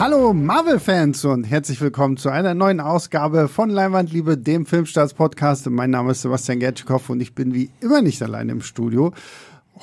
[0.00, 5.68] Hallo Marvel-Fans und herzlich willkommen zu einer neuen Ausgabe von Leinwandliebe, dem Filmstarts-Podcast.
[5.68, 9.12] Mein Name ist Sebastian Gertschikow und ich bin wie immer nicht allein im Studio.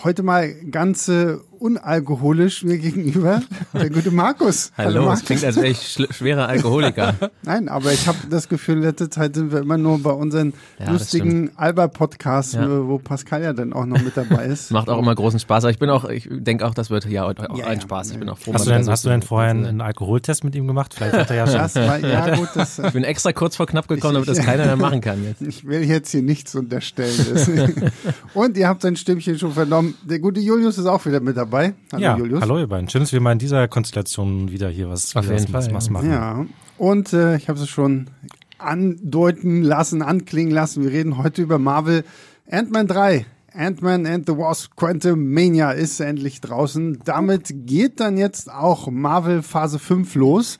[0.03, 3.41] Heute mal ganz äh, unalkoholisch mir gegenüber
[3.73, 4.71] der gute Markus.
[4.77, 5.19] Hallo, Hallo Markus.
[5.19, 7.15] das klingt, als wäre ich schwerer Alkoholiker.
[7.43, 10.91] Nein, aber ich habe das Gefühl, letzte Zeit sind wir immer nur bei unseren ja,
[10.91, 12.87] lustigen Alba-Podcasts, ja.
[12.87, 14.71] wo Pascal ja dann auch noch mit dabei ist.
[14.77, 15.63] Macht auch immer großen Spaß.
[15.63, 18.11] Aber ich bin auch, ich denke auch, das wird ja auch ja, ein Spaß.
[18.11, 18.53] Ich bin auch froh.
[18.53, 20.93] Hast du denn, hast du denn vorher einen, einen Alkoholtest mit ihm gemacht?
[20.93, 21.57] Vielleicht hat er ja schon.
[21.57, 24.65] Das war, ja, gut, das, ich bin extra kurz vor knapp gekommen, damit das keiner
[24.65, 25.41] mehr machen kann jetzt.
[25.41, 27.91] Ich will jetzt hier nichts unterstellen.
[28.33, 29.95] Und ihr habt sein Stimmchen schon vernommen.
[30.03, 31.46] Der gute Julius ist auch wieder mit dabei.
[31.51, 32.11] Hallo ja.
[32.11, 32.17] Julius.
[32.17, 32.41] Julius.
[32.41, 32.89] Hallo ihr beiden.
[32.89, 35.89] Schön, dass wir mal in dieser Konstellation wieder hier was, Auf jeden was, Fall, was
[35.89, 36.09] machen.
[36.09, 36.45] Ja,
[36.77, 38.09] und äh, ich habe es schon
[38.57, 40.83] andeuten lassen, anklingen lassen.
[40.83, 42.03] Wir reden heute über Marvel
[42.49, 43.25] Ant-Man 3.
[43.53, 46.99] Ant-Man and the Wasp Quantum Mania ist endlich draußen.
[47.05, 50.59] Damit geht dann jetzt auch Marvel Phase 5 los.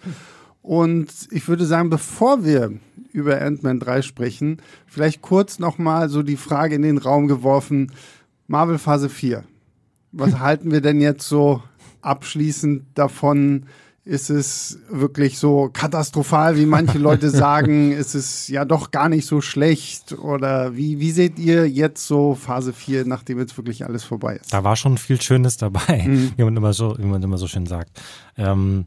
[0.62, 2.74] Und ich würde sagen, bevor wir
[3.14, 7.92] über Ant-Man 3 sprechen, vielleicht kurz nochmal so die Frage in den Raum geworfen.
[8.48, 9.44] Marvel Phase 4
[10.12, 11.62] was halten wir denn jetzt so
[12.02, 13.66] abschließend davon?
[14.04, 17.92] Ist es wirklich so katastrophal, wie manche Leute sagen?
[17.92, 20.14] Ist es ja doch gar nicht so schlecht?
[20.14, 24.54] Oder wie, wie seht ihr jetzt so Phase 4, nachdem jetzt wirklich alles vorbei ist?
[24.54, 26.32] Da war schon viel Schönes dabei, mhm.
[26.38, 28.02] wie, man immer so, wie man immer so schön sagt.
[28.38, 28.86] Ähm,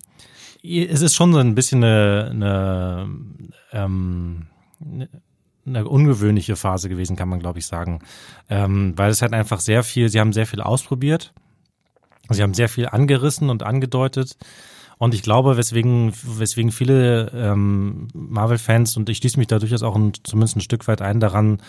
[0.62, 3.08] es ist schon so ein bisschen eine, eine
[3.72, 4.46] ähm,
[5.66, 8.00] eine ungewöhnliche Phase gewesen, kann man glaube ich sagen.
[8.48, 11.33] Ähm, weil es halt einfach sehr viel, sie haben sehr viel ausprobiert.
[12.28, 14.36] Sie haben sehr viel angerissen und angedeutet.
[14.98, 19.97] Und ich glaube, weswegen, weswegen viele ähm, Marvel-Fans, und ich schließe mich da durchaus auch
[19.97, 21.62] ein, zumindest ein Stück weit ein, daran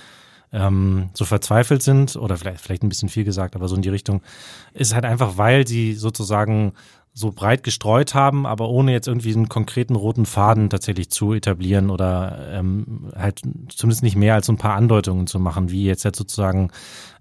[0.51, 3.89] ähm, so verzweifelt sind, oder vielleicht, vielleicht ein bisschen viel gesagt, aber so in die
[3.89, 4.21] Richtung,
[4.73, 6.73] ist halt einfach, weil sie sozusagen
[7.13, 11.89] so breit gestreut haben, aber ohne jetzt irgendwie einen konkreten roten Faden tatsächlich zu etablieren
[11.89, 16.05] oder ähm, halt zumindest nicht mehr als so ein paar Andeutungen zu machen, wie jetzt,
[16.05, 16.71] jetzt sozusagen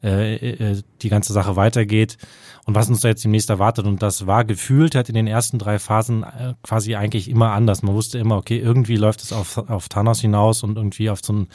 [0.05, 2.19] äh, äh, die ganze Sache weitergeht
[2.67, 3.87] und was uns da jetzt demnächst erwartet.
[3.87, 7.83] Und das war gefühlt halt in den ersten drei Phasen äh, quasi eigentlich immer anders.
[7.83, 11.33] Man wusste immer, okay, irgendwie läuft es auf, auf Thanos hinaus und irgendwie auf so
[11.33, 11.49] ein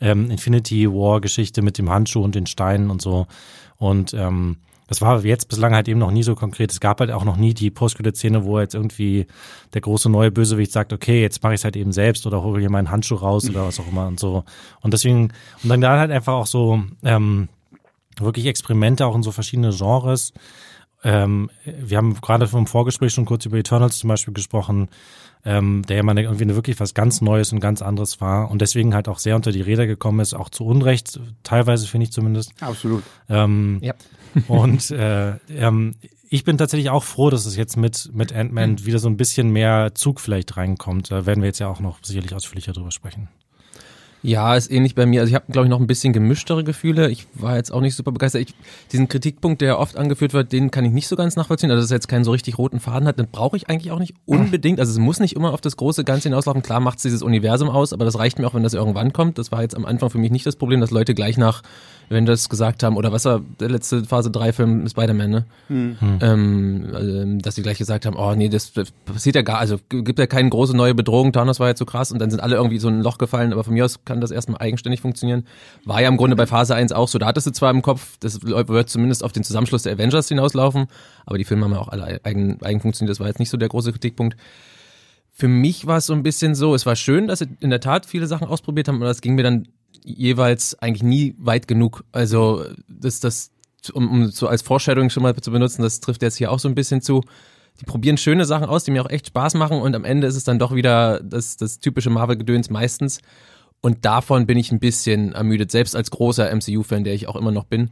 [0.00, 3.28] ähm, Infinity War Geschichte mit dem Handschuh und den Steinen und so.
[3.76, 4.56] Und ähm,
[4.88, 6.70] das war jetzt bislang halt eben noch nie so konkret.
[6.70, 9.26] Es gab halt auch noch nie die Postcredit-Szene, wo jetzt irgendwie
[9.74, 12.60] der große neue Bösewicht sagt, okay, jetzt mache ich es halt eben selbst oder hole
[12.60, 14.44] hier meinen Handschuh raus oder was auch immer und so.
[14.80, 15.32] Und deswegen,
[15.62, 17.48] und dann da halt einfach auch so ähm,
[18.18, 20.32] wirklich Experimente auch in so verschiedene Genres.
[21.02, 24.88] Ähm, wir haben gerade vom Vorgespräch schon kurz über Eternals zum Beispiel gesprochen,
[25.44, 28.94] ähm, der ja mal irgendwie wirklich was ganz Neues und ganz anderes war und deswegen
[28.94, 32.52] halt auch sehr unter die Räder gekommen ist, auch zu Unrecht, teilweise finde ich zumindest.
[32.60, 33.02] Absolut.
[33.28, 33.94] Ähm, ja.
[34.48, 35.94] Und äh, ähm,
[36.28, 38.86] ich bin tatsächlich auch froh, dass es jetzt mit, mit Ant-Man mhm.
[38.86, 41.10] wieder so ein bisschen mehr Zug vielleicht reinkommt.
[41.10, 43.28] Da werden wir jetzt ja auch noch sicherlich ausführlicher drüber sprechen.
[44.26, 45.20] Ja, ist ähnlich bei mir.
[45.20, 47.10] Also ich habe, glaube ich, noch ein bisschen gemischtere Gefühle.
[47.10, 48.42] Ich war jetzt auch nicht super begeistert.
[48.42, 48.54] Ich,
[48.90, 51.70] diesen Kritikpunkt, der oft angeführt wird, den kann ich nicht so ganz nachvollziehen.
[51.70, 54.00] Also dass es jetzt keinen so richtig roten Faden hat, den brauche ich eigentlich auch
[54.00, 54.80] nicht unbedingt.
[54.80, 56.62] Also es muss nicht immer auf das große Ganze hinauslaufen.
[56.62, 59.38] Klar macht es dieses Universum aus, aber das reicht mir auch, wenn das irgendwann kommt.
[59.38, 61.62] Das war jetzt am Anfang für mich nicht das Problem, dass Leute gleich nach
[62.08, 65.44] wenn das gesagt haben, oder was war der letzte Phase 3 Film Spider-Man, ne?
[65.68, 65.96] Hm.
[66.20, 70.18] Ähm, dass sie gleich gesagt haben, oh nee, das, das passiert ja gar, also gibt
[70.18, 72.78] ja keine große neue Bedrohung, Thanos war ja zu krass und dann sind alle irgendwie
[72.78, 75.44] so ein Loch gefallen, aber von mir aus kann das erstmal eigenständig funktionieren.
[75.84, 78.16] War ja im Grunde bei Phase 1 auch so, da hattest du zwar im Kopf,
[78.20, 80.86] das wird zumindest auf den Zusammenschluss der Avengers hinauslaufen,
[81.24, 83.56] aber die Filme haben ja auch alle eigen, eigen funktioniert, das war jetzt nicht so
[83.56, 84.36] der große Kritikpunkt.
[85.30, 87.80] Für mich war es so ein bisschen so, es war schön, dass sie in der
[87.80, 89.68] Tat viele Sachen ausprobiert haben, aber das ging mir dann
[90.02, 92.04] jeweils eigentlich nie weit genug.
[92.12, 93.50] Also das, das,
[93.92, 96.68] um, um so als Vorstellung schon mal zu benutzen, das trifft jetzt hier auch so
[96.68, 97.22] ein bisschen zu.
[97.80, 100.36] Die probieren schöne Sachen aus, die mir auch echt Spaß machen und am Ende ist
[100.36, 103.20] es dann doch wieder das, das typische Marvel-Gedöns meistens.
[103.80, 107.52] Und davon bin ich ein bisschen ermüdet, selbst als großer MCU-Fan, der ich auch immer
[107.52, 107.90] noch bin.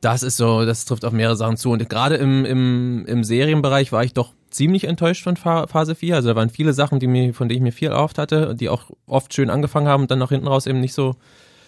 [0.00, 1.70] Das ist so, das trifft auf mehrere Sachen zu.
[1.70, 6.16] Und gerade im, im, im Serienbereich war ich doch ziemlich enttäuscht von Phase 4.
[6.16, 8.68] Also da waren viele Sachen, die mir, von denen ich mir viel erhofft hatte, die
[8.68, 11.16] auch oft schön angefangen haben und dann nach hinten raus eben nicht so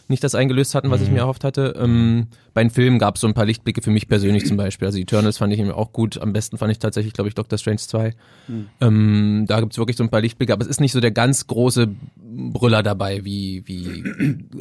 [0.08, 1.06] nicht das eingelöst hatten, was mhm.
[1.06, 1.74] ich mir erhofft hatte.
[1.78, 4.86] Ähm, bei den Filmen gab es so ein paar Lichtblicke für mich persönlich zum Beispiel.
[4.86, 6.20] Also Eternals fand ich eben auch gut.
[6.20, 8.14] Am besten fand ich tatsächlich, glaube ich, Doctor Strange 2.
[8.48, 8.66] Mhm.
[8.80, 11.46] Ähm, da gibt's wirklich so ein paar Lichtblicke, aber es ist nicht so der ganz
[11.46, 14.04] große Brüller dabei, wie, wie,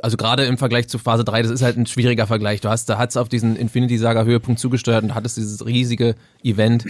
[0.01, 2.61] also gerade im Vergleich zu Phase 3, das ist halt ein schwieriger Vergleich.
[2.61, 6.85] Du hast, da hat's auf diesen Infinity Saga Höhepunkt zugesteuert und hattest dieses riesige Event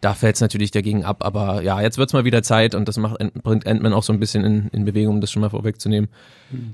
[0.00, 1.24] da fällt es natürlich dagegen ab.
[1.24, 4.20] Aber ja, jetzt wird's mal wieder Zeit und das macht, bringt Ant-Man auch so ein
[4.20, 6.08] bisschen in, in Bewegung, um das schon mal vorwegzunehmen,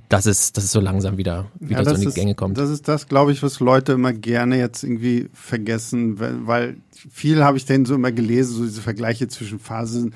[0.09, 2.59] dass es, dass es so langsam wieder, wieder Ja, so in die ist- Gänge kommt.
[2.59, 6.77] Das ist das, glaube ich, was Leute immer gerne jetzt irgendwie vergessen, weil, weil
[7.11, 10.15] viel habe ich denn so immer gelesen, so diese Vergleiche zwischen Phasen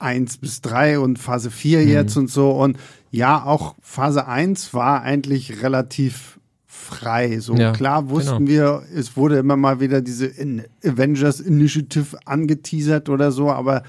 [0.00, 1.88] 1 bis 3 und Phase 4 Mhm.
[1.88, 2.50] jetzt und so.
[2.50, 2.76] Und
[3.10, 6.38] ja, auch Phase 1 war eigentlich relativ
[6.74, 7.38] frei.
[7.38, 8.50] So Ja, klar wussten genau.
[8.50, 13.82] wir, es wurde immer mal wieder diese In Avengers Initiative angeteasert oder so, aber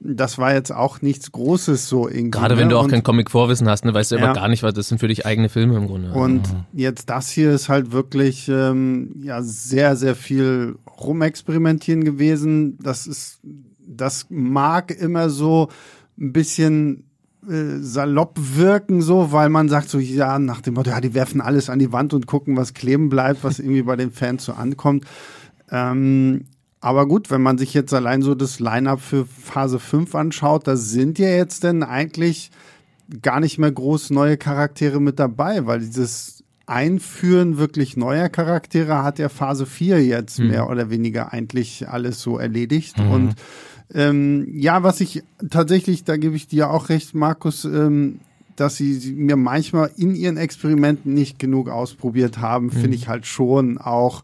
[0.00, 2.30] das war jetzt auch nichts Großes so irgendwie.
[2.32, 2.72] Gerade wenn ne?
[2.74, 4.24] du auch Und- kein Comic-Vorwissen hast, ne, weißt du Ja.
[4.24, 6.12] aber gar nicht, was das sind für dich eigene Filme im Grunde.
[6.12, 6.42] Und
[6.74, 12.76] jetzt das hier ist halt wirklich ähm, ja sehr, sehr viel rumexperimentieren gewesen.
[12.82, 13.40] Das ist,
[13.86, 15.68] das mag immer so
[16.18, 17.04] ein bisschen
[17.48, 21.40] äh, salopp wirken, so, weil man sagt so, ja, nach dem Motto, ja, die werfen
[21.40, 24.52] alles an die Wand und gucken, was kleben bleibt, was irgendwie bei den Fans so
[24.52, 25.04] ankommt.
[25.70, 26.46] Ähm,
[26.80, 30.76] aber gut, wenn man sich jetzt allein so das Line-Up für Phase 5 anschaut, da
[30.76, 32.50] sind ja jetzt denn eigentlich
[33.22, 39.18] gar nicht mehr groß neue Charaktere mit dabei, weil dieses Einführen wirklich neuer Charaktere hat
[39.18, 42.98] ja Phase 4 jetzt mehr oder weniger eigentlich alles so erledigt.
[42.98, 43.34] Und
[43.92, 48.20] ähm, ja, was ich tatsächlich, da gebe ich dir auch recht, Markus, ähm,
[48.56, 53.26] dass sie, sie mir manchmal in ihren Experimenten nicht genug ausprobiert haben, finde ich halt
[53.26, 54.22] schon auch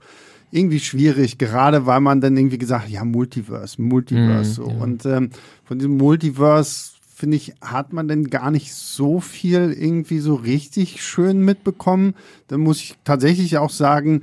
[0.52, 4.54] irgendwie schwierig, gerade weil man dann irgendwie gesagt hat, ja, Multiverse, Multiverse.
[4.54, 4.64] so.
[4.64, 5.30] Und ähm,
[5.64, 11.02] von diesem Multiverse, finde ich, hat man denn gar nicht so viel irgendwie so richtig
[11.02, 12.14] schön mitbekommen.
[12.48, 14.22] Da muss ich tatsächlich auch sagen,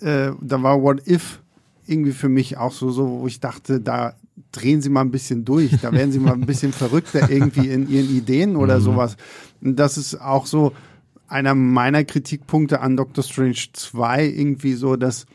[0.00, 1.40] äh, da war What If
[1.86, 4.14] irgendwie für mich auch so, so, wo ich dachte, da
[4.52, 7.88] drehen sie mal ein bisschen durch, da werden sie mal ein bisschen verrückter irgendwie in
[7.88, 9.16] ihren Ideen oder sowas.
[9.60, 10.72] Und das ist auch so
[11.28, 15.26] einer meiner Kritikpunkte an Doctor Strange 2 irgendwie so, dass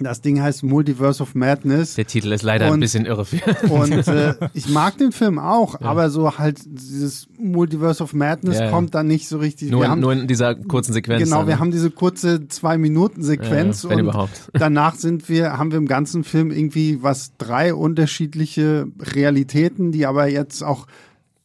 [0.00, 1.94] das Ding heißt Multiverse of Madness.
[1.94, 3.26] Der Titel ist leider ein Und- bisschen irre.
[3.70, 8.66] Und äh, ich mag den Film auch, aber so halt dieses Multiverse of Madness Ja,
[8.66, 8.70] ja.
[8.70, 9.70] kommt dann nicht so richtig.
[9.70, 11.22] nur, wir haben, nur in dieser kurzen Sequenz.
[11.24, 11.60] genau, dann, wir ne?
[11.60, 14.50] haben diese kurze zwei Minuten Sequenz Ja, wenn und überhaupt.
[14.52, 20.28] danach sind wir, haben wir im ganzen Film irgendwie was drei unterschiedliche Realitäten, die aber
[20.28, 20.86] jetzt auch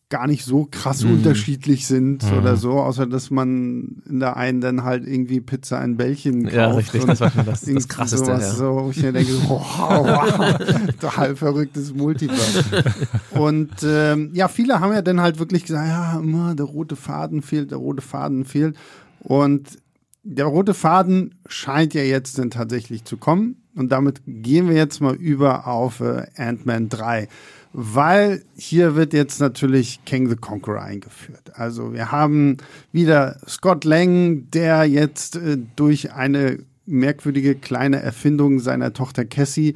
[0.10, 1.14] gar nicht so krass Mhm.
[1.14, 5.98] unterschiedlich sind oder so, außer dass man in der einen dann halt irgendwie Pizza in
[5.98, 6.56] Bällchen kauft.
[6.56, 8.54] Ja, richtig, und das war schon das- das Krasseste, Sowas, ja.
[8.54, 9.60] so, wo ich mir denke, wow,
[10.06, 12.64] wow, total verrücktes Multiverse.
[13.32, 17.42] Und ähm, ja, viele haben ja dann halt wirklich gesagt, ja, immer der rote Faden
[17.42, 18.76] fehlt, der rote Faden fehlt.
[19.22, 19.80] Und
[20.24, 23.58] der rote Faden scheint ja jetzt dann tatsächlich zu kommen.
[23.76, 27.28] Und damit gehen wir jetzt mal über auf äh, Ant-Man 3.
[27.74, 31.52] Weil hier wird jetzt natürlich King the Conqueror eingeführt.
[31.56, 32.58] Also wir haben
[32.92, 39.74] wieder Scott Lang, der jetzt äh, durch eine merkwürdige kleine Erfindung seiner Tochter Cassie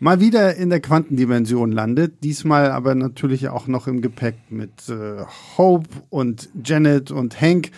[0.00, 2.22] mal wieder in der Quantendimension landet.
[2.22, 5.24] Diesmal aber natürlich auch noch im Gepäck mit äh,
[5.56, 7.70] Hope und Janet und Hank,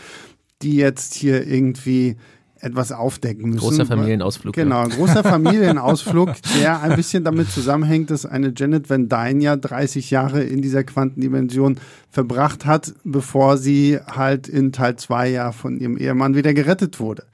[0.63, 2.17] die jetzt hier irgendwie
[2.61, 3.61] etwas aufdecken müssen.
[3.61, 4.55] Großer Familienausflug?
[4.55, 6.31] Genau, ein großer Familienausflug,
[6.61, 10.85] der ein bisschen damit zusammenhängt, dass eine Janet Van Dyne ja 30 Jahre in dieser
[10.85, 11.79] Quantendimension
[12.11, 17.25] verbracht hat, bevor sie halt in Teil 2 ja von ihrem Ehemann wieder gerettet wurde.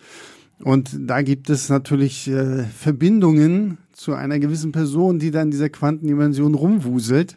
[0.62, 5.69] Und da gibt es natürlich äh, Verbindungen zu einer gewissen Person, die da in dieser
[5.69, 7.37] Quantendimension rumwuselt.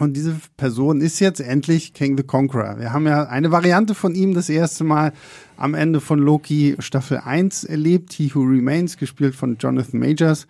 [0.00, 2.78] Und diese Person ist jetzt endlich King the Conqueror.
[2.78, 5.12] Wir haben ja eine Variante von ihm das erste Mal
[5.58, 8.14] am Ende von Loki Staffel 1 erlebt.
[8.14, 10.46] He Who Remains, gespielt von Jonathan Majors.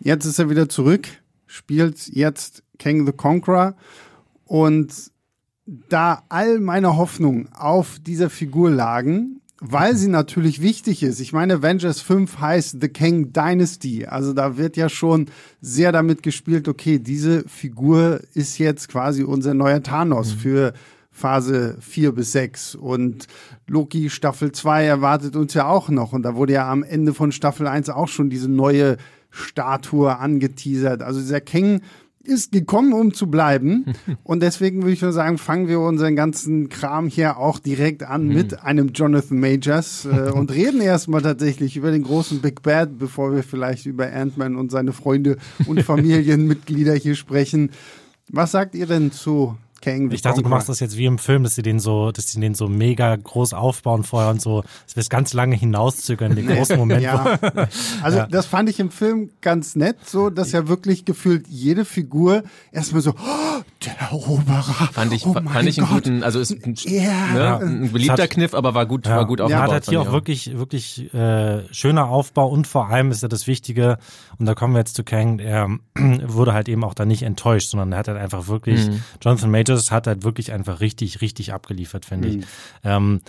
[0.00, 1.06] Jetzt ist er wieder zurück,
[1.46, 3.76] spielt jetzt King the Conqueror.
[4.46, 5.12] Und
[5.88, 11.20] da all meine Hoffnungen auf dieser Figur lagen, weil sie natürlich wichtig ist.
[11.20, 14.06] Ich meine, Avengers 5 heißt The King Dynasty.
[14.06, 15.26] Also da wird ja schon
[15.60, 20.72] sehr damit gespielt, okay, diese Figur ist jetzt quasi unser neuer Thanos für
[21.10, 22.76] Phase 4 bis 6.
[22.76, 23.26] Und
[23.66, 26.12] Loki Staffel 2 erwartet uns ja auch noch.
[26.12, 28.96] Und da wurde ja am Ende von Staffel 1 auch schon diese neue
[29.30, 31.02] Statue angeteasert.
[31.02, 31.82] Also dieser King
[32.28, 33.86] ist gekommen, um zu bleiben.
[34.22, 38.28] Und deswegen würde ich nur sagen, fangen wir unseren ganzen Kram hier auch direkt an
[38.28, 43.34] mit einem Jonathan Majors äh, und reden erstmal tatsächlich über den großen Big Bad, bevor
[43.34, 47.70] wir vielleicht über Ant-Man und seine Freunde und Familienmitglieder hier sprechen.
[48.30, 51.42] Was sagt ihr denn zu Kang Ich dachte, du machst das jetzt wie im Film,
[51.44, 54.96] dass sie den so, dass sie den so mega groß aufbauen vorher und so, dass
[54.96, 57.02] wir es ganz lange hinauszögern, den großen Moment.
[57.02, 57.38] Ja,
[58.02, 62.42] also das fand ich im Film ganz nett, so dass ja wirklich gefühlt jede Figur
[62.72, 64.88] erstmal so, oh, der Eroberer.
[64.92, 66.04] Fand ich, oh fand ich einen Gott.
[66.04, 67.32] guten, also ist ein, Ja.
[67.32, 69.16] ne, ein beliebter hat- Kniff, aber war gut, Ja.
[69.16, 69.64] war gut Ja, aufgebaut.
[69.64, 73.28] hat halt hier auch ich wirklich, wirklich äh, schöner Aufbau und vor allem ist ja
[73.28, 73.98] das Wichtige,
[74.38, 75.68] und da kommen wir jetzt zu Kang, er
[76.26, 79.02] wurde halt eben auch da nicht enttäuscht, sondern er hat halt einfach wirklich, Mhm.
[79.22, 82.38] Jonathan Majors hat halt wirklich einfach richtig, richtig abgeliefert, finde Mhm.
[82.40, 82.46] ich.
[82.84, 83.20] Ähm,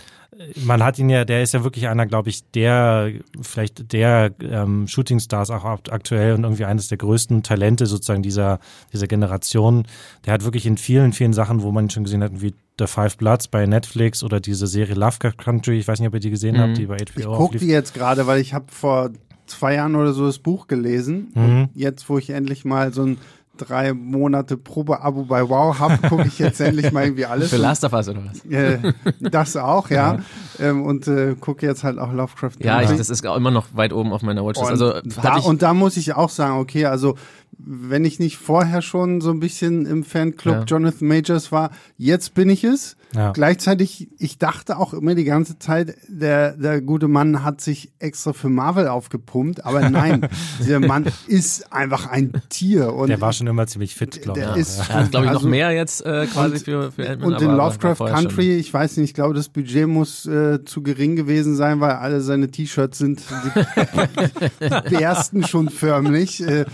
[0.63, 4.87] man hat ihn ja, der ist ja wirklich einer, glaube ich, der, vielleicht der ähm,
[4.87, 8.59] Shootingstars auch akt- aktuell und irgendwie eines der größten Talente sozusagen dieser,
[8.93, 9.85] dieser Generation.
[10.25, 13.17] Der hat wirklich in vielen, vielen Sachen, wo man schon gesehen hat, wie The Five
[13.17, 16.55] Bloods bei Netflix oder diese Serie Lovecraft Country, ich weiß nicht, ob ihr die gesehen
[16.55, 16.59] Mhm.
[16.61, 19.09] habt, die bei HBO Ich auch gucke die jetzt gerade, weil ich habe vor
[19.47, 21.31] zwei Jahren oder so das Buch gelesen.
[21.33, 21.43] Mhm.
[21.43, 23.17] Und jetzt, wo ich endlich mal so ein
[23.59, 27.49] drei Monate Probe-Abo bei Wow habe, gucke ich jetzt endlich mal irgendwie alles.
[27.49, 28.45] Für Last of Us oder was?
[28.45, 30.19] äh, das auch, ja.
[30.59, 33.67] Ähm, und äh, gucke jetzt halt auch Lovecraft Ja, ich, das ist auch immer noch
[33.73, 34.71] weit oben auf meiner Watchlist.
[34.71, 37.15] Und, Also da, und da muss ich auch sagen, okay, also
[37.57, 40.63] wenn ich nicht vorher schon so ein bisschen im Fanclub Ja.
[40.63, 42.95] Jonathan Majors war, jetzt bin ich es.
[43.15, 43.31] Ja.
[43.31, 48.33] Gleichzeitig, ich dachte auch immer die ganze Zeit, der, der gute Mann hat sich extra
[48.33, 50.27] für Marvel aufgepumpt, aber nein,
[50.59, 52.93] dieser Mann ist einfach ein Tier.
[52.93, 54.45] Und Der war schon immer ziemlich fit, glaube ich.
[54.45, 55.03] der ist- ja.
[55.07, 57.33] glaube ich, also- noch mehr jetzt äh, quasi Und- für, für Ant-Man.
[57.33, 58.59] und in Lovecraft Country, schon.
[58.59, 62.21] ich weiß nicht, ich glaube, das Budget muss äh, zu gering gewesen sein, weil alle
[62.21, 66.41] seine T-Shirts sind die, bersten schon förmlich.
[66.41, 66.65] Äh,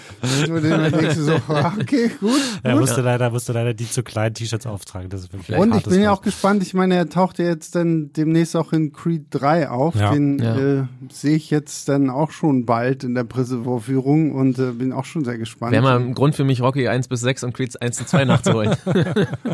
[0.50, 2.32] und dann denkst du so, okay, gut.
[2.64, 2.82] Er gut.
[2.82, 5.10] musste leider, musste leider die zu kleinen T-Shirts auftragen.
[5.10, 7.46] Das ist wirklich ein Und ich bin ja auch gespannt, ich meine, er taucht ja
[7.46, 9.96] jetzt dann demnächst auch in Creed 3 auf.
[9.96, 10.12] Ja.
[10.12, 10.58] Den Ja.
[10.58, 15.06] Äh, sehe ich jetzt dann auch schon bald in der Pressevorführung und äh, bin auch
[15.06, 15.72] schon sehr gespannt.
[15.72, 18.26] Wäre mal ein Grund für mich, Rocky 1 bis 6 und Creed 1 und 2
[18.26, 18.76] nachzuholen.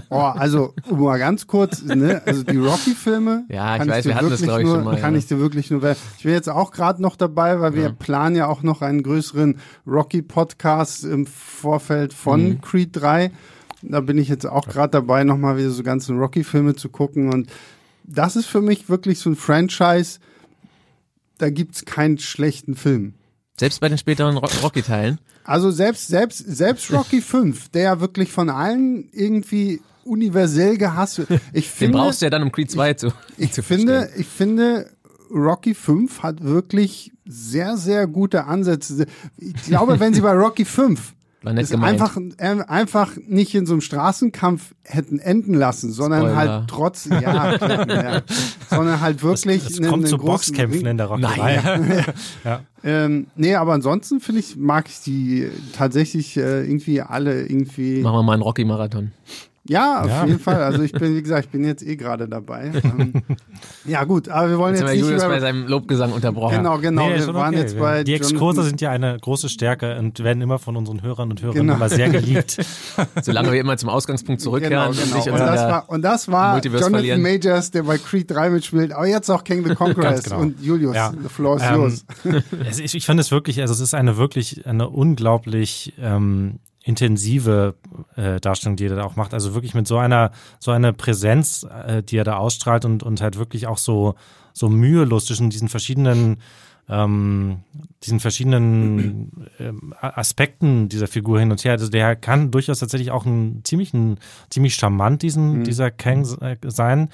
[0.10, 3.46] Oh, also um mal ganz kurz, ne, also die Rocky-Filme.
[3.50, 5.20] Ja, ich kann weiß, wir hatten das, wirklich glaub ich, nur, schon mal, Kann ja.
[5.20, 5.82] ich dir wirklich nur.
[6.18, 7.92] Ich bin jetzt auch gerade noch dabei, weil wir Ja.
[7.98, 12.62] planen ja auch noch einen größeren Rocky-Podcast im Vorfeld von Mhm.
[12.62, 13.32] Creed 3.
[13.84, 17.34] Da bin ich jetzt auch gerade dabei, nochmal wieder so ganzen Rocky-Filme zu gucken.
[17.34, 17.50] Und
[18.04, 20.20] das ist für mich wirklich so ein Franchise.
[21.38, 23.14] Da gibt's keinen schlechten Film.
[23.60, 25.20] Selbst bei den späteren Ro- Rocky-Teilen.
[25.44, 31.30] Also selbst, selbst, selbst Rocky 5, der ja wirklich von allen irgendwie universell gehasst wird.
[31.54, 34.22] Ich Den finde, brauchst du ja dann, um Creed 2 zu, ich zu finde, verstehen.
[34.22, 34.90] ich finde,
[35.32, 39.06] Rocky 5 hat wirklich sehr, sehr gute Ansätze.
[39.38, 42.00] Ich glaube, wenn sie bei Rocky 5 War nett es gemeint.
[42.00, 46.36] einfach, äh, einfach nicht in so einem Straßenkampf hätten enden lassen, sondern Spoiler.
[46.36, 48.22] halt trotz, ja, klar, ja,
[48.70, 52.04] sondern halt wirklich Es einen- kommt einen zu großen Boxkämpfen Ring- in der Rockerei.
[52.44, 52.60] ja.
[52.84, 58.02] Ähm, nee, aber ansonsten finde ich, mag ich die tatsächlich äh, irgendwie alle irgendwie.
[58.02, 59.12] Machen wir mal einen Rocky-Marathon.
[59.68, 60.26] Ja, auf Ja.
[60.26, 60.64] jeden Fall.
[60.64, 62.72] Also ich bin, wie gesagt, ich bin jetzt eh gerade dabei.
[62.84, 63.14] ähm,
[63.86, 66.58] ja, gut, aber wir wollen Jetzt jetzt, nicht Julius bei über, seinem Lobgesang unterbrochen.
[66.58, 67.08] Genau, genau.
[67.08, 67.60] Nee, wir waren okay.
[67.62, 71.04] jetzt bei Die Exkurse Jonathan- sind ja eine große Stärke und werden immer von unseren
[71.04, 71.76] Hörern und Hörern Genau.
[71.76, 72.58] immer sehr geliebt.
[73.22, 75.32] Solange wir immer zum Ausgangspunkt zurückkehren Genau, genau.
[75.34, 77.22] und das, war, und das war Jonathan verlieren.
[77.22, 80.24] Majors, der bei Creed 3 mitspielt, aber jetzt auch King the Conqueror Ganz ist.
[80.30, 80.40] genau.
[80.42, 81.12] Und Julius, Ja.
[81.12, 82.06] the floor is Ähm, yours.
[82.84, 87.76] ich ich finde es wirklich, also es ist eine wirklich, eine unglaublich ähm, intensive
[88.16, 89.34] äh, Darstellung, die er da auch macht.
[89.34, 93.22] Also wirklich mit so einer, so einer Präsenz, äh, die er da ausstrahlt und, und
[93.22, 94.16] halt wirklich auch so,
[94.54, 96.38] so mühelos zwischen diesen verschiedenen
[96.92, 97.60] ähm,
[98.04, 101.72] diesen verschiedenen ähm, Aspekten dieser Figur hin und her.
[101.72, 104.18] Also der kann durchaus tatsächlich auch ein ziemlich, ein,
[104.50, 107.10] ziemlich charmant diesen, dieser Kang äh, sein.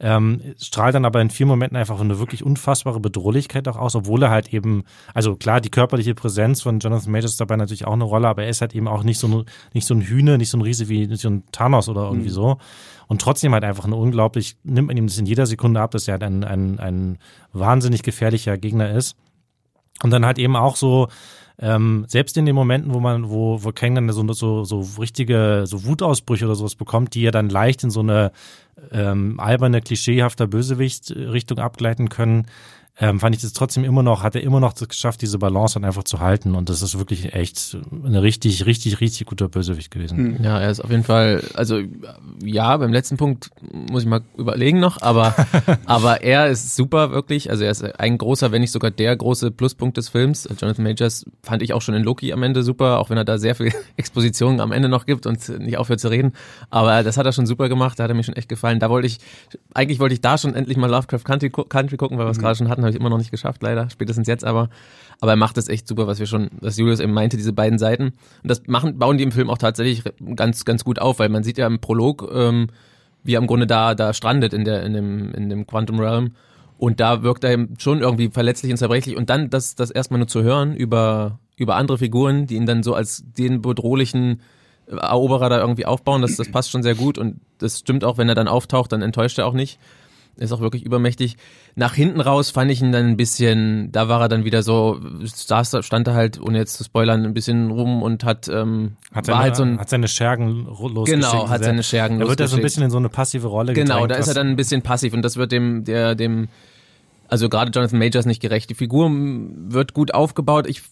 [0.00, 4.22] Ähm, strahlt dann aber in vielen Momenten einfach eine wirklich unfassbare Bedrohlichkeit auch aus, obwohl
[4.22, 4.84] er halt eben,
[5.14, 8.42] also klar, die körperliche Präsenz von Jonathan Majors ist dabei natürlich auch eine Rolle, aber
[8.42, 10.62] er ist halt eben auch nicht so ein, nicht so ein Hühner, nicht so ein
[10.62, 12.58] Riese wie so ein Thanos oder irgendwie so.
[13.06, 16.08] Und trotzdem halt einfach eine unglaublich, nimmt man ihm das in jeder Sekunde ab, dass
[16.08, 17.18] er halt ein, ein, ein
[17.52, 19.16] wahnsinnig gefährlicher Gegner ist.
[20.02, 21.08] Und dann halt eben auch so,
[21.58, 25.62] ähm, selbst in den Momenten, wo man, wo, wo Kang dann so, so, so richtige,
[25.66, 28.32] so Wutausbrüche oder sowas bekommt, die er dann leicht in so eine
[28.90, 32.46] ähm, alberne, klischeehafter Bösewicht-Richtung abgleiten können,
[32.98, 35.84] ähm, fand ich das trotzdem immer noch, hat er immer noch geschafft, diese Balance dann
[35.84, 36.54] einfach zu halten.
[36.54, 40.40] Und das ist wirklich echt eine richtig, richtig, richtig guter Bösewicht gewesen.
[40.42, 41.80] Ja, er ist auf jeden Fall, also
[42.44, 43.48] ja, beim letzten Punkt
[43.90, 45.34] muss ich mal überlegen noch, aber,
[45.86, 49.52] aber er ist super wirklich, also er ist ein großer, wenn nicht sogar der große
[49.52, 50.46] Pluspunkt des Films.
[50.60, 53.38] Jonathan Majors fand ich auch schon in Loki am Ende super, auch wenn er da
[53.38, 56.32] sehr viel Exposition am Ende noch gibt und nicht aufhört zu reden.
[56.68, 58.80] Aber das hat er schon super gemacht, da hat er mir schon echt gefallen.
[58.80, 59.18] Da wollte ich,
[59.72, 62.56] eigentlich wollte ich da schon endlich mal Lovecraft Country, Country gucken, weil wir es gerade
[62.56, 62.81] schon hatten.
[62.82, 64.68] Habe ich immer noch nicht geschafft, leider, spätestens jetzt aber.
[65.20, 67.78] Aber er macht das echt super, was wir schon, was Julius eben meinte, diese beiden
[67.78, 68.06] Seiten.
[68.42, 70.02] Und das machen, bauen die im Film auch tatsächlich
[70.34, 72.68] ganz, ganz gut auf, weil man sieht ja im Prolog, ähm,
[73.22, 76.32] wie er im Grunde da, da strandet in der, in dem, in dem Quantum Realm.
[76.76, 79.16] Und da wirkt er schon irgendwie verletzlich und zerbrechlich.
[79.16, 82.82] Und dann das, das erstmal nur zu hören über, über andere Figuren, die ihn dann
[82.82, 84.40] so als den bedrohlichen
[84.88, 87.18] Eroberer da irgendwie aufbauen, das, das passt schon sehr gut.
[87.18, 89.78] Und das stimmt auch, wenn er dann auftaucht, dann enttäuscht er auch nicht.
[90.36, 91.36] Ist auch wirklich übermächtig.
[91.74, 94.98] Nach hinten raus fand ich ihn dann ein bisschen, da war er dann wieder so,
[95.22, 99.26] saß, stand er halt, ohne jetzt zu spoilern, ein bisschen rum und hat, ähm, Hat,
[99.26, 101.06] seine, halt so ein, hat seine Schergen losgeschickt.
[101.06, 103.74] Genau, hat seine Schergen Da wird er so ein bisschen in so eine passive Rolle
[103.74, 106.48] Genau, da ist er dann ein bisschen passiv und das wird dem, der, dem,
[107.32, 108.68] also gerade Jonathan Majors nicht gerecht.
[108.68, 110.66] Die Figur wird gut aufgebaut.
[110.66, 110.82] Ich,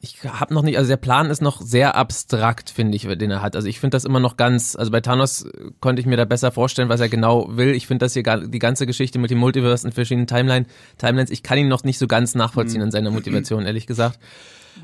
[0.00, 3.42] ich habe noch nicht, also der Plan ist noch sehr abstrakt, finde ich, den er
[3.42, 3.56] hat.
[3.56, 5.44] Also ich finde das immer noch ganz, also bei Thanos
[5.80, 7.70] konnte ich mir da besser vorstellen, was er genau will.
[7.74, 10.66] Ich finde das hier die ganze Geschichte mit dem Multiverse und verschiedenen Timeline,
[10.98, 12.84] Timelines, ich kann ihn noch nicht so ganz nachvollziehen Mhm.
[12.84, 14.20] an seiner Motivation, ehrlich gesagt.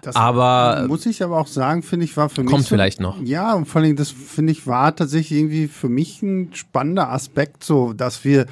[0.02, 2.50] Das Aber muss ich aber auch sagen, finde ich, war für mich.
[2.50, 3.22] kommt so, vielleicht noch.
[3.22, 7.62] Ja, und vor allem, das finde ich, war tatsächlich irgendwie für mich ein spannender Aspekt,
[7.62, 8.46] so, dass wir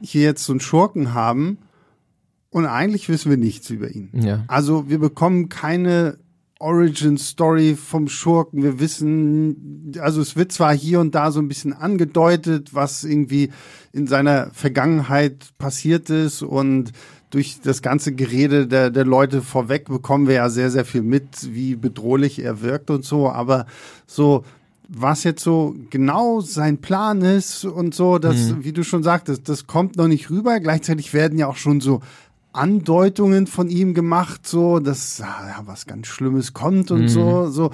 [0.00, 1.58] hier jetzt so einen Schurken haben
[2.52, 4.10] und eigentlich wissen wir nichts über ihn.
[4.12, 4.44] Ja.
[4.46, 6.18] Also wir bekommen keine
[6.60, 8.62] Origin Story vom Schurken.
[8.62, 13.50] Wir wissen, also es wird zwar hier und da so ein bisschen angedeutet, was irgendwie
[13.92, 16.92] in seiner Vergangenheit passiert ist und
[17.30, 21.54] durch das ganze Gerede der, der Leute vorweg bekommen wir ja sehr, sehr viel mit,
[21.54, 23.64] wie bedrohlich er wirkt und so, aber
[24.06, 24.44] so,
[24.88, 29.66] was jetzt so genau sein Plan ist und so, das, wie du schon sagtest, das
[29.66, 30.60] kommt noch nicht rüber.
[30.60, 32.02] Gleichzeitig werden ja auch schon so
[32.52, 37.70] Andeutungen von ihm gemacht, so, dass ah, ja, was ganz Schlimmes kommt und so, so.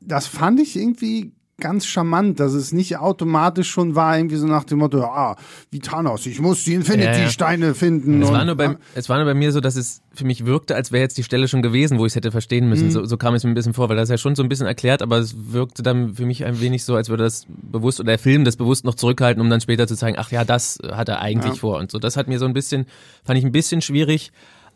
[0.00, 4.64] Das fand ich irgendwie ganz charmant, dass es nicht automatisch schon war, irgendwie so nach
[4.64, 5.36] dem Motto, ah,
[5.70, 8.20] wie Thanos, ich muss die Infinity-Steine finden.
[8.20, 10.74] Es war, nur bei, es war nur bei mir so, dass es für mich wirkte,
[10.74, 12.90] als wäre jetzt die Stelle schon gewesen, wo ich es hätte verstehen müssen.
[12.90, 14.66] So, so kam es mir ein bisschen vor, weil das ja schon so ein bisschen
[14.66, 18.12] erklärt, aber es wirkte dann für mich ein wenig so, als würde das bewusst oder
[18.12, 21.08] der Film das bewusst noch zurückhalten, um dann später zu zeigen, ach ja, das hat
[21.08, 21.60] er eigentlich Ja.
[21.60, 21.98] vor und so.
[21.98, 22.86] Das hat mir so ein bisschen,
[23.24, 24.30] fand ich ein bisschen schwierig,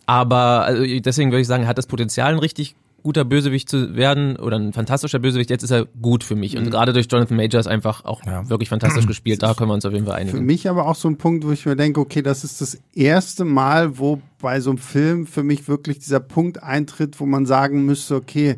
[0.06, 4.36] aber also deswegen würde ich sagen, hat das Potenzial, ein richtig guter Bösewicht zu werden
[4.36, 5.50] oder ein fantastischer Bösewicht.
[5.50, 8.48] Jetzt ist er gut für mich und gerade durch Jonathan Majors einfach auch Ja.
[8.48, 9.42] wirklich fantastisch gespielt.
[9.42, 10.44] Da können wir uns auf jeden Fall Für einigen.
[10.46, 13.44] mich aber auch so ein Punkt, wo ich mir denke, okay, das ist das erste
[13.44, 17.84] Mal, wo bei so einem Film für mich wirklich dieser Punkt eintritt, wo man sagen
[17.84, 18.56] müsste, okay,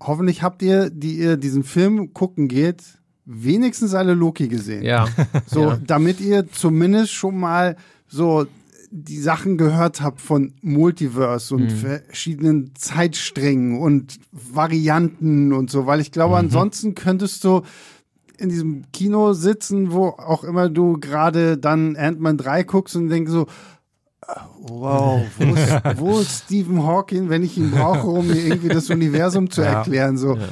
[0.00, 2.82] hoffentlich habt ihr, die ihr diesen Film gucken geht,
[3.26, 4.82] wenigstens alle Loki gesehen.
[4.82, 5.06] Ja,
[5.46, 5.78] So, ja.
[5.86, 7.76] damit ihr zumindest schon mal
[8.08, 8.46] so
[8.92, 11.60] die Sachen gehört habt von Multiverse Mhm.
[11.62, 16.12] und verschiedenen Zeitsträngen und Varianten und so, weil ich Mhm.
[16.12, 17.62] glaube, ansonsten könntest du
[18.38, 23.30] in diesem Kino sitzen, wo auch immer du gerade dann Ant-Man 3 guckst und denkst
[23.30, 23.46] so,
[24.26, 28.68] ah, wow, wo ist, wo ist Stephen Hawking, wenn ich ihn brauche, um mir irgendwie
[28.70, 30.36] das Universum zu erklären, so.
[30.36, 30.48] Ja,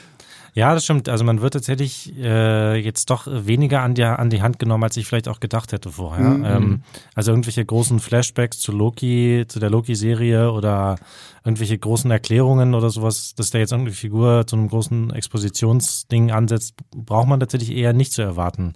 [0.75, 1.09] das stimmt.
[1.09, 4.97] Also man wird tatsächlich äh, jetzt doch weniger an die, an die Hand genommen, als
[4.97, 6.31] ich vielleicht auch gedacht hätte vorher.
[6.31, 6.45] Mhm.
[6.45, 6.83] Ähm,
[7.15, 10.97] also irgendwelche großen Flashbacks zu Loki, zu der Loki-Serie oder
[11.45, 16.75] irgendwelche großen Erklärungen oder sowas, dass der jetzt irgendeine Figur zu einem großen Expositionsding ansetzt,
[16.95, 18.75] braucht man tatsächlich eher nicht zu erwarten.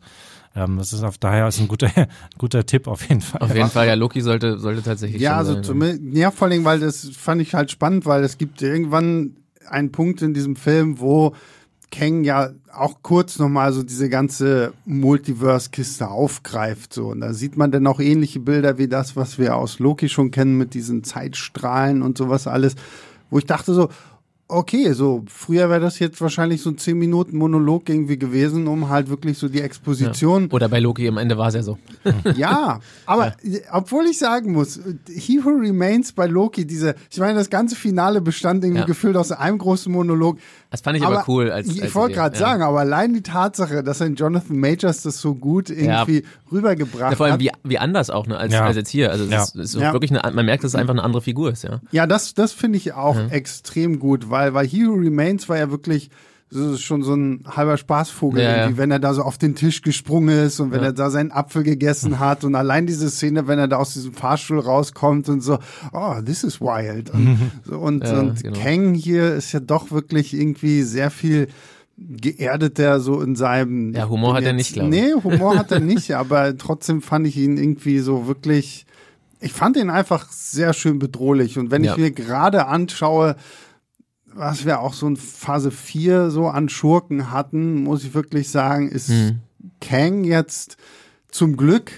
[0.55, 1.91] Ähm, das ist auf daher ist ein guter,
[2.39, 3.41] guter Tipp auf jeden Fall.
[3.41, 5.65] Auf jeden Fall, ja, Loki sollte, sollte tatsächlich Ja, schon also sein.
[5.65, 9.37] zumindest, ja, vor allem, weil das fand ich halt spannend, weil es gibt irgendwann
[9.69, 11.35] einen Punkt in diesem Film, wo
[11.93, 16.93] Kang ja auch kurz nochmal so diese ganze Multiverse-Kiste aufgreift.
[16.93, 17.09] So.
[17.09, 20.31] Und da sieht man dann auch ähnliche Bilder wie das, was wir aus Loki schon
[20.31, 22.75] kennen mit diesen Zeitstrahlen und sowas alles,
[23.31, 23.91] wo ich dachte so,
[24.53, 28.89] okay, so früher wäre das jetzt wahrscheinlich so ein 10 Minuten Monolog irgendwie gewesen, um
[28.89, 31.79] halt wirklich so die Exposition Oder bei Loki am Ende war es ja so.
[32.37, 37.35] ja, aber äh, obwohl ich sagen muss, He Who Remains bei Loki, diese, ich meine,
[37.39, 38.87] das ganze Finale bestand irgendwie Ja.
[38.87, 40.39] gefüllt aus einem großen Monolog.
[40.71, 41.51] Das fand ich aber, cool.
[41.51, 42.41] Als, ich als wollte Idee, gerade ja.
[42.41, 47.17] sagen, aber allein die Tatsache, dass ein Jonathan Majors das so gut irgendwie rübergebracht Ja,
[47.17, 47.41] vor allem hat.
[47.41, 48.65] wie, wie anders auch ne, als, Ja.
[48.65, 49.11] als jetzt hier.
[49.11, 49.43] Also es Ja.
[49.43, 49.93] ist, ist Ja.
[49.93, 51.81] wirklich eine, man merkt, dass es einfach eine andere Figur ist, ja.
[51.91, 53.29] Ja, das, das finde ich auch Mhm.
[53.31, 56.11] extrem gut, weil, weil He Who Remains war ja wirklich
[56.77, 58.77] schon so ein halber Spaßvogel, Ja, ja.
[58.77, 60.89] wenn er da so auf den Tisch gesprungen ist und wenn Ja.
[60.89, 64.13] er da seinen Apfel gegessen hat und allein diese Szene, wenn er da aus diesem
[64.13, 65.59] Fahrstuhl rauskommt und so,
[65.95, 67.09] oh, this is wild.
[67.09, 68.59] Und, so, und, und genau.
[68.59, 71.49] Kang hier ist ja doch wirklich irgendwie sehr viel
[71.97, 74.91] geerdeter so in seinem Ja, Humor hat er jetzt- nicht, glaub ich.
[74.91, 78.87] Nee, Humor hat er nicht, aber trotzdem fand ich ihn irgendwie so wirklich
[79.41, 81.59] ich fand ihn einfach sehr schön bedrohlich.
[81.59, 83.35] Und wenn ich mir gerade anschaue,
[84.35, 88.89] was wir auch so in Phase 4 so an Schurken hatten, muss ich wirklich sagen,
[88.89, 89.39] ist Mhm.
[89.81, 90.77] Kang jetzt
[91.31, 91.91] zum Glück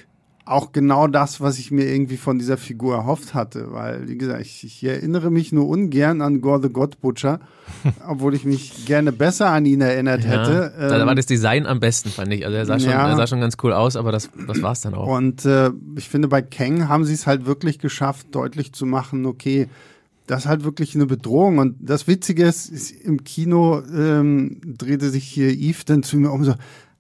[0.47, 3.69] auch genau das, was ich mir irgendwie von dieser Figur erhofft hatte.
[3.73, 7.41] Weil, wie gesagt, ich, ich erinnere mich nur ungern an Gore the God Butcher,
[8.07, 10.75] obwohl ich mich gerne besser an ihn erinnert Ja, hätte.
[10.79, 12.45] da Ähm, war das Design am besten, fand ich.
[12.45, 13.09] Also er sah schon, Ja.
[13.09, 15.07] er sah schon ganz cool aus, aber das, das war's dann auch.
[15.07, 19.25] Und äh, ich finde, bei Kang haben sie es halt wirklich geschafft, deutlich zu machen,
[19.25, 19.69] okay,
[20.27, 21.59] das ist halt wirklich eine Bedrohung.
[21.59, 26.31] Und das Witzige ist, ist im Kino ähm, drehte sich hier Eve dann zu mir
[26.31, 26.55] um so,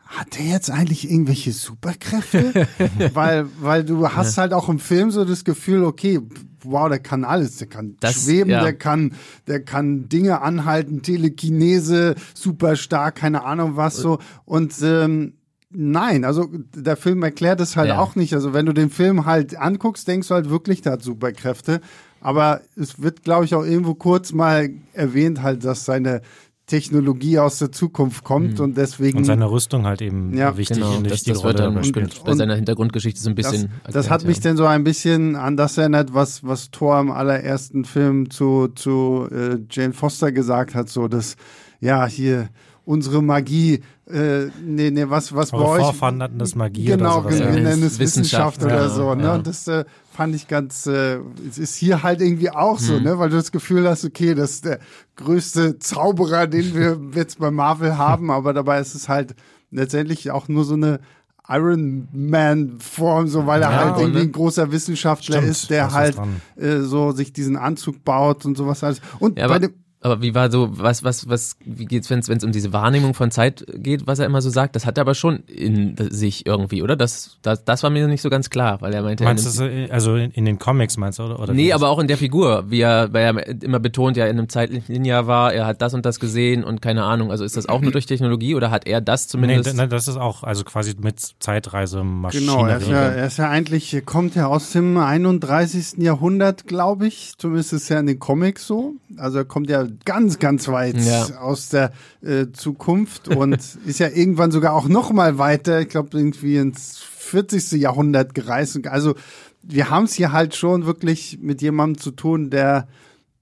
[0.07, 2.69] hat der jetzt eigentlich irgendwelche Superkräfte?
[3.15, 6.21] weil, weil du hast halt auch im Film so das Gefühl, okay,
[6.63, 8.63] wow, der kann alles, der kann Das- schweben, ja.
[8.63, 9.13] der kann,
[9.47, 14.19] der kann Dinge anhalten, Telekinese, super stark, keine Ahnung was so.
[14.45, 15.35] Und ähm,
[15.77, 17.99] Nein, also der Film erklärt es halt Ja.
[17.99, 18.33] auch nicht.
[18.33, 21.81] Also wenn du den Film halt anguckst, denkst du halt wirklich, der hat Superkräfte.
[22.25, 26.23] Aber es wird, glaube ich, auch irgendwo kurz mal erwähnt halt, dass seine
[26.67, 29.19] Technologie aus der Zukunft kommt und deswegen.
[29.19, 32.15] Und seine Rüstung halt eben Ja, wichtig genau, in das, das wird dann spielt.
[32.15, 33.73] stimmt, bei seiner Hintergrundgeschichte so ein das, bisschen.
[33.85, 34.43] das erklärt, hat mich ja.
[34.45, 39.29] denn so ein bisschen an das erinnert, was, was Thor im allerersten Film zu, zu
[39.31, 41.37] äh, Jane Foster gesagt hat, so dass,
[41.81, 42.49] ja, hier
[42.87, 45.83] unsere Magie, äh, nee, nee, was, was bei Eure euch.
[45.83, 47.39] Vorfahren hatten das Magie genau, oder sowas.
[47.41, 47.53] wir ja.
[47.53, 49.15] nennen es Wissenschaft, Wissenschaft, oder ja, so.
[49.15, 49.25] Ne?
[49.25, 49.35] ja.
[49.35, 49.85] Und das äh,
[50.15, 53.03] fand ich ganz, äh, es ist hier halt irgendwie auch so, Mhm.
[53.03, 53.19] ne?
[53.19, 54.79] weil du das Gefühl hast, okay, das ist der
[55.17, 59.35] größte Zauberer, den wir jetzt bei Marvel haben, aber dabei ist es halt
[59.71, 61.01] letztendlich auch nur so eine
[61.49, 64.25] Iron Man Form, so weil er Ja, halt irgendwie ne?
[64.25, 66.17] ein großer Wissenschaftler Stimmt, ist, der halt
[66.57, 69.01] äh, so sich diesen Anzug baut und sowas alles.
[69.19, 72.45] Und Ja, bei dem aber wie war so, was, was, was, wie geht's, wenn es
[72.45, 74.77] um diese Wahrnehmung von Zeit geht, was er immer so sagt?
[74.77, 76.95] Das hat er aber schon in sich irgendwie, oder?
[76.95, 80.17] Das, das, das war mir nicht so ganz klar, weil er meinte, Meinst du, also
[80.17, 81.41] in, in den Comics meinst du, oder?
[81.41, 84.39] oder Nee, aber auch in der Figur, wie er, weil er immer betont, ja, in
[84.39, 87.31] einem zeitlichen Jahr war, er hat das und das gesehen und keine Ahnung.
[87.31, 89.75] Also ist das auch nur durch Technologie oder hat er das Nee, zumindest?
[89.75, 92.45] nein, das ist auch, also quasi mit Zeitreisemaschine.
[92.45, 95.95] Genau, er ist, ja, er ist ja eigentlich, kommt ja aus dem 31.
[95.97, 97.33] Jahrhundert, glaube ich.
[97.39, 98.93] Zumindest ist es ja in den Comics so.
[99.17, 101.39] Also er kommt ja ganz, ganz weit Ja.
[101.41, 103.55] aus der äh, Zukunft und
[103.87, 107.73] ist ja irgendwann sogar auch noch mal weiter, ich glaube irgendwie ins 40.
[107.81, 108.87] Jahrhundert gereist.
[108.87, 109.15] Also
[109.63, 112.87] wir haben es hier halt schon wirklich mit jemandem zu tun, der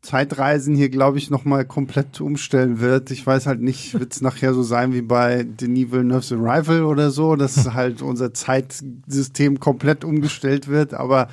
[0.02, 3.12] Zeitreisen hier, glaube ich, noch mal komplett umstellen wird.
[3.12, 7.10] Ich weiß halt nicht, wird es nachher so sein wie bei Denis Villeneuve's Arrival oder
[7.12, 10.92] so, dass halt unser Zeitsystem komplett umgestellt wird.
[10.94, 11.28] Aber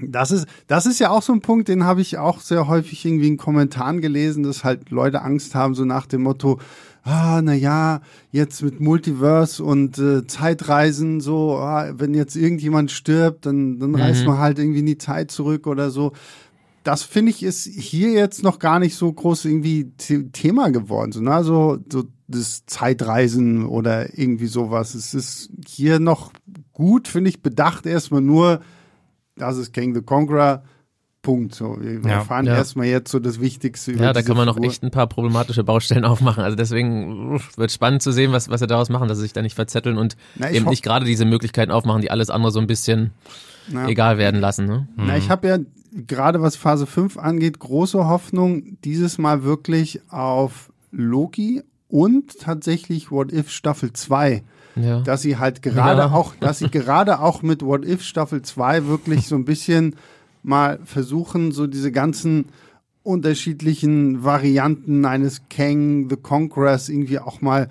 [0.00, 3.04] das ist, das ist ja auch so ein Punkt, den habe ich auch sehr häufig
[3.04, 6.60] irgendwie in Kommentaren gelesen, dass halt Leute Angst haben, so nach dem Motto,
[7.02, 13.46] ah, na ja, jetzt mit Multiverse und äh, Zeitreisen, so, ah, wenn jetzt irgendjemand stirbt,
[13.46, 16.12] dann, dann reist man halt irgendwie in die Zeit zurück oder so.
[16.84, 21.12] Das finde ich ist hier jetzt noch gar nicht so groß irgendwie The Thema geworden,
[21.12, 21.42] so, ne?
[21.42, 24.94] so, so das Zeitreisen oder irgendwie sowas.
[24.94, 26.32] Es ist hier noch
[26.72, 28.60] gut, finde ich, bedacht erstmal nur,
[29.38, 30.62] das ist King the Conqueror.
[31.20, 31.52] Punkt.
[31.54, 32.18] So, wir Ja.
[32.18, 32.54] erfahren Ja.
[32.54, 35.64] erstmal jetzt so das Wichtigste über ja, da kann man noch echt ein paar problematische
[35.64, 36.44] Baustellen aufmachen.
[36.44, 39.42] Also deswegen wird spannend zu sehen, was, was sie daraus machen, dass sie sich da
[39.42, 42.68] nicht verzetteln und Na, eben nicht gerade diese Möglichkeiten aufmachen, die alles andere so ein
[42.68, 43.10] bisschen
[43.72, 43.88] Ja.
[43.88, 44.66] egal werden lassen.
[44.66, 44.88] Ne?
[44.96, 45.58] Na, ich habe ja
[46.06, 53.32] gerade was Phase 5 angeht, große Hoffnung dieses Mal wirklich auf Loki und tatsächlich What
[53.32, 54.44] If Staffel 2.
[54.82, 55.00] Ja.
[55.00, 56.12] Dass sie halt gerade Ja.
[56.12, 59.96] auch, dass sie gerade auch mit What If Staffel 2 wirklich so ein bisschen
[60.42, 62.46] mal versuchen, so diese ganzen
[63.02, 67.68] unterschiedlichen Varianten eines Kang the Conquerors irgendwie auch mal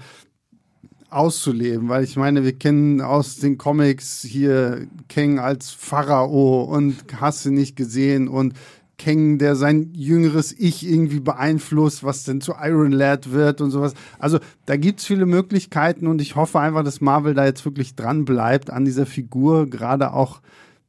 [1.09, 7.45] auszuleben, weil ich meine, wir kennen aus den Comics hier Kang als Pharao und hast
[7.45, 8.53] du nicht gesehen und
[8.97, 13.93] Kang, der sein jüngeres Ich irgendwie beeinflusst, was denn zu Iron Lad wird und sowas.
[14.17, 18.25] Also da gibt's viele Möglichkeiten und ich hoffe einfach, dass Marvel da jetzt wirklich dran
[18.25, 20.41] bleibt an dieser Figur, gerade auch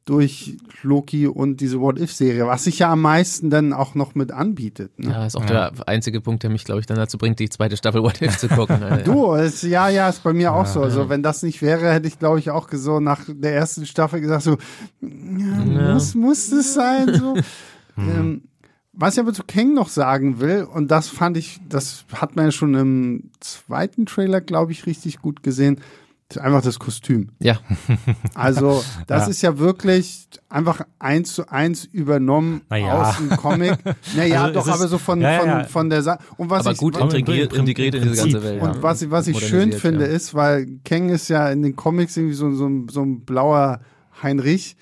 [0.09, 4.97] durch Loki und diese What-If-Serie, was sich ja am meisten dann auch noch mit anbietet.
[4.97, 5.11] Ne?
[5.11, 7.77] Ja, ist auch der einzige Punkt, der mich, glaube ich, dann dazu bringt, die zweite
[7.77, 8.79] Staffel What If zu gucken.
[8.89, 10.81] Also, Du, es, ja, ja, ist bei mir auch so.
[10.81, 14.19] Also, wenn das nicht wäre, hätte ich, glaube ich, auch so nach der ersten Staffel
[14.19, 14.57] gesagt, so,
[15.01, 17.35] ja, muss, muss das sein, so.
[17.99, 18.41] ähm,
[18.93, 22.45] was ich aber zu Kang noch sagen will, und das fand ich, das hat man
[22.45, 25.79] ja schon im zweiten Trailer, glaube ich, richtig gut gesehen,
[26.31, 27.29] ist einfach das Kostüm.
[27.39, 27.57] ja,
[28.35, 29.29] Also, das Ja.
[29.29, 33.01] ist ja wirklich einfach eins zu eins übernommen Na ja.
[33.09, 33.77] aus dem Comic.
[34.15, 36.19] Naja, Also, doch, aber so von, Ja, ja, von, von der Sache.
[36.37, 38.61] Und was aber ich, gut was- integriert, integriert in diese ganze Welt.
[38.61, 40.11] und was, ich- was ich schön finde, ja.
[40.13, 43.79] ist, weil Kang ist ja in den Comics irgendwie so, so, ein- so ein blauer
[44.21, 44.75] Heinrich.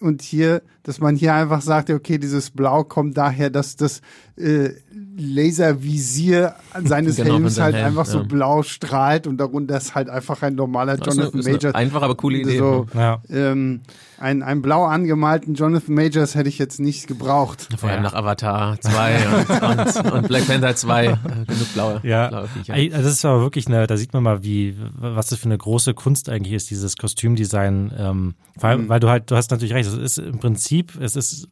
[0.00, 4.00] Und hier, dass man hier einfach sagt, okay, dieses Blau kommt daher, dass das
[4.36, 4.70] äh,
[5.18, 6.54] Laservisier
[6.84, 8.24] seines Genau, Helms halt Helm, einfach so ja.
[8.24, 11.74] blau strahlt und darunter ist halt einfach ein normaler Das Jonathan eine Majors.
[11.74, 12.58] einfache, aber coole Idee.
[12.58, 13.20] So, Ja.
[13.28, 13.80] ähm,
[14.18, 17.68] ein, ein blau angemalten Jonathan Majors hätte ich jetzt nicht gebraucht.
[17.76, 18.10] Vor allem Ja.
[18.10, 19.62] nach Avatar 2 und,
[20.04, 21.06] und, und Black Panther 2.
[21.06, 22.74] Äh, genug blaue, Ja, blaue Viecher.
[22.74, 25.58] Also das ist aber wirklich eine, da sieht man mal, wie, was das für eine
[25.58, 27.92] große Kunst eigentlich ist, dieses Kostümdesign.
[27.96, 28.88] Ähm, weil, Mhm.
[28.88, 31.48] weil du halt, du hast natürlich recht, es ist im Prinzip, es ist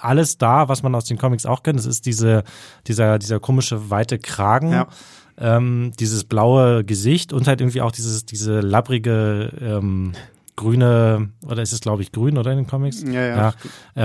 [0.00, 1.78] alles da, was man aus den Comics auch kennt.
[1.78, 2.44] Es ist diese,
[2.86, 4.72] dieser, dieser komische weite Kragen.
[4.72, 4.88] Ja.
[5.38, 10.12] Ähm, dieses blaue Gesicht und halt irgendwie auch dieses, diese labbrige, ähm,
[10.60, 13.02] grüne, oder ist es glaube ich grün oder in den Comics?
[13.02, 13.36] Ja, ja.
[13.36, 13.54] ja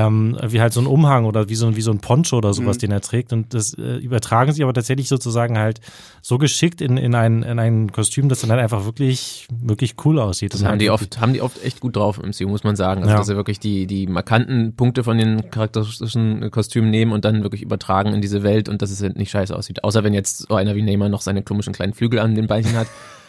[0.07, 2.49] ähm, wie halt so ein Umhang oder wie so, ein- wie so ein Poncho oder
[2.49, 2.53] Mhm.
[2.53, 3.31] sowas, den er trägt.
[3.33, 5.81] Und das äh, übertragen sie aber tatsächlich sozusagen halt
[6.21, 10.17] so geschickt in, in, ein, in ein Kostüm, das dann halt einfach wirklich, wirklich cool
[10.19, 10.53] aussieht.
[10.53, 13.01] Das haben die oft, haben die oft echt gut drauf im MCU, muss man sagen.
[13.01, 13.17] Also, Ja.
[13.17, 17.61] dass sie wirklich die, die markanten Punkte von den charakteristischen Kostümen nehmen und dann wirklich
[17.61, 19.83] übertragen in diese Welt und dass es halt nicht scheiße aussieht.
[19.83, 22.75] Außer wenn jetzt so einer wie Neymar noch seine komischen kleinen Flügel an den Beinchen
[22.77, 22.87] hat.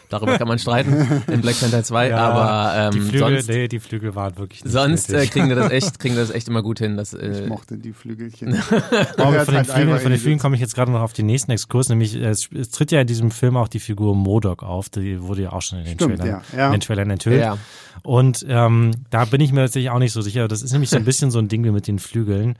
[0.08, 3.68] Darüber kann man streiten in Black Panther 2, Ja, aber die ähm, Flügel, sonst, nee,
[3.68, 6.48] die Flügel waren wirklich nicht sonst äh, kriegen wir das echt, kriegen wir das echt
[6.48, 6.96] immer gut hin.
[6.96, 8.54] Dass, Ich äh, mochte die Flügelchen.
[9.16, 11.00] Aber von den, halt Flügeln, einfach von den die Flügeln komme ich jetzt gerade noch
[11.00, 13.80] auf den nächsten Exkurs, nämlich äh, es, es tritt ja in diesem Film auch die
[13.80, 16.66] Figur Modok auf, die wurde ja auch schon in den, Stimmt, Trailern, ja, ja.
[16.66, 17.40] In den Trailern enthüllt.
[17.40, 17.58] ja.
[18.02, 20.46] Und ähm, da bin ich mir tatsächlich auch nicht so sicher.
[20.48, 22.56] Das ist nämlich so ein bisschen so ein Ding wie mit den Flügeln.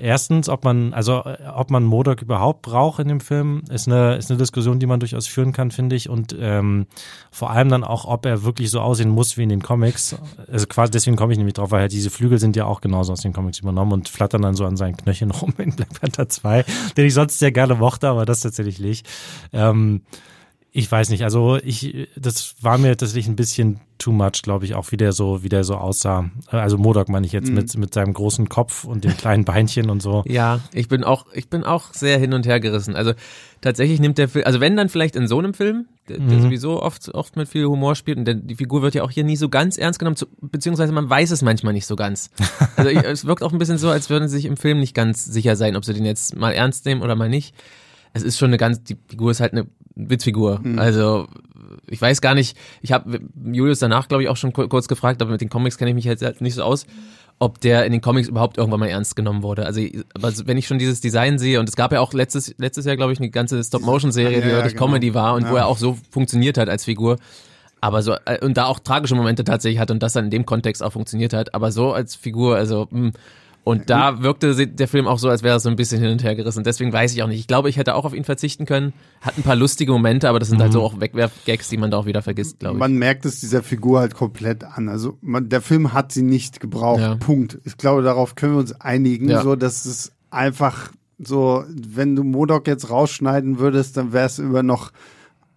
[0.00, 4.16] Erstens, ob man, also äh, ob man Modok überhaupt braucht in dem Film, ist eine,
[4.16, 6.08] ist eine Diskussion, die man durchaus führen kann, finde ich.
[6.08, 6.86] Und ähm,
[7.30, 10.16] vor allem dann auch, ob er wirklich so aussehen muss wie in den Comics.
[10.50, 13.12] Also quasi deswegen komme ich nämlich drauf, weil halt diese Flügel sind ja auch genauso
[13.12, 16.28] aus den Comics übernommen und flattern dann so an seinen Knöcheln rum in Black Panther
[16.28, 16.64] 2,
[16.96, 19.06] den ich sonst sehr gerne mochte, aber das tatsächlich nicht.
[19.52, 20.02] Ähm,
[20.72, 24.74] ich weiß nicht, also ich, das war mir tatsächlich ein bisschen too much, glaube ich,
[24.74, 26.30] auch wie der so, wie der so aussah.
[26.46, 30.00] Also Modok meine ich jetzt mit, mit seinem großen Kopf und den kleinen Beinchen und
[30.00, 30.22] so.
[30.26, 32.94] Ja, ich bin auch, ich bin auch sehr hin und her gerissen.
[32.94, 33.12] Also
[33.60, 36.42] tatsächlich nimmt der Film, also wenn dann vielleicht in so einem Film, der, der Mhm.
[36.42, 39.24] sowieso oft, oft mit viel Humor spielt und der, die Figur wird ja auch hier
[39.24, 42.30] nie so ganz ernst genommen, zu, beziehungsweise man weiß es manchmal nicht so ganz.
[42.76, 44.94] Also ich, es wirkt auch ein bisschen so, als würden sie sich im Film nicht
[44.94, 47.54] ganz sicher sein, ob sie den jetzt mal ernst nehmen oder mal nicht.
[48.12, 49.66] Es ist schon eine ganz, die Figur ist halt eine
[50.08, 50.60] Witzfigur.
[50.76, 51.26] Also
[51.88, 53.20] ich weiß gar nicht, ich habe
[53.52, 55.94] Julius danach, glaube ich, auch schon ku- kurz gefragt, aber mit den Comics kenne ich
[55.94, 56.86] mich jetzt halt nicht so aus,
[57.38, 59.66] ob der in den Comics überhaupt irgendwann mal ernst genommen wurde.
[59.66, 59.80] Also,
[60.14, 62.96] aber wenn ich schon dieses Design sehe, und es gab ja auch letztes, letztes Jahr,
[62.96, 64.86] glaube ich, eine ganze Stop-Motion-Serie, Ja, die ja, wirklich genau.
[64.86, 65.60] Comedy war und wo Ja.
[65.62, 67.18] er auch so funktioniert hat als Figur.
[67.80, 70.44] Aber so, äh, und da auch tragische Momente tatsächlich hat und das dann in dem
[70.44, 73.12] Kontext auch funktioniert hat, aber so als Figur, also, mh.
[73.70, 76.22] Und da wirkte der Film auch so, als wäre er so ein bisschen hin und
[76.24, 76.64] her gerissen.
[76.64, 77.40] Deswegen weiß ich auch nicht.
[77.40, 78.92] Ich glaube, ich hätte auch auf ihn verzichten können.
[79.20, 81.98] Hat ein paar lustige Momente, aber das sind halt so auch Wegwerf-Gags, die man da
[81.98, 82.80] auch wieder vergisst, glaube ich.
[82.80, 84.88] Man merkt es dieser Figur halt komplett an.
[84.88, 87.00] Also man, der Film hat sie nicht gebraucht.
[87.00, 87.14] Ja.
[87.16, 87.58] Punkt.
[87.64, 89.42] Ich glaube, darauf können wir uns einigen, Ja.
[89.42, 94.62] so dass es einfach so, wenn du Modok jetzt rausschneiden würdest, dann wäre es immer
[94.62, 94.90] noch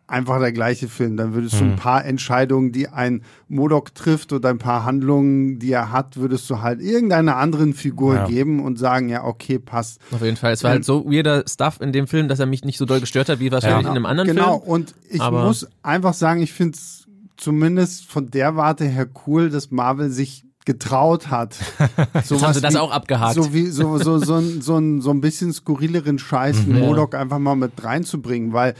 [0.07, 1.17] einfach der gleiche Film.
[1.17, 5.71] Dann würdest du ein paar Entscheidungen, die ein Modok trifft oder ein paar Handlungen, die
[5.71, 8.27] er hat, würdest du halt irgendeiner anderen Figur Ja.
[8.27, 9.99] geben und sagen, ja, okay, passt.
[10.11, 10.53] Auf jeden Fall.
[10.53, 12.99] Es war halt so weirder Stuff in dem Film, dass er mich nicht so doll
[12.99, 13.89] gestört hat, wie wahrscheinlich Ja.
[13.91, 14.59] in einem anderen genau.
[14.59, 14.69] Film.
[14.71, 19.49] und ich aber- muss einfach sagen, ich finde es zumindest von der Warte her cool,
[19.49, 21.55] dass Marvel sich getraut hat.
[22.25, 23.35] So haben sie das auch abgehakt.
[23.35, 27.15] So wie so, so, so, ein, so, ein, so ein bisschen skurrileren Scheiß wie Modok
[27.15, 28.73] einfach mal mit reinzubringen, weil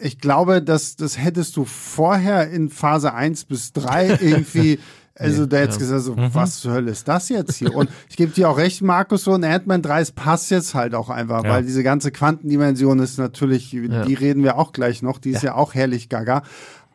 [0.00, 4.78] ich glaube, dass das hättest du vorher in Phase 1 bis 3 irgendwie,
[5.14, 7.74] also da jetzt gesagt, so, was zur Hölle ist das jetzt hier?
[7.74, 10.94] Und ich gebe dir auch recht, Markus, so ein Ant-Man 3, es passt jetzt halt
[10.94, 11.50] auch einfach, Ja.
[11.50, 15.54] weil diese ganze Quantendimension ist natürlich, die reden wir auch gleich noch, die ist ja,
[15.54, 16.42] auch herrlich gaga.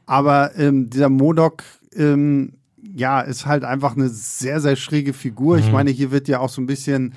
[0.05, 1.63] Aber ähm, dieser Modok,
[1.95, 2.53] ähm,
[2.95, 5.57] ja, ist halt einfach eine sehr, sehr schräge Figur.
[5.59, 7.13] Ich meine, hier wird ja auch so ein bisschen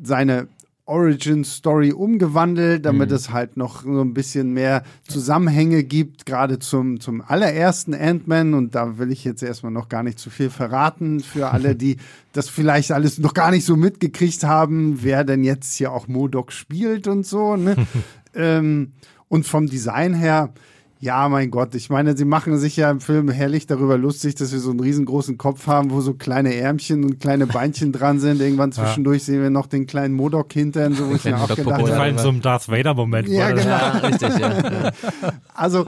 [0.00, 0.46] seine
[0.86, 7.22] Origin-Story umgewandelt, damit es halt noch so ein bisschen mehr Zusammenhänge gibt, gerade zum, zum
[7.26, 8.54] allerersten Ant-Man.
[8.54, 11.96] Und da will ich jetzt erstmal noch gar nicht zu viel verraten für alle, die
[12.32, 16.52] das vielleicht alles noch gar nicht so mitgekriegt haben, wer denn jetzt hier auch Modok
[16.52, 17.56] spielt und so.
[17.56, 17.74] Ne?
[18.34, 18.92] ähm,
[19.28, 20.52] und vom Design her,
[20.98, 24.52] ja, mein Gott, ich meine, sie machen sich ja im Film herrlich darüber lustig, dass
[24.52, 28.40] wir so einen riesengroßen Kopf haben, wo so kleine Ärmchen und kleine Beinchen dran sind.
[28.40, 31.82] Irgendwann zwischendurch sehen wir noch den kleinen Modok hintern, so wo ich mir auch gedacht
[31.82, 31.88] ja.
[31.88, 32.08] war habe.
[32.08, 33.28] in so einem Darth Vader-Moment.
[33.28, 33.62] Ja, genau.
[33.68, 34.52] Ja, richtig, ja.
[34.52, 34.92] ja.
[35.54, 35.86] Also,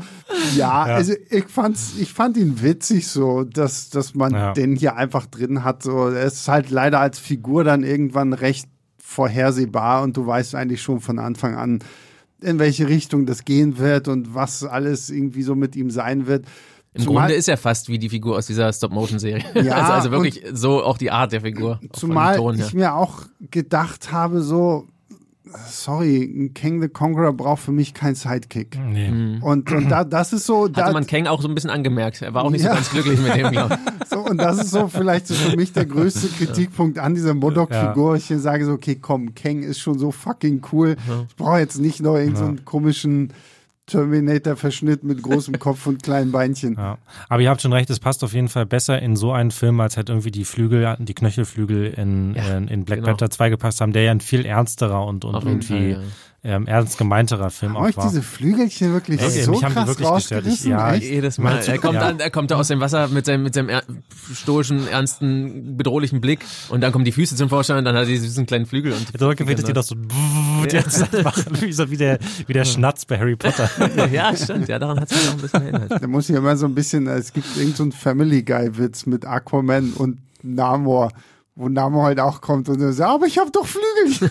[0.57, 4.53] ja, also ich fand's, ich fand ihn witzig so, dass, dass man Ja.
[4.53, 5.83] den hier einfach drin hat.
[5.83, 8.68] So, er ist halt leider als Figur dann irgendwann recht
[8.99, 11.81] vorhersehbar und du weißt eigentlich schon von Anfang an,
[12.40, 16.44] in welche Richtung das gehen wird und was alles irgendwie so mit ihm sein wird.
[16.94, 19.44] Im Zumal- Grunde ist er fast wie die Figur aus dieser Stop-Motion-Serie.
[19.62, 21.81] Ja, also, also wirklich so auch die Art der Figur.
[21.92, 22.66] Zumal Ton, ja.
[22.66, 24.87] ich mir auch gedacht habe, so,
[25.68, 28.78] sorry, Kang the Conqueror braucht für mich keinen Sidekick.
[28.78, 29.11] Nee.
[29.11, 29.42] Mhm.
[29.42, 32.22] Und, und da, das ist so, da, Hatte man Kang auch so ein bisschen angemerkt.
[32.22, 32.70] Er war auch nicht Ja.
[32.70, 34.08] so ganz glücklich mit dem, glaube ich.
[34.08, 38.16] so, und das ist so vielleicht so für mich der größte Kritikpunkt an dieser Modok-Figur.
[38.16, 40.96] Ich hier sage so, okay, komm, Kang ist schon so fucking cool.
[41.28, 43.32] Ich brauche jetzt nicht noch irgendeinen so einen komischen
[43.88, 46.74] Terminator-Verschnitt mit großem Kopf und kleinen Beinchen.
[46.74, 46.98] Ja.
[47.29, 49.81] Aber ihr habt schon recht, es passt auf jeden Fall besser in so einen Film,
[49.81, 53.09] als halt irgendwie die Flügel, die Knöchelflügel in, Ja, in, in Black genau.
[53.09, 56.05] Panther 2 gepasst haben, der ja ein viel ernsterer und, und irgendwie Fall,
[56.44, 58.09] ähm, ernst gemeinterer Film Haben auch euch war.
[58.09, 60.46] diese Flügelchen wirklich Ey, so mich haben die krass wirklich gestört.
[60.46, 60.70] Ich- rausgerissen?
[60.70, 61.05] ja, Echt?
[61.11, 61.59] Jedes Mal.
[61.66, 62.01] Er kommt, ja.
[62.03, 63.83] an, er kommt da aus dem Wasser mit seinem, mit seinem er
[64.33, 68.07] stoischen, ernsten, bedrohlichen Blick und dann kommen die Füße zum Vorschein und dann hat er
[68.07, 68.92] diese süßen kleinen Flügel.
[68.92, 69.94] Und Jetzt wird die doch so
[71.24, 73.68] machen, wie, so wie, der, wie der Schnatz bei Harry Potter.
[74.12, 74.68] ja, stimmt.
[74.68, 76.03] Ja, daran hat sich auch ein bisschen erinnert.
[76.03, 79.24] Da muss ich immer so ein bisschen, es gibt irgendeinen so einen Family Guy-Witz mit
[79.27, 81.11] Aquaman und Namor,
[81.59, 84.31] wo Namor halt auch kommt und er sagt, aber ich habe doch Flügel.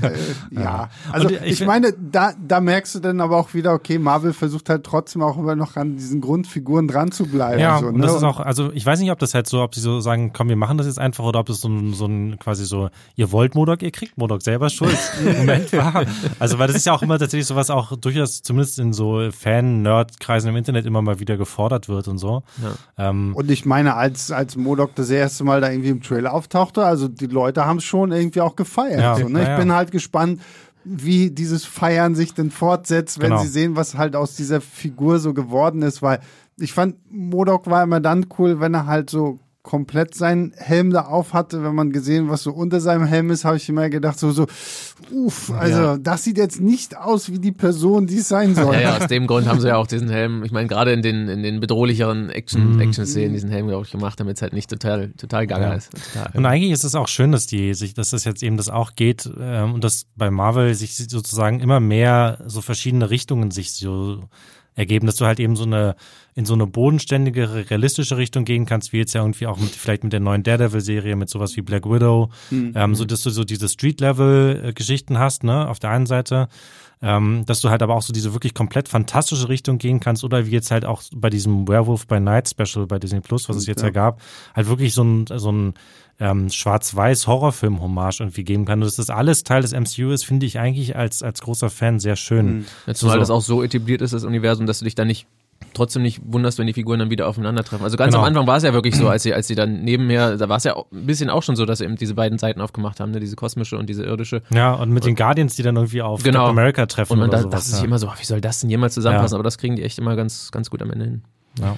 [0.02, 0.12] äh,
[0.50, 3.98] ja, also Und ich, ich- meine, da, da merkst du dann aber auch wieder, okay,
[3.98, 7.60] Marvel versucht halt trotzdem auch immer noch an diesen Grundfiguren dran zu bleiben.
[7.60, 8.06] Ja, so, und ne?
[8.06, 10.32] das ist auch, also ich weiß nicht, ob das halt so, ob sie so sagen,
[10.32, 12.88] komm, wir machen das jetzt einfach oder ob das so ein, so ein quasi so,
[13.14, 14.96] ihr wollt Modok, ihr kriegt Modok, selber schuld.
[15.36, 16.04] Moment war.
[16.38, 20.48] Also, weil das ist ja auch immer tatsächlich sowas auch durchaus, zumindest in so Fan-Nerd-Kreisen
[20.48, 22.42] im Internet immer mal wieder gefordert wird und so.
[22.96, 26.84] Ähm, Und ich meine, als, als Modok das erste Mal da irgendwie im Trailer auftauchte,
[26.84, 29.00] also die Leute haben es schon irgendwie auch gefeiert.
[29.00, 29.42] Ja, so, ne?
[29.42, 29.56] Ich ja.
[29.58, 30.40] bin halt gespannt,
[30.84, 33.42] wie dieses Feiern sich denn fortsetzt, wenn Genau.
[33.42, 36.20] sie sehen, was halt aus dieser Figur so geworden ist, weil
[36.58, 41.06] ich fand, Modok war immer dann cool, wenn er halt so komplett seinen Helm da
[41.06, 41.64] auf hatte.
[41.64, 44.46] Wenn man gesehen, was so unter seinem Helm ist, habe ich immer gedacht, so, so,
[45.10, 45.96] uff, also Ja.
[45.98, 48.74] das sieht jetzt nicht aus wie die Person, die es sein soll.
[48.74, 51.00] Ja, ja, aus dem Grund haben sie ja auch diesen Helm, ich meine, gerade in
[51.00, 54.68] den, in den bedrohlicheren Action, Action-Szenen diesen Helm, glaube ich, gemacht, damit es halt nicht
[54.68, 55.74] total, total gaga Ja.
[55.74, 55.90] ist.
[56.12, 58.68] Total, Und eigentlich ist es auch schön, dass die sich, dass das jetzt eben das
[58.68, 63.72] auch geht ähm, und dass bei Marvel sich sozusagen immer mehr so verschiedene Richtungen sich
[63.72, 64.20] so
[64.74, 65.96] ergeben, dass du halt eben so eine
[66.36, 70.02] in so eine bodenständigere, realistische Richtung gehen kannst, wie jetzt ja irgendwie auch mit vielleicht
[70.02, 72.30] mit der neuen Daredevil-Serie, mit sowas wie Black Widow,
[72.74, 76.48] ähm, so dass du so diese Street-Level-Geschichten hast, ne, auf der einen Seite,
[77.02, 80.46] ähm, dass du halt aber auch so diese wirklich komplett fantastische Richtung gehen kannst oder
[80.46, 83.66] wie jetzt halt auch bei diesem Werewolf by Night Special bei Disney Plus, was es
[83.66, 83.92] jetzt ja, ja.
[83.92, 84.20] gab,
[84.54, 85.74] halt wirklich so ein, so ein
[86.20, 88.80] ähm, schwarz-weiß Horrorfilm-Hommage irgendwie geben kann.
[88.80, 91.98] Und dass das alles Teil des MCU ist, finde ich eigentlich als, als großer Fan
[91.98, 92.66] sehr schön.
[92.86, 93.20] Ja, zumal So.
[93.20, 95.26] das auch so etabliert ist, das Universum, dass du dich da nicht
[95.74, 97.84] trotzdem nicht wunderst, wenn die Figuren dann wieder aufeinandertreffen.
[97.84, 98.22] Also ganz Genau.
[98.22, 100.56] am Anfang war es ja wirklich so, als sie, als sie dann nebenher, da war
[100.56, 103.00] es ja auch ein bisschen auch schon so, dass sie eben diese beiden Seiten aufgemacht
[103.00, 103.20] haben, ne?
[103.20, 104.42] diese kosmische und diese irdische.
[104.50, 106.46] Ja, und mit den Guardians, die dann irgendwie auf Genau.
[106.46, 107.52] America treffen Und man oder da, sowas.
[107.60, 107.84] dachte sich ja.
[107.84, 109.34] immer so, wie soll das denn jemals zusammenpassen?
[109.34, 109.38] Ja.
[109.38, 111.22] Aber das kriegen die echt immer ganz, ganz gut am Ende hin.
[111.60, 111.76] ja.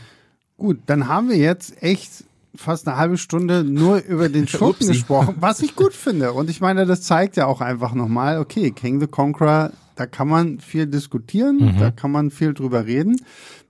[0.59, 5.35] Gut, dann haben wir jetzt echt fast eine halbe Stunde nur über den Schurken gesprochen,
[5.41, 6.33] was ich gut finde.
[6.33, 10.29] Und ich meine, das zeigt ja auch einfach nochmal, okay, King the Conqueror, da kann
[10.29, 13.17] man viel diskutieren, da kann man viel drüber reden.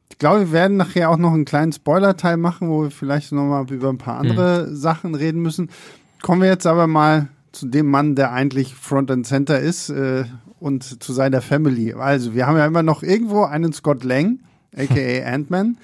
[0.09, 3.71] Ich glaube, wir werden nachher auch noch einen kleinen Spoiler-Teil machen, wo wir vielleicht nochmal
[3.71, 5.71] über ein paar andere Sachen reden müssen.
[6.23, 10.25] Kommen wir jetzt aber mal zu dem Mann, der eigentlich Front and Center ist äh,
[10.61, 11.92] und zu seiner Family.
[11.95, 14.40] Also, wir haben ja immer noch irgendwo einen Scott Lang,
[14.77, 15.79] aka Ant-Man,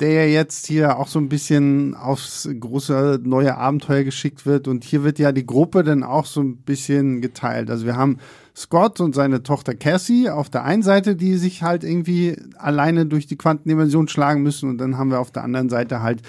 [0.00, 4.66] der ja jetzt hier auch so ein bisschen aufs große neue Abenteuer geschickt wird.
[4.66, 7.70] Und hier wird ja die Gruppe dann auch so ein bisschen geteilt.
[7.70, 8.18] Also wir haben
[8.60, 13.26] Scott und seine Tochter Cassie auf der einen Seite, die sich halt irgendwie alleine durch
[13.26, 14.68] die Quantendimension schlagen müssen.
[14.68, 16.20] Und dann haben wir auf der anderen Seite halt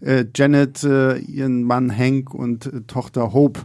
[0.00, 3.60] äh, Janet, äh, ihren Mann Hank und äh, Tochter Hope.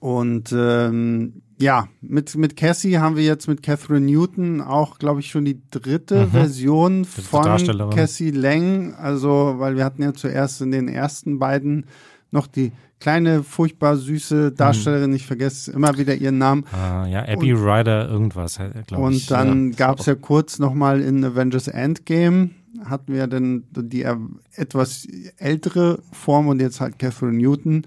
[0.00, 5.30] Und ähm, ja, mit, mit Cassie haben wir jetzt mit Catherine Newton auch, glaube ich,
[5.30, 7.42] schon die dritte Version von.
[7.90, 8.94] Cassie Lang.
[8.94, 11.86] Also, weil wir hatten ja zuerst in den ersten beiden
[12.30, 16.64] noch die kleine, furchtbar süße Darstellerin, ich vergesse immer wieder ihren Namen.
[16.72, 19.20] Ah, ja, Abby Ryder irgendwas, glaube ich.
[19.20, 19.76] Und dann ja.
[19.76, 22.50] gab es ja kurz nochmal in Avengers Endgame,
[22.84, 24.16] hatten wir dann die äh,
[24.54, 27.86] etwas ältere Form und jetzt halt Catherine Newton.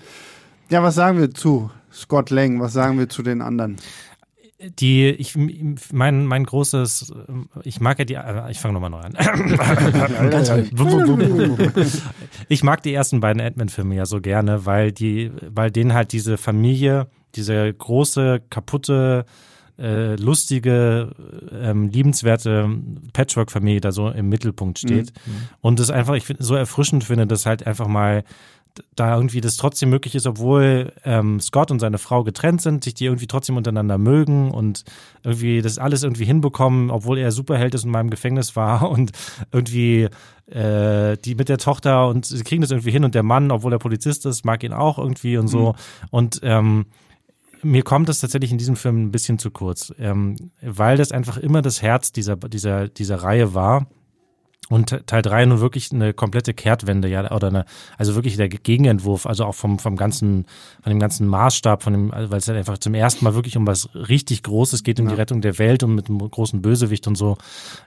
[0.69, 2.60] Ja, was sagen wir zu Scott Lang?
[2.62, 3.75] Was sagen wir zu den anderen?
[4.80, 5.36] Die, ich,
[5.91, 7.13] mein, mein großes,
[7.63, 8.17] ich mag ja die,
[8.50, 9.13] ich fange nochmal neu an.
[12.47, 16.38] ich mag die ersten beiden Ant-Man-Filme ja so gerne, weil die, weil denen halt diese
[16.38, 19.26] Familie, diese große, kaputte,
[19.80, 21.15] äh, lustige,
[21.52, 22.69] ähm, liebenswerte
[23.13, 25.12] Patchwork-Familie da so im Mittelpunkt steht.
[25.62, 28.24] Und das einfach, ich finde, so erfrischend finde, dass halt einfach mal
[28.95, 32.93] da irgendwie das trotzdem möglich ist, obwohl ähm, Scott und seine Frau getrennt sind, sich
[32.93, 34.84] die irgendwie trotzdem untereinander mögen und
[35.23, 39.12] irgendwie das alles irgendwie hinbekommen, obwohl er Superheld ist und mal im Gefängnis war und
[39.51, 40.07] irgendwie
[40.47, 43.73] äh, die mit der Tochter und sie kriegen das irgendwie hin und der Mann, obwohl
[43.73, 45.75] er Polizist ist, mag ihn auch irgendwie und so
[46.10, 46.86] und ähm,
[47.63, 51.38] mir kommt das tatsächlich in diesem Film ein bisschen zu kurz, ähm, weil das einfach
[51.38, 53.88] immer das Herz dieser, dieser, dieser Reihe war.
[54.71, 57.65] Und Teil 3 nun wirklich eine komplette Kehrtwende, ja, oder eine,
[57.97, 60.45] also wirklich der Gegenentwurf, also auch vom, vom ganzen,
[60.82, 63.67] von dem ganzen Maßstab, von dem, weil es halt einfach zum ersten Mal wirklich um
[63.67, 65.11] was richtig Großes geht, um ja.
[65.11, 67.38] die Rettung der Welt und mit einem großen Bösewicht und so.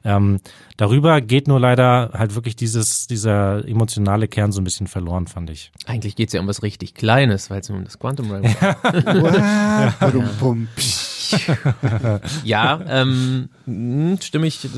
[0.05, 0.41] Ähm,
[0.77, 5.49] darüber geht nur leider halt wirklich dieses, dieser emotionale Kern so ein bisschen verloren, fand
[5.49, 5.73] ich.
[5.87, 8.61] Eigentlich geht es ja um was richtig Kleines, weil es um das Quantum Realm geht.
[8.61, 9.95] ja.
[10.01, 11.14] ja,
[12.89, 14.69] ähm, hm, stimme ich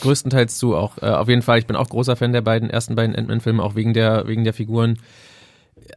[0.00, 0.76] größtenteils zu.
[0.76, 1.58] Auch äh, auf jeden Fall.
[1.58, 4.52] Ich bin auch großer Fan der beiden ersten beiden Ant-Man-Filme, auch wegen der wegen der
[4.52, 4.98] Figuren.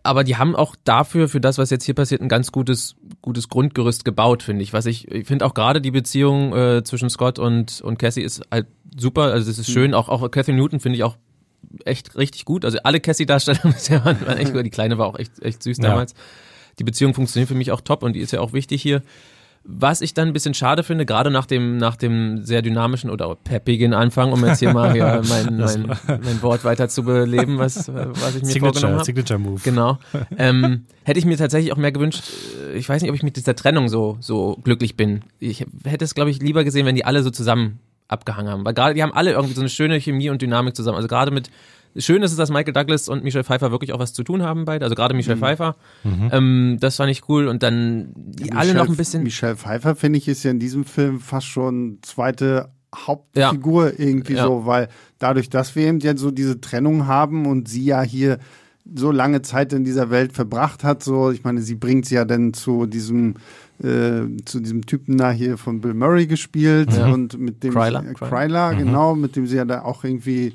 [0.03, 3.49] Aber die haben auch dafür, für das, was jetzt hier passiert, ein ganz gutes, gutes
[3.49, 4.73] Grundgerüst gebaut, finde ich.
[4.73, 8.41] Was ich, ich finde auch gerade die Beziehung äh, zwischen Scott und, und Cassie ist
[8.51, 9.23] halt super.
[9.23, 9.93] Also es ist schön.
[9.93, 11.17] Auch, auch Catherine Newton finde ich auch
[11.85, 12.65] echt richtig gut.
[12.65, 13.63] Also alle Cassie-Darsteller
[14.05, 14.65] waren echt gut.
[14.65, 16.13] Die Kleine war auch echt, echt süß damals.
[16.13, 16.17] Ja.
[16.79, 19.01] Die Beziehung funktioniert für mich auch top und die ist ja auch wichtig hier.
[19.71, 23.35] Was ich dann ein bisschen schade finde, gerade nach dem, nach dem sehr dynamischen oder
[23.35, 27.87] peppigen Anfang, um jetzt hier mal hier mein, mein, mein Wort weiter zu beleben, was,
[27.87, 29.05] was ich mir Signature, vorgenommen habe.
[29.05, 29.61] Signature Move.
[29.63, 29.99] Genau.
[30.37, 32.23] Ähm, hätte ich mir tatsächlich auch mehr gewünscht,
[32.73, 35.21] äh, ich weiß nicht, ob ich mit dieser Trennung so, so glücklich bin.
[35.39, 38.65] Ich hätte es, glaube ich, lieber gesehen, wenn die alle so zusammen abgehangen haben.
[38.65, 40.97] Weil gerade, die haben alle irgendwie so eine schöne Chemie und Dynamik zusammen.
[40.97, 41.49] Also gerade mit,
[41.97, 44.65] Schön ist es, dass Michael Douglas und Michelle Pfeiffer wirklich auch was zu tun haben
[44.65, 45.41] beide, also gerade Michelle mhm.
[45.41, 45.75] Pfeiffer.
[46.03, 46.29] Mhm.
[46.31, 49.23] Ähm, das fand ich cool und dann die ja, alle Michelle, noch ein bisschen.
[49.23, 53.93] Michelle Pfeiffer finde ich ist ja in diesem Film fast schon zweite Hauptfigur ja.
[53.97, 54.43] irgendwie ja.
[54.43, 58.39] so, weil dadurch, dass wir eben ja so diese Trennung haben und sie ja hier
[58.95, 62.25] so lange Zeit in dieser Welt verbracht hat, so, ich meine, sie bringt sie ja
[62.25, 63.35] dann zu diesem
[63.83, 67.07] äh, zu diesem Typen da hier von Bill Murray gespielt ja.
[67.07, 68.77] und mit dem Kryler, äh, Kryler, mhm.
[68.77, 70.53] genau, mit dem sie ja da auch irgendwie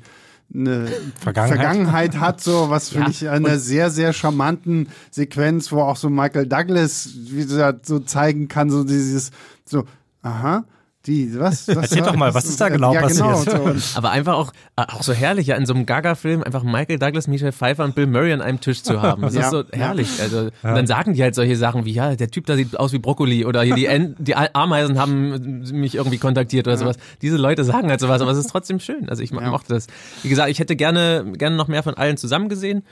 [0.53, 0.87] eine
[1.19, 3.11] Vergangenheit, Vergangenheit hat, so was finde ja.
[3.11, 8.47] ich einer sehr, sehr charmanten Sequenz, wo auch so Michael Douglas, wie gesagt, so zeigen
[8.47, 9.31] kann, so dieses,
[9.65, 9.85] so,
[10.21, 10.65] aha,
[11.05, 11.67] die, was?
[11.67, 13.45] was Erzähl doch mal, was ist da genau ja, passiert?
[13.45, 13.95] Genau, so.
[13.97, 17.51] Aber einfach auch, auch so herrlich, ja, in so einem Gaga-Film einfach Michael Douglas, Michelle
[17.51, 19.21] Pfeiffer und Bill Murray an einem Tisch zu haben.
[19.21, 20.09] Das ja, ist so herrlich.
[20.21, 20.49] Also, ja.
[20.63, 22.99] und dann sagen die halt solche Sachen wie, ja, der Typ da sieht aus wie
[22.99, 26.97] Brokkoli oder hier die, en die Ameisen haben mich irgendwie kontaktiert oder sowas.
[27.21, 29.09] Diese Leute sagen halt sowas, aber es ist trotzdem schön.
[29.09, 29.87] Also ich mochte das.
[30.23, 32.83] Wie gesagt, ich hätte gerne, gerne noch mehr von allen zusammen gesehen,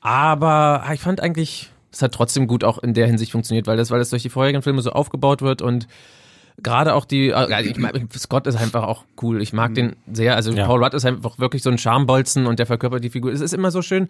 [0.00, 3.90] aber ich fand eigentlich, es hat trotzdem gut auch in der Hinsicht funktioniert, weil das,
[3.90, 5.88] weil das durch die vorherigen Filme so aufgebaut wird und
[6.62, 9.40] gerade auch die, äh, ich mein, Scott ist einfach auch cool.
[9.42, 10.34] Ich mag den sehr.
[10.36, 10.66] Also ja.
[10.66, 13.32] Paul Rudd ist einfach wirklich so ein Charmbolzen und der verkörpert die Figur.
[13.32, 14.08] Es ist immer so schön,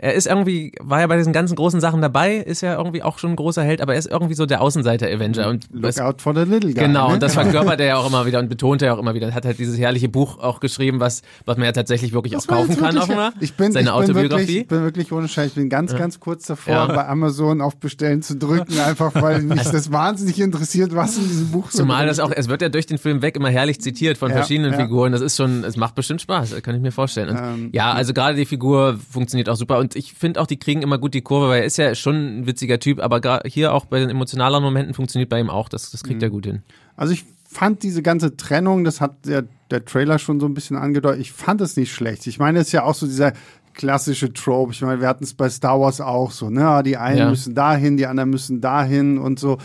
[0.00, 3.18] er ist irgendwie, war ja bei diesen ganzen großen Sachen dabei, ist ja irgendwie auch
[3.18, 5.48] schon ein großer Held, aber er ist irgendwie so der Außenseiter-Avenger.
[5.48, 6.84] Und Look out for the little guy.
[6.84, 7.14] Genau, ne?
[7.14, 9.28] und das verkörpert er ja auch immer wieder und betont er ja auch immer wieder.
[9.28, 12.48] Er hat halt dieses herrliche Buch auch geschrieben, was, was man ja tatsächlich wirklich das
[12.48, 12.94] auch kaufen kann.
[12.94, 14.28] Wirklich, auch ich bin, Seine ich Autobiografie.
[14.28, 16.86] Bin wirklich, ich bin wirklich ohne Scheiß, ich bin ganz, ganz kurz davor, ja.
[16.86, 21.48] bei Amazon auf Bestellen zu drücken, einfach weil mich das wahnsinnig interessiert, was in diesem
[21.50, 24.16] Buch so Zumal das auch, es wird ja durch den Film weg immer herrlich zitiert
[24.16, 24.78] von ja, verschiedenen ja.
[24.78, 25.12] Figuren.
[25.12, 27.30] Das ist schon, es macht bestimmt Spaß, kann ich mir vorstellen.
[27.30, 30.58] Und ähm, ja, also gerade die Figur funktioniert auch super und ich finde auch, die
[30.58, 33.74] kriegen immer gut die Kurve, weil er ist ja schon ein witziger Typ, aber hier
[33.74, 35.68] auch bei den emotionalen Momenten funktioniert bei ihm auch.
[35.68, 36.24] Das, das kriegt mhm.
[36.24, 36.62] er gut hin.
[36.96, 40.76] Also ich fand diese ganze Trennung, das hat der, der Trailer schon so ein bisschen
[40.76, 42.26] angedeutet, ich fand es nicht schlecht.
[42.26, 43.32] Ich meine, es ist ja auch so dieser
[43.74, 44.72] klassische Trope.
[44.72, 46.82] Ich meine, wir hatten es bei Star Wars auch so, ne?
[46.84, 47.30] Die einen ja.
[47.30, 49.58] müssen dahin, die anderen müssen dahin und so.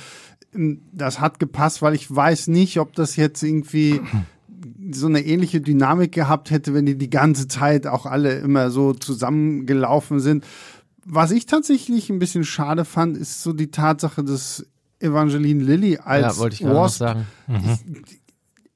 [0.94, 4.02] Das hat gepasst, weil ich weiß nicht, ob das jetzt irgendwie
[4.92, 8.94] so eine ähnliche Dynamik gehabt hätte, wenn die die ganze Zeit auch alle immer so
[8.94, 10.46] zusammengelaufen sind.
[11.06, 14.66] Was ich tatsächlich ein bisschen schade fand, ist so die Tatsache, dass
[15.00, 17.28] Evangeline Lilly als ja, wollte ich Wasp sagen.
[17.48, 18.04] Mhm.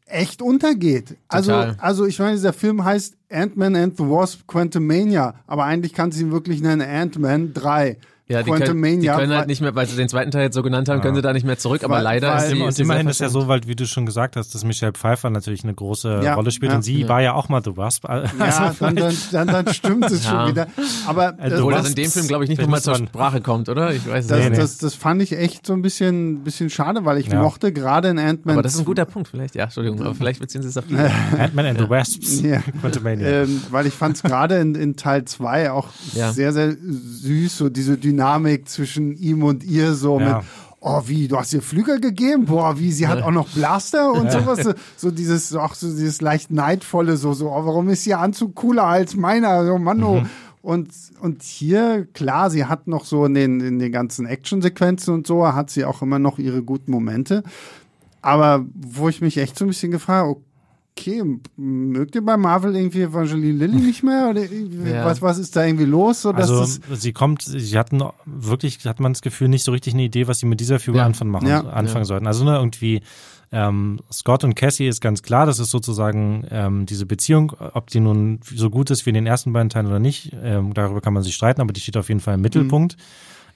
[0.06, 1.18] echt untergeht.
[1.28, 1.76] Also, Total.
[1.80, 6.24] Also, ich meine, dieser Film heißt Ant-Man and the Wasp Quantumania, aber eigentlich kann sie
[6.24, 7.98] ihn wirklich nennen Ant-Man 3.
[8.32, 10.62] Ja, die können, die können halt nicht mehr, weil sie den zweiten Teil jetzt so
[10.62, 11.02] genannt haben, ja.
[11.02, 12.62] können sie da nicht mehr zurück, aber weil, leider weil, ist sie.
[12.62, 15.64] Und immerhin ist ja so, weil, wie du schon gesagt hast, dass Michelle Pfeiffer natürlich
[15.64, 18.08] eine große ja, Rolle spielt ja, und sie war ja auch mal The Wasp.
[18.08, 20.68] Also ja, dann, dann, dann, dann stimmt es schon wieder.
[21.08, 23.96] Aber also, Obwohl das in dem Film, glaube ich, nicht nochmal zur Sprache kommt, oder?
[23.96, 24.62] Ich weiß das, nicht.
[24.62, 28.20] Das, das fand ich echt so ein bisschen, bisschen schade, weil ich mochte gerade in
[28.20, 28.54] Ant-Man.
[28.54, 30.86] Aber das ist ein guter Punkt, vielleicht, ja, Entschuldigung, aber vielleicht beziehen sie es auf
[30.86, 30.96] die.
[31.40, 32.42] Ant-Man and the Wasps.
[32.42, 32.62] Ja.
[33.06, 37.70] ähm, weil ich fand es gerade in, in Teil 2 auch sehr, sehr süß, so
[37.70, 40.38] diese Dynamik zwischen zwischen ihm und ihr so ja.
[40.38, 40.46] mit,
[40.80, 42.46] oh, wie, du hast ihr Flügel gegeben?
[42.46, 44.64] Boah, wie, sie hat auch noch Blaster und sowas.
[44.64, 48.56] So, so dieses, auch so dieses leicht neidvolle, so, so, oh, warum ist ihr Anzug
[48.56, 49.66] cooler als meiner?
[49.66, 50.22] So, Mann, oh.
[50.22, 50.30] Mhm.
[50.62, 50.90] Und,
[51.22, 55.48] und hier, klar, sie hat noch so in den, in den ganzen Actionsequenzen und so,
[55.54, 57.44] hat sie auch immer noch ihre guten Momente.
[58.22, 60.38] Aber wo ich mich echt so ein bisschen gefragt
[61.00, 61.24] okay,
[61.56, 64.28] mögt ihr bei Marvel irgendwie Evangeline Lilly nicht mehr?
[64.30, 64.42] Oder
[64.90, 65.06] Ja.
[65.06, 66.22] was, was ist da irgendwie los?
[66.22, 69.72] So, dass Also das, sie kommt, sie hatten wirklich, hat man das Gefühl, nicht so
[69.72, 71.06] richtig eine Idee, was sie mit dieser Figur Ja.
[71.06, 71.62] anfangen, machen, Ja.
[71.62, 72.28] anfangen sollten.
[72.28, 73.02] Also ne, irgendwie
[73.52, 78.00] ähm, Scott und Cassie ist ganz klar, das ist sozusagen ähm, diese Beziehung, ob die
[78.00, 81.14] nun so gut ist wie in den ersten beiden Teilen oder nicht, ähm, darüber kann
[81.14, 82.96] man sich streiten, aber die steht auf jeden Fall im Mittelpunkt.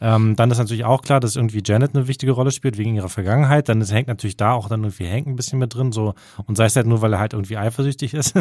[0.02, 3.10] Ähm, dann ist natürlich auch klar, dass irgendwie Janet eine wichtige Rolle spielt wegen ihrer
[3.10, 3.70] Vergangenheit.
[3.70, 6.14] Dann ist, hängt natürlich da auch dann irgendwie Hank ein bisschen mit drin, so
[6.46, 8.36] und sei es halt nur, weil er halt irgendwie eifersüchtig ist.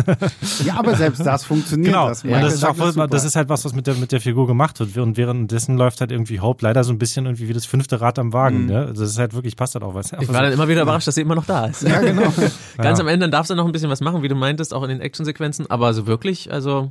[0.65, 1.93] ja, aber selbst das funktioniert.
[1.93, 2.09] Genau.
[2.09, 4.21] Das, und das ist, auch, sagt das ist halt was, was mit der, mit der
[4.21, 4.97] Figur gemacht wird.
[4.99, 8.19] Und währenddessen läuft halt irgendwie Hope leider so ein bisschen irgendwie wie das fünfte Rad
[8.19, 8.67] am Wagen.
[8.67, 8.79] Ne?
[8.87, 10.13] Also das ist halt wirklich, passt halt auch was.
[10.13, 11.83] Ich war dann immer wieder überrascht, dass sie immer noch da ist.
[11.83, 12.23] ja, genau.
[12.77, 13.05] Ganz Ja.
[13.05, 14.89] am Ende dann darfst du noch ein bisschen was machen, wie du meintest, auch in
[14.89, 16.91] den Actionsequenzen, aber so wirklich, also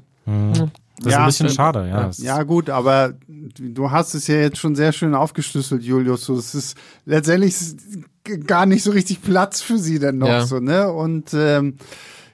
[0.97, 2.11] das ist Ja, ein bisschen schade, ja.
[2.17, 6.25] Ja, gut, aber du hast es ja jetzt schon sehr schön aufgeschlüsselt, Julius.
[6.25, 7.79] So, es ist letztendlich ist
[8.45, 10.45] gar nicht so richtig Platz für sie denn noch Ja.
[10.45, 10.91] so, ne?
[10.91, 11.77] Und ähm,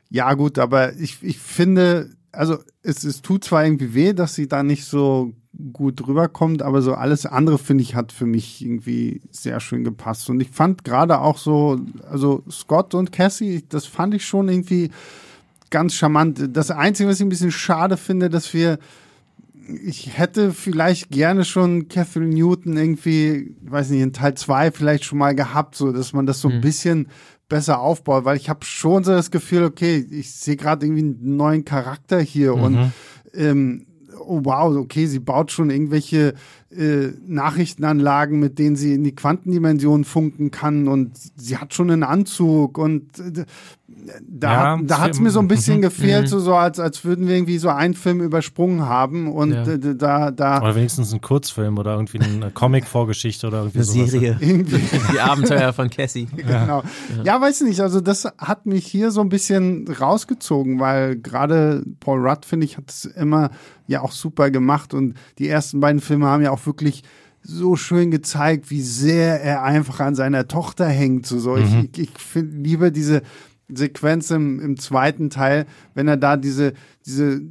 [0.09, 4.47] ja, gut, aber ich, ich finde, also es, es tut zwar irgendwie weh, dass sie
[4.47, 5.33] da nicht so
[5.73, 10.29] gut rüberkommt, aber so alles andere, finde ich, hat für mich irgendwie sehr schön gepasst.
[10.29, 11.79] Und ich fand gerade auch so,
[12.09, 14.91] also Scott und Cassie, das fand ich schon irgendwie
[15.69, 16.49] ganz charmant.
[16.55, 18.79] Das Einzige, was ich ein bisschen schade finde, dass wir
[19.83, 25.17] ich hätte vielleicht gerne schon Catherine Newton irgendwie, weiß nicht, in Teil 2 vielleicht schon
[25.17, 27.09] mal gehabt, so dass man das so ein bisschen
[27.49, 31.35] besser aufbaut, weil ich habe schon so das Gefühl, okay, ich sehe gerade irgendwie einen
[31.37, 32.91] neuen Charakter hier und
[33.33, 33.85] ähm,
[34.19, 36.33] oh wow, okay, sie baut schon irgendwelche
[36.71, 42.03] äh, Nachrichtenanlagen, mit denen sie in die Quantendimension funken kann und sie hat schon einen
[42.03, 43.45] Anzug und äh,
[44.27, 47.27] da, Ja, hat, da hat's mir so ein bisschen gefehlt, so, so als, als würden
[47.27, 49.63] wir irgendwie so einen Film übersprungen haben und Ja.
[49.65, 54.13] äh, da, da Oder wenigstens ein Kurzfilm oder irgendwie eine Comic-Vorgeschichte oder irgendwie sowas.
[54.41, 54.79] irgendwie
[55.13, 56.27] Die Abenteuer von Cassie.
[56.35, 56.83] genau.
[57.23, 57.39] Ja.
[57.41, 62.45] weiß nicht, also das hat mich hier so ein bisschen rausgezogen, weil gerade Paul Rudd,
[62.45, 63.51] finde ich, hat es immer
[63.87, 67.03] ja auch super gemacht und die ersten beiden Filme haben ja auch wirklich
[67.43, 71.25] so schön gezeigt, wie sehr er einfach an seiner Tochter hängt.
[71.25, 71.55] So, so.
[71.57, 73.21] Ich, ich, ich finde lieber diese
[73.69, 76.73] Sequenz im, im zweiten Teil, wenn er da diese,
[77.05, 77.41] diese,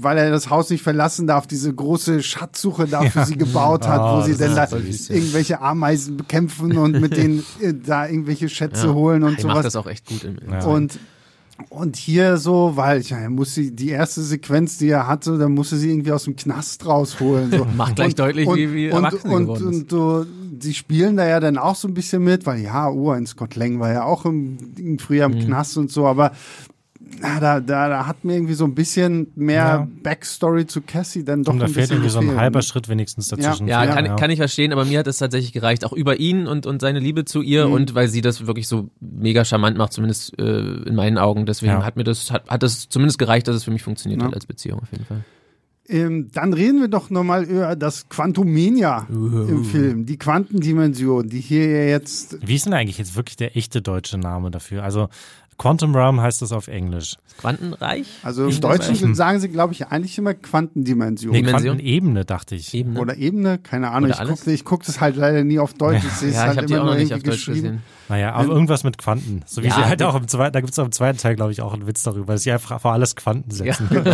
[0.00, 4.00] weil er das Haus nicht verlassen darf, diese große Schatzsuche da für sie gebaut hat,
[4.00, 5.14] Oh, wo sie das dann da ja.
[5.14, 8.94] irgendwelche Ameisen bekämpfen und mit denen äh, da irgendwelche Schätze Ja.
[8.94, 9.64] holen und Ich macht sowas.
[9.64, 10.24] das auch echt gut.
[10.24, 10.64] Im, im Ja.
[10.64, 10.98] Und
[11.70, 15.48] und hier so, weil ich meine, muss sie die erste Sequenz, die er hatte, da
[15.48, 17.50] musste sie irgendwie aus dem Knast rausholen.
[17.50, 17.64] So.
[17.76, 19.76] Macht gleich deutlich, wie- wie und, erwachsen und, geworden ist.
[19.82, 20.26] und so,
[20.60, 23.80] sie spielen da ja dann auch so ein bisschen mit, weil ja, ein Scott Lang
[23.80, 25.36] war ja auch im, im früher Mhm.
[25.36, 26.32] im Knast und so, aber
[27.20, 29.88] na, da, da, da hat mir irgendwie so ein bisschen mehr Ja.
[30.02, 32.40] Backstory zu Cassie dann doch Und da fehlt bisschen irgendwie so ein gefehlt.
[32.40, 33.68] halber Schritt wenigstens dazwischen.
[33.68, 36.46] Ja, Ja, kann, kann ich verstehen, aber mir hat es tatsächlich gereicht, auch über ihn
[36.46, 37.72] und, und seine Liebe zu ihr Mhm.
[37.72, 41.46] und weil sie das wirklich so mega charmant macht, zumindest äh, in meinen Augen.
[41.46, 41.84] Deswegen Ja.
[41.84, 44.28] hat mir das, hat, hat das zumindest gereicht, dass es für mich funktioniert Ja.
[44.28, 45.24] hat als Beziehung auf jeden Fall.
[45.88, 51.70] Ähm, dann reden wir doch nochmal über das Quantumania im Film, die Quantendimension, die hier
[51.70, 54.82] ja jetzt Wie ist denn eigentlich jetzt wirklich der echte deutsche Name dafür?
[54.82, 55.08] Also
[55.58, 57.16] Quantum Realm heißt das auf Englisch.
[57.38, 58.06] Quantenreich?
[58.22, 61.32] Also im Deutschen sagen sie, glaube ich, eigentlich immer Quantendimension.
[61.32, 61.76] Nee, Dimension?
[61.76, 62.72] Quantenebene, dachte ich.
[62.74, 62.98] Ebene.
[63.00, 64.10] Oder Ebene, keine Ahnung.
[64.10, 66.02] Oder Ich gucke guck das halt leider nie auf Deutsch.
[66.04, 67.62] Ich sehe es ja, ich halt habe die immer nur noch nicht auf Deutsch geschrieben.
[67.62, 67.82] gesehen.
[68.08, 69.42] Naja, aber irgendwas mit Quanten.
[69.46, 71.36] So wie Ja, sie halt auch im zweiten, da gibt es auch im zweiten Teil,
[71.36, 73.88] glaube ich, auch einen Witz darüber, dass sie einfach vor alles Quanten setzen.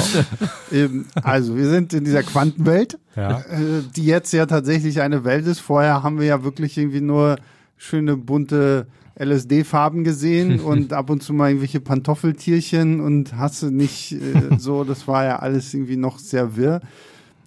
[0.72, 3.40] Ähm, also wir sind in dieser Quantenwelt, Ja.
[3.40, 5.60] äh, die jetzt ja tatsächlich eine Welt ist.
[5.60, 7.36] Vorher haben wir ja wirklich irgendwie nur
[7.76, 8.86] schöne bunte
[9.22, 14.18] LSD-Farben gesehen und ab und zu mal irgendwelche Pantoffeltierchen und hast du nicht äh,
[14.58, 16.80] so, das war ja alles irgendwie noch sehr wirr.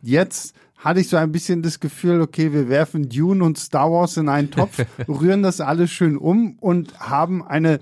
[0.02, 4.18] Jetzt hatte ich so ein bisschen das Gefühl, okay, wir werfen Dune und Star Wars
[4.18, 7.80] in einen Topf, rühren das alles schön um und haben eine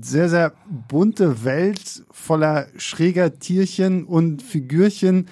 [0.00, 0.52] sehr, sehr
[0.88, 5.28] bunte Welt voller schräger Tierchen und Figürchen,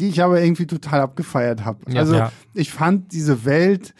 [0.00, 1.90] die ich aber irgendwie total abgefeiert habe.
[1.90, 2.00] Ja.
[2.00, 2.32] also Ja.
[2.54, 3.94] ich fand diese Welt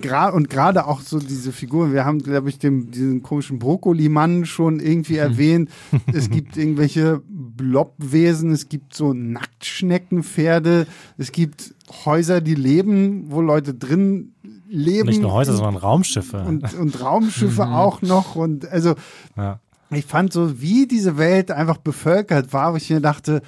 [0.00, 4.44] gra und gerade auch so diese Figuren, wir haben, glaube ich, dem, diesen komischen Brokkoli-Mann
[4.44, 5.70] schon irgendwie erwähnt.
[6.12, 10.86] Es gibt irgendwelche Blobwesen, es gibt so Nacktschneckenpferde,
[11.18, 14.34] es gibt Häuser, die leben, wo Leute drin
[14.68, 15.08] leben.
[15.08, 16.38] Nicht nur Häuser, sondern Raumschiffe.
[16.38, 18.36] und, und Raumschiffe auch noch.
[18.36, 18.94] Und also
[19.36, 19.60] ja.
[19.90, 23.42] ich fand so, wie diese Welt einfach bevölkert war, wo ich mir dachte,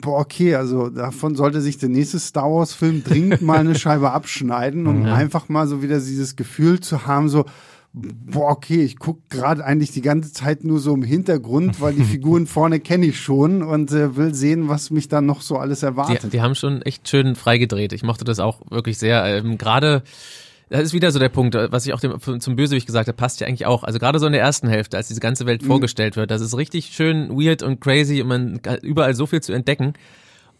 [0.00, 4.86] boah, okay, also davon sollte sich der nächste Star Wars-Film dringend mal eine Scheibe abschneiden,
[4.86, 7.44] um einfach mal so wieder dieses Gefühl zu haben, so,
[7.92, 12.02] boah, okay, ich gucke gerade eigentlich die ganze Zeit nur so im Hintergrund, weil die
[12.04, 15.80] Figuren vorne kenne ich schon und äh, will sehen, was mich dann noch so alles
[15.80, 16.32] Die, erwartet.
[16.32, 17.92] die haben schon echt schön freigedreht.
[17.92, 19.24] Ich mochte das auch wirklich sehr.
[19.24, 20.02] Ähm, Gerade
[20.74, 23.40] Das ist wieder so der Punkt, was ich auch dem, zum Bösewicht gesagt habe, passt
[23.40, 23.84] ja eigentlich auch.
[23.84, 25.68] Also gerade so in der ersten Hälfte, als diese ganze Welt mhm.
[25.68, 29.52] vorgestellt wird, das ist richtig schön weird und crazy und man überall so viel zu
[29.52, 29.92] entdecken.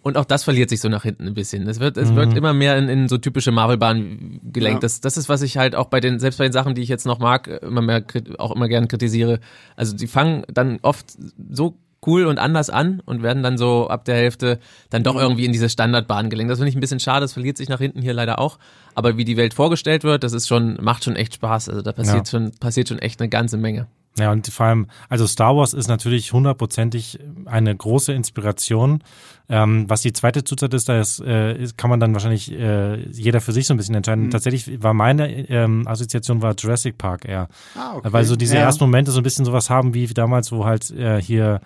[0.03, 1.67] Und auch das verliert sich so nach hinten ein bisschen.
[1.67, 2.17] Es wird, es mhm.
[2.17, 4.77] wird immer mehr in, in so typische Marvel-Bahnen gelenkt.
[4.77, 4.87] Ja.
[4.87, 6.89] Das, das ist, was ich halt auch bei den, selbst bei den Sachen, die ich
[6.89, 8.05] jetzt noch mag, immer mehr,
[8.39, 9.41] auch immer gern kritisiere.
[9.75, 11.07] Also die fangen dann oft
[11.51, 11.77] so
[12.07, 14.59] cool und anders an und werden dann so ab der Hälfte
[14.91, 15.21] dann doch mhm.
[15.21, 16.51] irgendwie in diese Standardbahn gelenkt.
[16.51, 18.59] Das finde ich ein bisschen schade, das verliert sich nach hinten hier leider auch.
[18.95, 21.69] Aber wie die Welt vorgestellt wird, das ist schon, macht schon echt Spaß.
[21.69, 22.31] Also da passiert ja.
[22.31, 23.87] schon, passiert schon echt eine ganze Menge.
[24.17, 29.03] Ja, und vor allem, also Star Wars ist natürlich hundertprozentig eine große Inspiration.
[29.49, 32.97] Ähm, was die zweite Zutat ist, da ist, äh, ist, kann man dann wahrscheinlich äh,
[33.11, 34.27] jeder für sich so ein bisschen entscheiden.
[34.27, 34.31] Mhm.
[34.31, 37.49] Tatsächlich war meine ähm, Assoziation war Jurassic Park eher.
[37.77, 38.09] Ah, okay.
[38.13, 38.63] Weil so diese ja.
[38.63, 41.61] ersten Momente so ein bisschen sowas haben wie damals, wo halt äh, hier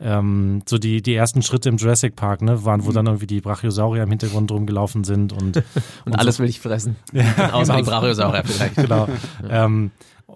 [0.00, 2.94] ähm, so die, die ersten Schritte im Jurassic Park, ne, waren, wo mhm.
[2.94, 5.64] dann irgendwie die Brachiosaurier im Hintergrund rumgelaufen sind und, und,
[6.06, 6.42] und alles so.
[6.42, 6.96] will ich fressen.
[7.12, 7.84] Ja, Außer genau.
[7.84, 8.76] die Brachiosaurier vielleicht.
[8.76, 9.06] Genau.
[9.06, 9.16] Ja.
[9.64, 9.90] Ähm,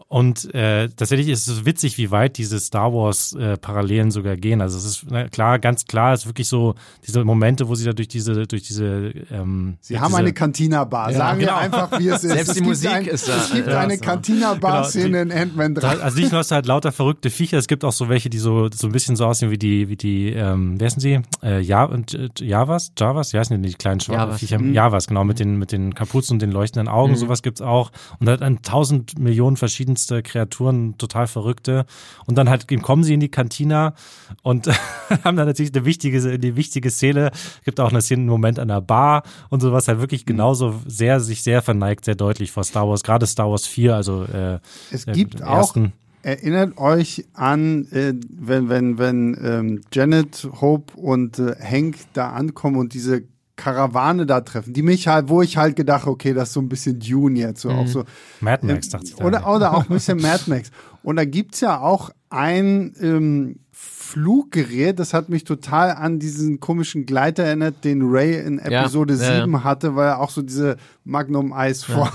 [0.09, 4.61] und äh, tatsächlich ist es witzig, wie weit diese Star Wars-Parallelen äh, sogar gehen.
[4.61, 6.75] Also es ist na, klar, ganz klar, es ist wirklich so
[7.07, 11.11] diese Momente, wo sie da durch diese, durch diese ähm, Sie haben diese, eine Cantina-Bar.
[11.11, 11.53] Ja, Sagen genau.
[11.53, 12.33] wir einfach, wie es ist.
[12.33, 13.37] Selbst es die Musik ein, ist da.
[13.37, 15.89] Es gibt ja, eine Cantina-Bar-Szene genau, in Ant-Man 3.
[16.01, 18.39] also nicht nur hast du halt lauter verrückte Viecher, es gibt auch so welche, die
[18.39, 21.21] so, so ein bisschen so aussehen wie die, wie die, ähm, wer sind sie?
[21.43, 22.93] Äh, ja, und, äh, Javas?
[22.99, 23.33] Javas?
[23.33, 24.59] Ja, sind die kleinen schwarzen Viecher?
[24.59, 24.75] Mhm.
[24.75, 27.17] Javas, genau, mit den, mit den Kapuzen und den leuchtenden Augen, mhm.
[27.17, 27.91] sowas gibt's auch.
[28.21, 31.85] Und halt ein tausend Millionen verschiedenste Kreaturen total verrückte.
[32.27, 33.95] Und dann halt kommen sie in die Kantina
[34.43, 34.67] und
[35.25, 37.31] haben dann natürlich eine wichtige, eine wichtige Szene.
[37.65, 40.29] Gibt auch eine Szene, einen Moment an der Bar und sowas halt wirklich mhm.
[40.29, 44.25] genauso sehr, sich sehr verneigt, sehr deutlich vor Star Wars, gerade Star Wars 4, also
[44.25, 44.59] äh,
[44.91, 45.75] Es gibt auch
[46.23, 52.79] Erinnert euch an, äh, wenn, wenn, wenn ähm, Janet, Hope und äh, Hank da ankommen
[52.79, 53.25] und diese
[53.57, 56.69] Karawane da treffen, die mich halt, wo ich halt gedacht, okay, das ist so ein
[56.69, 57.79] bisschen Dune jetzt, so mhm.
[57.79, 58.05] auch so.
[58.41, 59.21] Mad Max, dachte ich.
[59.21, 60.71] Oder, oder auch ein bisschen Mad Max.
[61.03, 63.61] Und da gibt's ja auch ein ähm,
[64.15, 69.41] Fluggerät, das hat mich total an diesen komischen Gleiter erinnert, den Ray in Episode ja,
[69.41, 69.65] 7 ja.
[69.65, 72.11] hatte, weil er auch so diese Magnum Eis vor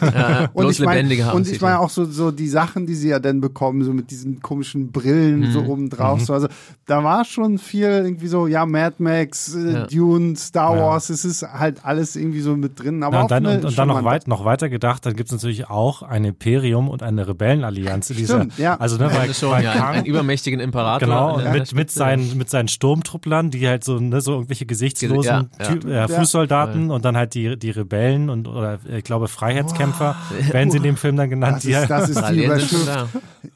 [0.00, 0.48] ja.
[0.54, 3.40] und ich meine und ich meine auch so so die Sachen, die sie ja dann
[3.40, 5.52] bekommen, so mit diesen komischen Brillen mhm.
[5.52, 6.24] so oben drauf, mhm.
[6.24, 6.48] so also
[6.86, 11.42] da war schon viel irgendwie so ja Mad Max, äh, Dune, Star Wars, es ist
[11.42, 14.44] halt alles irgendwie so mit drin, aber und dann, und, und dann noch weit noch
[14.46, 18.76] weiter gedacht, dann gibt's natürlich auch ein Imperium und eine Rebellenallianz in dieser Stimmt, ja.
[18.76, 22.68] also ne, weil, schon, ja, Kang, einen übermächtigen Imperator genau mit, mit, seinen, mit seinen
[22.68, 26.04] Sturmtrupplern, die halt so, ne, so irgendwelche gesichtslosen ja, ja.
[26.04, 30.52] Äh, Fußsoldaten und dann halt die, die Rebellen und oder ich glaube Freiheitskämpfer oh.
[30.52, 31.64] werden sie in dem Film dann genannt.
[31.64, 33.08] Das ist, das ist die Überschrift.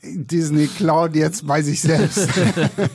[0.03, 2.29] Disney klaut jetzt bei sich selbst.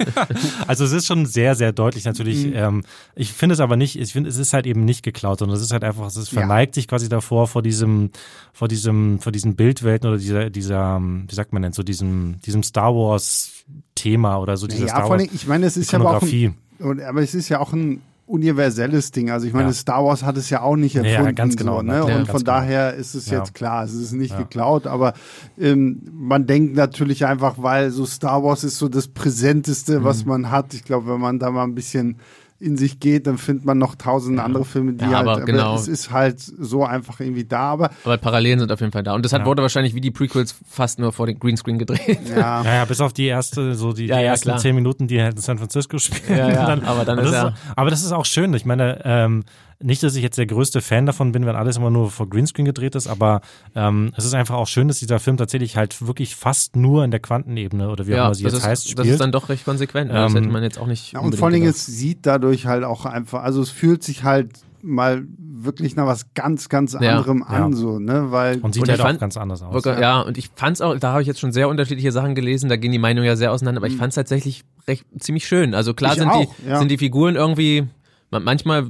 [0.67, 2.47] also es ist schon sehr, sehr deutlich natürlich.
[2.47, 2.53] Mhm.
[2.55, 2.83] Ähm,
[3.15, 5.63] ich finde es aber nicht, ich finde, es ist halt eben nicht geklaut, sondern es
[5.63, 8.11] ist halt einfach, es verneigt sich quasi davor vor diesem,
[8.53, 12.63] vor diesem, vor diesen Bildwelten oder dieser, dieser, wie sagt man denn, so diesem, diesem
[12.63, 13.60] Star Wars
[13.95, 15.23] Thema oder so dieser ja, Star Wars.
[15.33, 16.55] Ich meine, es ist ja auch ein,
[17.07, 18.01] aber es ist ja auch ein
[18.31, 19.29] universelles Ding.
[19.29, 19.73] Also ich meine, ja.
[19.73, 21.25] Star Wars hat es ja auch nicht erfunden.
[21.25, 21.77] Ja, ganz genau.
[21.77, 21.95] So, ne?
[21.95, 22.51] Ja, und von genau.
[22.51, 25.13] daher ist es jetzt klar, es ist nicht geklaut, aber
[25.59, 30.03] ähm, man denkt natürlich einfach, weil so Star Wars ist so das Präsenteste, mhm.
[30.05, 30.73] was man hat.
[30.73, 32.17] Ich glaube, wenn man da mal ein bisschen
[32.61, 34.45] in sich geht, dann findet man noch tausend ja.
[34.45, 35.75] andere Filme, die ja, halt, aber, genau.
[35.75, 37.89] es ist halt so einfach irgendwie da, aber.
[38.03, 39.13] Aber Parallelen sind auf jeden Fall da.
[39.15, 39.45] Und das hat ja.
[39.45, 42.19] wurde wahrscheinlich wie die Prequels fast nur vor den Greenscreen gedreht.
[42.29, 44.57] Ja, ja, ja bis auf die erste, so die, die ersten klar.
[44.59, 46.37] zehn Minuten, die halt in San Francisco spielen.
[46.37, 47.53] Ja, ja, dann, aber dann ist ja.
[47.75, 48.53] aber das ist auch schön.
[48.53, 49.43] Ich meine, ähm,
[49.83, 52.65] nicht, dass ich jetzt der größte Fan davon bin, wenn alles immer nur vor Greenscreen
[52.65, 53.41] gedreht ist, aber
[53.75, 57.11] ähm, es ist einfach auch schön, dass dieser Film tatsächlich halt wirklich fast nur in
[57.11, 58.99] der Quantenebene oder wie auch immer sie jetzt ist, heißt, spielt.
[58.99, 60.09] Das ist dann doch recht konsequent.
[60.09, 61.13] Ähm, das hätte man jetzt auch nicht.
[61.13, 64.23] Ja, und vor allen Dingen, es sieht dadurch halt auch einfach, also es fühlt sich
[64.23, 64.51] halt
[64.83, 67.77] mal wirklich nach was ganz, ganz anderem ja, an, ja.
[67.77, 68.59] so, ne, weil.
[68.59, 69.83] Und sieht und halt auch ganz anders aus.
[69.85, 69.99] Ja.
[69.99, 72.77] ja, und ich fand's auch, da habe ich jetzt schon sehr unterschiedliche Sachen gelesen, da
[72.77, 73.93] gehen die Meinungen ja sehr auseinander, aber mhm.
[73.93, 75.73] ich fand's tatsächlich recht, ziemlich schön.
[75.73, 77.87] Also klar sind auch, die, sind die Figuren irgendwie,
[78.31, 78.87] manchmal,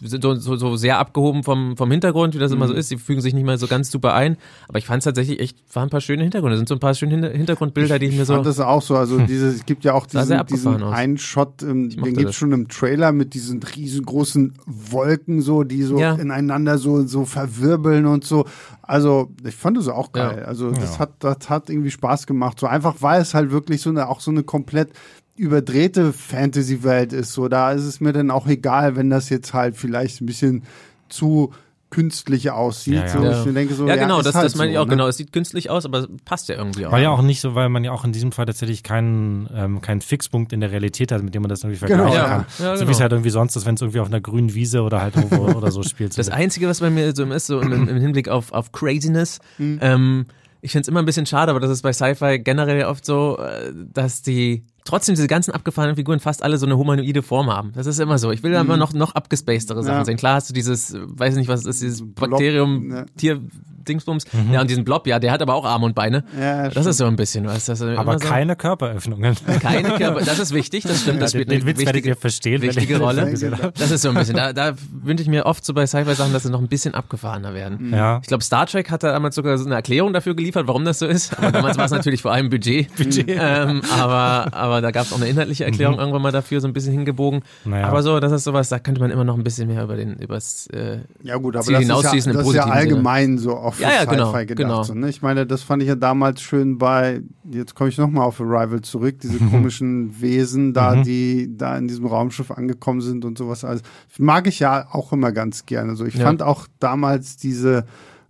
[0.00, 2.56] so, so, so sehr abgehoben vom, vom Hintergrund, wie das mhm.
[2.56, 2.78] immer so mhm.
[2.78, 2.90] ist.
[2.90, 4.36] Die fügen sich nicht mal so ganz super ein.
[4.68, 6.54] Aber ich fand es tatsächlich echt, waren ein paar schöne Hintergründe.
[6.54, 8.34] Es sind so ein paar schöne Hintergrundbilder, die ich mir so.
[8.34, 8.96] Ich fand das auch so.
[8.96, 12.52] Also diese, es gibt ja auch diesen, diesen einen Shot, ähm, den gibt es schon
[12.52, 16.14] im Trailer mit diesen riesengroßen Wolken so, die so ja.
[16.14, 18.46] ineinander so, so verwirbeln und so.
[18.82, 20.38] Also ich fand das auch geil.
[20.40, 20.44] Ja.
[20.44, 20.98] Also das ja.
[21.00, 22.60] hat, das hat irgendwie Spaß gemacht.
[22.60, 24.90] So einfach, weil es halt wirklich so eine, auch so eine komplett
[25.36, 27.32] überdrehte Fantasy-Welt ist.
[27.32, 30.62] So, da ist es mir dann auch egal, wenn das jetzt halt vielleicht ein bisschen
[31.08, 31.52] zu
[31.90, 32.94] künstlich aussieht.
[32.94, 33.08] Ja, ja.
[33.08, 33.44] So, Ja.
[33.46, 34.90] ich denke so, ja, genau, ist das, halt das meine ich so, auch, ne?
[34.92, 35.08] genau.
[35.08, 36.92] Es sieht künstlich aus, aber es passt ja irgendwie auch.
[36.92, 39.82] Weil ja auch nicht so, weil man ja auch in diesem Fall tatsächlich keinen, ähm,
[39.82, 42.28] keinen Fixpunkt in der Realität hat, mit dem man das irgendwie Genau, vergleichen ja.
[42.28, 42.46] kann.
[42.58, 42.88] Ja, So genau.
[42.88, 45.16] wie es halt irgendwie sonst ist, wenn es irgendwie auf einer grünen Wiese oder halt
[45.16, 46.16] irgendwo oder so spielt.
[46.16, 49.78] Das Einzige, was bei mir so ist, so im, im Hinblick auf, auf Craziness, Mhm.
[49.82, 50.26] ähm,
[50.62, 53.36] ich finde es immer ein bisschen schade, aber das ist bei Sci-Fi generell oft so,
[53.38, 57.72] äh, dass die trotzdem diese ganzen abgefahrenen Figuren fast alle so eine humanoide Form haben.
[57.74, 58.30] Das ist immer so.
[58.32, 60.00] Ich will da immer noch, noch abgespacedere Sachen Mhm.
[60.00, 60.04] Ja.
[60.04, 60.16] sehen.
[60.16, 63.04] Klar hast du dieses, weiß ich nicht, was es ist, dieses Blob, Bakterium, ja.
[63.16, 63.40] Tier,
[63.88, 64.24] Dingsbums.
[64.52, 66.24] Ja, und diesen Blob, ja, der hat aber auch Arme und Beine.
[66.38, 68.28] Ja, das ist so ein bisschen, was das aber so.
[68.28, 69.36] keine Körperöffnungen.
[69.60, 72.08] Keine Körper, das ist wichtig, das stimmt, das den, spielt den eine Witz werdet wichtige,
[72.10, 73.32] ihr verstehen, wichtige den Rolle.
[73.78, 76.44] Das ist so ein bisschen, da, da wünsche ich mir oft so bei Sci-Fi-Sachen, dass
[76.44, 77.92] sie noch ein bisschen abgefahrener werden.
[77.92, 78.18] Ja.
[78.22, 80.98] Ich glaube, Star Trek hat da damals sogar so eine Erklärung dafür geliefert, warum das
[80.98, 81.36] so ist.
[81.38, 82.94] Aber damals war es natürlich vor allem Budget.
[82.96, 83.26] Budget.
[83.28, 86.72] Ähm, aber, aber da gab es auch eine inhaltliche Erklärung irgendwann mal dafür, so ein
[86.72, 87.42] bisschen hingebogen.
[87.64, 87.86] Naja.
[87.86, 90.14] Aber so, das ist sowas, da könnte man immer noch ein bisschen mehr über den,
[90.16, 92.74] übers, äh, Ja gut, aber Ziel das ist ja, das ist ja positiven Sinne.
[92.74, 93.38] allgemein
[93.74, 94.56] so auf Ja, ja, Sci-Fi genau, gedacht.
[94.56, 94.82] genau.
[94.84, 95.08] So, ne?
[95.08, 98.80] Ich meine, das fand ich ja damals schön bei, jetzt komme ich nochmal auf Arrival
[98.82, 103.64] zurück, diese komischen Wesen da, die da in diesem Raumschiff angekommen sind und sowas.
[103.64, 103.82] Also
[104.18, 105.96] mag ich ja auch immer ganz gerne.
[105.96, 106.24] So, ich Ja.
[106.26, 107.84] fand auch damals diese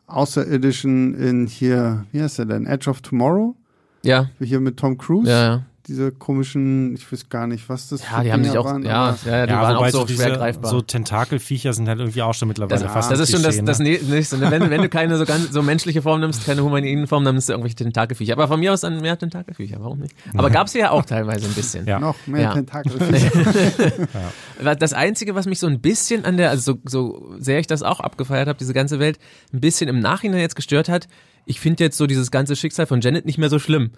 [0.07, 2.67] Außerirdischen in hier, wie heißt der denn?
[2.67, 3.57] Edge of Tomorrow?
[4.05, 5.31] ja, Hier mit Tom Cruise.
[5.31, 5.63] ja, ja.
[5.89, 9.17] Diese komischen, ich weiß gar nicht, was das Ja, die haben sich auch, waren, ja,
[9.27, 10.71] ja, ja, die Ja, waren auch so, diese schwer greifbar.
[10.71, 13.81] so Tentakelviecher sind halt irgendwie auch schon mittlerweile Das, fast das ist schon das, das
[13.81, 13.97] ne?
[13.99, 14.39] nä- nächste.
[14.39, 14.49] ne?
[14.53, 17.49] Wenn, wenn du keine so ganz so menschliche Form nimmst, keine humaniden Form, dann nimmst
[17.49, 18.35] du irgendwelche Tentakelviecher.
[18.35, 20.15] Aber von mir aus dann mehr Tentakelviecher, warum nicht?
[20.37, 21.85] Aber gab's ja auch teilweise ein bisschen.
[21.87, 21.99] Ja.
[21.99, 22.53] Noch mehr Ja.
[22.55, 22.93] Tentakel.
[24.79, 27.83] Das Einzige, was mich so ein bisschen an der, also so, so sehr ich das
[27.83, 29.19] auch abgefeiert habe, diese ganze Welt,
[29.53, 31.09] ein bisschen im Nachhinein jetzt gestört hat,
[31.45, 33.91] ich finde jetzt so dieses ganze Schicksal von Janet nicht mehr so schlimm.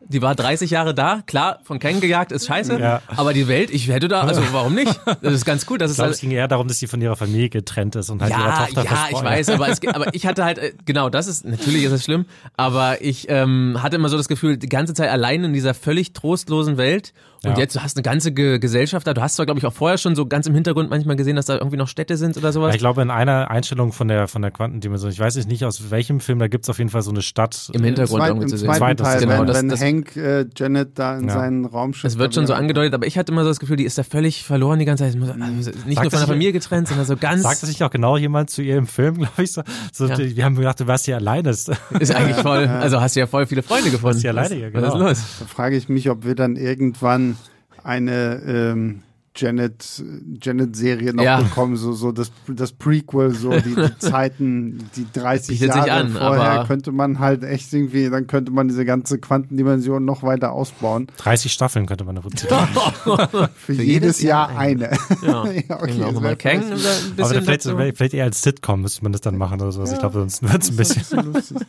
[0.00, 3.02] Die war 30 Jahre da, klar, von Ken gejagt ist scheiße, Ja.
[3.08, 4.98] aber die Welt, ich hätte da, also warum nicht?
[5.22, 5.80] Das ist ganz gut.
[5.80, 7.94] Das Ich ist glaube, halt- es ging eher darum, dass sie von ihrer Familie getrennt
[7.96, 10.58] ist und halt ihrer ja, Tochter ja, ich weiß, aber, es, aber ich hatte halt,
[10.58, 12.24] äh, genau, das ist, natürlich ist es schlimm,
[12.56, 16.12] aber ich ähm, hatte immer so das Gefühl, die ganze Zeit allein in dieser völlig
[16.12, 17.12] trostlosen Welt
[17.44, 17.58] und Ja.
[17.58, 19.96] jetzt du hast eine ganze Ge Gesellschaft da, du hast zwar, glaube ich, auch vorher
[19.98, 22.68] schon so ganz im Hintergrund manchmal gesehen, dass da irgendwie noch Städte sind oder sowas.
[22.70, 25.90] Ja, ich glaube, in einer Einstellung von der, von der Quantendimension, ich weiß nicht aus
[25.90, 27.70] welchem Film, da gibt's auf jeden Fall so eine Stadt.
[27.74, 28.72] Im Hintergrund Zweit, irgendwie Im zu sehen.
[28.74, 31.34] zweiten Teil, genau, wenn, das- wenn das- Hank äh, Janet da in Ja.
[31.34, 32.04] seinen Raumschiff.
[32.04, 34.02] Es wird schon so angedeutet, aber ich hatte immer so das Gefühl, die ist da
[34.02, 35.14] völlig verloren die ganze Zeit.
[35.20, 37.42] Also Nicht Sagt nur von der Familie getrennt, sondern so ganz.
[37.42, 39.62] Sagt das nicht auch genau jemand zu ihr im Film, glaube ich so?
[39.92, 40.14] so Ja.
[40.16, 41.50] die- Wir haben gedacht, du warst hier alleine.
[41.50, 42.66] Ist eigentlich voll.
[42.68, 44.18] Also hast du ja voll viele Freunde gefunden.
[44.20, 45.08] ja Was- alleine hier, Was ist genau.
[45.08, 45.22] los?
[45.40, 47.36] Da frage ich mich, ob wir dann irgendwann
[47.84, 49.02] eine ähm,
[49.40, 50.02] Janet,
[50.42, 51.40] Janet-Serie noch Ja.
[51.40, 56.08] bekommen, so, so das, das Prequel, so die, die Zeiten, die 30 Bietet Jahre an,
[56.10, 61.06] vorher, könnte man halt echt irgendwie, dann könnte man diese ganze Quantendimension noch weiter ausbauen.
[61.18, 62.48] 30 Staffeln könnte man davon ziehen.
[63.56, 64.90] Für, jedes, Jahr eine.
[65.22, 68.42] Ja, Ja, okay, Genau, mal wär Kang, ein bisschen Aber dann vielleicht, vielleicht eher als
[68.42, 69.92] Sitcom müsste man das dann machen oder sowas.
[69.92, 71.64] Ich glaube, sonst wird's ein bisschen.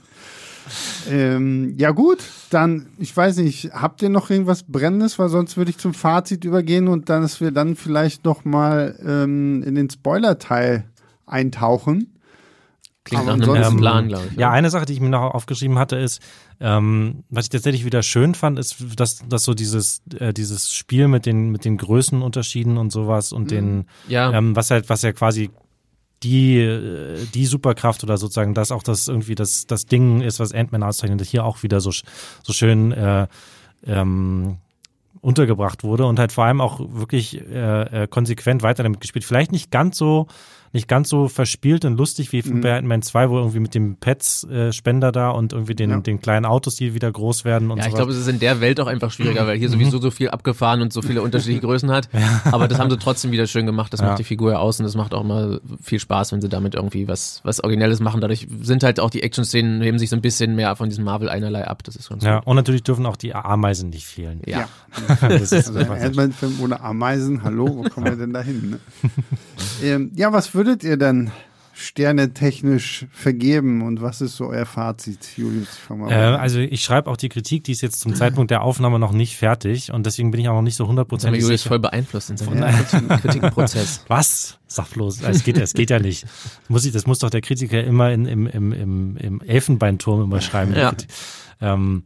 [1.09, 5.71] Ähm, ja gut, dann, ich weiß nicht, habt ihr noch irgendwas Brennendes, weil sonst würde
[5.71, 9.89] ich zum Fazit übergehen und dann, dass wir dann vielleicht noch mal ähm, in den
[9.89, 10.85] Spoiler-Teil
[11.25, 12.15] eintauchen.
[13.05, 14.37] Klingt aber nach einem ansonsten- Plan, glaube ich.
[14.37, 16.21] Ja, eine Sache, die ich mir noch aufgeschrieben hatte, ist,
[16.59, 21.07] ähm, was ich tatsächlich wieder schön fand, ist, dass, dass so dieses, äh, dieses Spiel
[21.07, 24.31] mit den, mit den Größenunterschieden und sowas und den, Ja.
[24.33, 25.49] ähm, was halt, was ja quasi
[26.23, 30.53] die, äh, die Superkraft oder sozusagen das auch das irgendwie das, das Ding ist, was
[30.53, 33.27] Ant-Man auszeichnet, hier auch wieder so, so schön, äh,
[33.85, 34.57] ähm,
[35.21, 39.25] untergebracht wurde und halt vor allem auch wirklich äh, äh, konsequent weiter damit gespielt.
[39.25, 40.27] Vielleicht nicht ganz so,
[40.71, 42.61] nicht ganz so verspielt und lustig wie Mhm.
[42.61, 45.99] bei Ant-Man 2, wo irgendwie mit dem Pets-Spender da und irgendwie den, Ja.
[45.99, 48.39] den kleinen Autos, die wieder groß werden und Ja, so ich glaube, es ist in
[48.39, 51.61] der Welt auch einfach schwieriger, weil hier sowieso so viel abgefahren und so viele unterschiedliche
[51.65, 52.09] Größen hat.
[52.45, 53.91] Aber das haben sie trotzdem wieder schön gemacht.
[53.93, 54.07] Das Ja.
[54.07, 56.75] macht die Figur ja aus und das macht auch mal viel Spaß, wenn sie damit
[56.75, 58.21] irgendwie was, was Originelles machen.
[58.21, 61.67] Dadurch sind halt auch die Action-Szenen, heben sich so ein bisschen mehr von diesem Marvel-Einerlei
[61.67, 61.83] ab.
[61.83, 62.47] Das ist ganz ja, gut.
[62.47, 64.41] und natürlich dürfen auch die Ameisen nicht fehlen.
[64.45, 64.67] Ja.
[65.21, 68.71] Das ist Also ein Ant-Man-Film ohne Ameisen, hallo, wo kommen wir denn da hin?
[68.71, 68.79] Ne?
[69.83, 71.31] ähm, ja, was würdet ihr denn
[71.73, 75.67] sternetechnisch vergeben und was ist so euer Fazit, Julius?
[75.83, 78.99] Ich Äh, also ich schreibe auch die Kritik, die ist jetzt zum Zeitpunkt der Aufnahme
[78.99, 81.69] noch nicht fertig und deswegen bin ich auch noch nicht so hundertprozentig Julius sicher.
[81.69, 84.03] voll beeinflusst in seinem Kritik- Kritikprozess.
[84.07, 84.57] Was?
[84.67, 86.25] Sag bloß, es geht, es geht ja nicht.
[86.67, 90.41] Muss ich, das muss doch der Kritiker immer in, im, im, im, im Elfenbeinturm immer
[90.41, 90.75] schreiben.
[90.75, 90.93] Ja.
[91.61, 92.03] Ähm,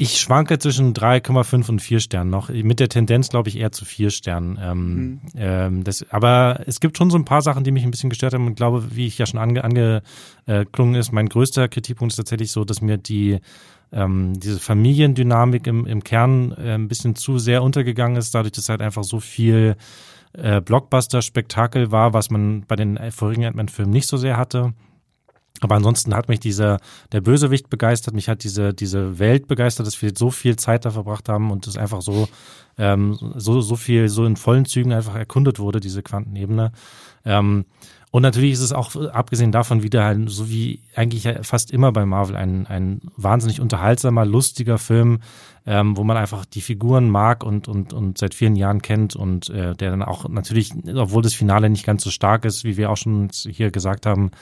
[0.00, 2.48] ich schwanke zwischen 3,5 und 4 Sternen noch.
[2.48, 4.58] Mit der Tendenz, glaube ich, eher zu 4 Sternen.
[4.58, 8.08] Ähm, ähm, das, aber es gibt schon so ein paar Sachen, die mich ein bisschen
[8.08, 8.46] gestört haben.
[8.46, 12.64] Und glaube, wie ich ja schon ange, angeklungen ist, mein größter Kritikpunkt ist tatsächlich so,
[12.64, 13.40] dass mir die
[13.92, 18.70] ähm, diese Familiendynamik im, im Kern äh, ein bisschen zu sehr untergegangen ist, dadurch, dass
[18.70, 19.76] halt einfach so viel
[20.32, 24.72] äh, Blockbuster-Spektakel war, was man bei den vorigen Ant-Man-Filmen nicht so sehr hatte.
[25.60, 26.78] Aber ansonsten hat mich dieser,
[27.12, 30.90] der Bösewicht begeistert, mich hat diese, diese Welt begeistert, dass wir so viel Zeit da
[30.90, 32.28] verbracht haben und es einfach so,
[32.78, 36.72] ähm, so, so viel, so in vollen Zügen einfach erkundet wurde, diese Quantenebene.
[37.24, 37.66] Ähm,
[38.12, 42.04] und natürlich ist es auch, abgesehen davon, wieder halt, so wie eigentlich fast immer bei
[42.04, 45.20] Marvel, ein, ein wahnsinnig unterhaltsamer, lustiger Film,
[45.64, 49.48] ähm, wo man einfach die Figuren mag und, und, und seit vielen Jahren kennt und
[49.50, 52.90] äh, der dann auch natürlich, obwohl das Finale nicht ganz so stark ist, wie wir
[52.90, 54.32] auch schon hier gesagt haben,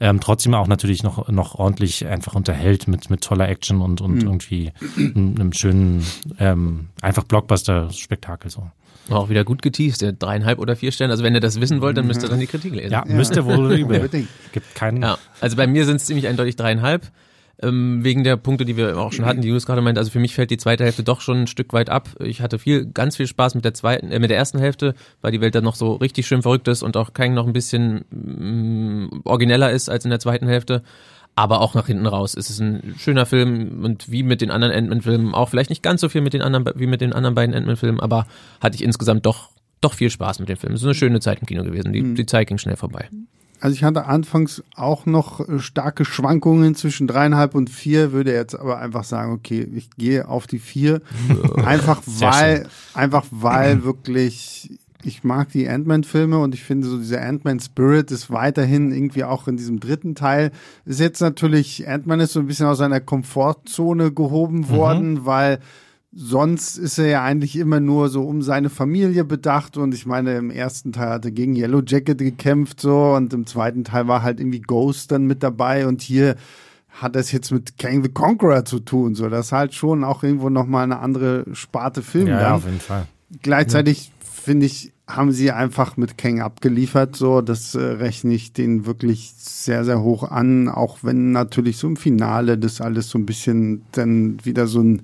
[0.00, 4.14] ähm, trotzdem auch natürlich noch, noch ordentlich einfach unterhält mit, mit toller Action und, und
[4.14, 4.20] mhm.
[4.22, 6.06] irgendwie einem schönen,
[6.38, 8.70] ähm, einfach Blockbuster-Spektakel so.
[9.08, 11.12] Auch wieder gut geteased, der dreieinhalb oder vier Sterne.
[11.12, 12.92] Also wenn ihr das wissen wollt, dann müsst ihr dann die Kritik lesen.
[12.92, 13.14] Ja, ja.
[13.14, 13.98] müsst ihr wohl rüber.
[14.08, 15.02] Gibt keinen.
[15.02, 17.10] Ja, also bei mir sind es ziemlich eindeutig dreieinhalb.
[17.62, 20.18] Ähm, wegen der Punkte, die wir auch schon hatten, die Julius gerade meint, also für
[20.18, 22.08] mich fällt die zweite Hälfte doch schon ein Stück weit ab.
[22.18, 25.32] Ich hatte viel, ganz viel Spaß mit der zweiten, äh, mit der ersten Hälfte, weil
[25.32, 28.04] die Welt dann noch so richtig schön verrückt ist und auch kein noch ein bisschen
[28.10, 30.82] mm, origineller ist als in der zweiten Hälfte
[31.36, 32.34] aber auch nach hinten raus.
[32.36, 36.00] Es ist ein schöner Film und wie mit den anderen Ant-Man-Filmen auch vielleicht nicht ganz
[36.00, 38.26] so viel mit den anderen wie mit den anderen beiden Ant-Man-Filmen, aber
[38.60, 39.50] hatte ich insgesamt doch
[39.80, 40.74] doch viel Spaß mit dem Film.
[40.74, 41.92] Es ist eine schöne Zeit im Kino gewesen.
[41.92, 42.14] Die, mhm.
[42.14, 43.08] die Zeit ging schnell vorbei.
[43.60, 48.54] Also ich hatte anfangs auch noch äh, starke Schwankungen zwischen dreieinhalb und vier, würde jetzt
[48.54, 51.02] aber einfach sagen, okay, ich gehe auf die vier.
[51.64, 58.10] einfach weil, einfach weil wirklich ich mag die Ant-Man-Filme und ich finde so dieser Ant-Man-Spirit
[58.10, 60.50] ist weiterhin irgendwie auch in diesem dritten Teil.
[60.84, 64.68] Ist jetzt natürlich, Ant-Man ist so ein bisschen aus seiner Komfortzone gehoben mhm.
[64.68, 65.26] worden, mhm.
[65.26, 65.58] weil
[66.12, 70.36] sonst ist er ja eigentlich immer nur so um seine Familie bedacht und ich meine,
[70.36, 74.22] im ersten Teil hat er gegen Yellow Jacket gekämpft so und im zweiten Teil war
[74.22, 76.34] halt irgendwie Ghost dann mit dabei und hier
[76.88, 80.24] hat das jetzt mit Kang the Conqueror zu tun, so das ist halt schon auch
[80.24, 83.06] irgendwo nochmal eine andere Sparte Film ja, ja, auf jeden Fall.
[83.42, 87.16] Gleichzeitig ja finde ich, haben sie einfach mit Kang abgeliefert.
[87.16, 90.68] So, das äh, rechne ich denen wirklich sehr, sehr hoch an.
[90.68, 95.02] Auch wenn natürlich so im Finale das alles so ein bisschen dann wieder so ein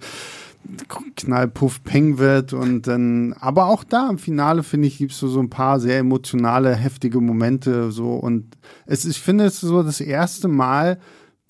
[1.16, 5.40] Knallpuff Peng wird und dann, aber auch da im Finale finde ich, gibt's so, so
[5.40, 10.48] ein paar sehr emotionale, heftige Momente so und es, ich finde es so das erste
[10.48, 10.98] Mal,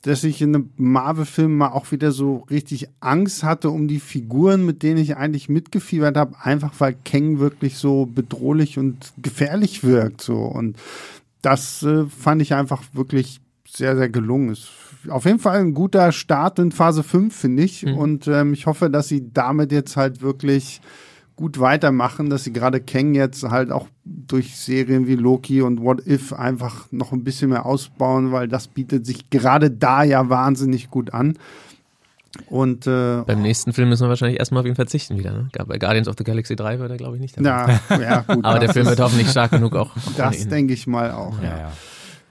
[0.03, 4.65] dass ich in einem Marvel-Film mal auch wieder so richtig Angst hatte um die Figuren,
[4.65, 10.21] mit denen ich eigentlich mitgefiebert habe, einfach weil Kang wirklich so bedrohlich und gefährlich wirkt.
[10.21, 10.37] So.
[10.37, 10.77] Und
[11.43, 14.51] das äh, fand ich einfach wirklich sehr, sehr gelungen.
[14.51, 14.69] Ist
[15.09, 17.85] auf jeden Fall ein guter Start in Phase 5, finde ich.
[17.85, 17.97] Mhm.
[17.97, 20.81] Und ähm, ich hoffe, dass sie damit jetzt halt wirklich
[21.37, 26.07] gut weitermachen, dass sie gerade Kang jetzt halt auch durch Serien wie Loki und What
[26.07, 30.91] If einfach noch ein bisschen mehr ausbauen, weil das bietet sich gerade da ja wahnsinnig
[30.91, 31.39] gut an.
[32.49, 35.33] Und äh, beim nächsten Film müssen wir wahrscheinlich erstmal auf ihn verzichten wieder.
[35.33, 35.49] Ne?
[35.67, 37.81] Bei Guardians of the Galaxy 3 wird er, glaube ich, nicht dabei.
[37.89, 38.45] Ja, ja, gut.
[38.45, 39.93] Aber der Film wird nicht stark genug auch.
[40.17, 41.41] Das denke ich mal auch.
[41.43, 41.73] Ja, ja.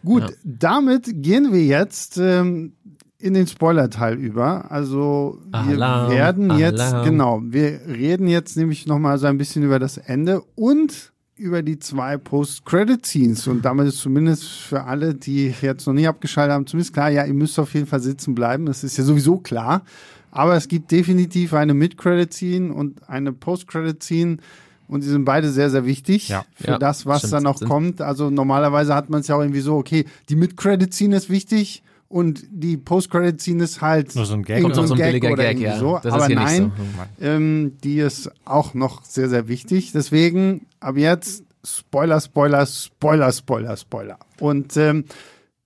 [0.03, 0.35] Gut, ja.
[0.43, 2.73] damit gehen wir jetzt ähm,
[3.19, 4.71] in den Spoiler-Teil über.
[4.71, 7.05] Also wir Alarm, werden jetzt, Alarm.
[7.05, 11.79] genau, wir reden jetzt nämlich nochmal so ein bisschen über das Ende und über die
[11.79, 13.47] zwei Post-Credit-Scenes.
[13.47, 17.25] Und damit ist zumindest für alle, die jetzt noch nie abgeschaltet haben, zumindest klar, ja,
[17.25, 18.65] ihr müsst auf jeden Fall sitzen bleiben.
[18.65, 19.83] Das ist ja sowieso klar.
[20.31, 24.37] Aber es gibt definitiv eine Mid-Credit-Scene und eine Post-Credit-Scene.
[24.87, 28.01] Und die sind beide sehr, sehr wichtig ja, für ja, das, was da noch kommt.
[28.01, 32.45] Also normalerweise hat man es ja auch irgendwie so, okay, die Mid-Credit-Scene ist wichtig und
[32.49, 35.59] die Post-Credit-Scene ist halt nur so ein Gag, so ein, so ein Gag oder Gag,
[35.59, 35.77] ja.
[35.77, 35.99] so.
[36.01, 37.25] Das Aber nein, so.
[37.25, 39.91] ähm, die ist auch noch sehr, sehr wichtig.
[39.91, 44.19] Deswegen ab jetzt Spoiler, Spoiler, Spoiler, Spoiler, Spoiler.
[44.39, 45.05] Und ähm,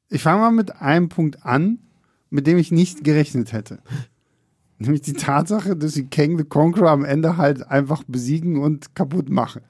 [0.09, 1.79] ich fange mal mit einem Punkt an,
[2.29, 3.79] mit dem ich nicht gerechnet hätte.
[4.77, 9.29] Nämlich die Tatsache, dass sie Kang the Conqueror am Ende halt einfach besiegen und kaputt
[9.29, 9.61] machen.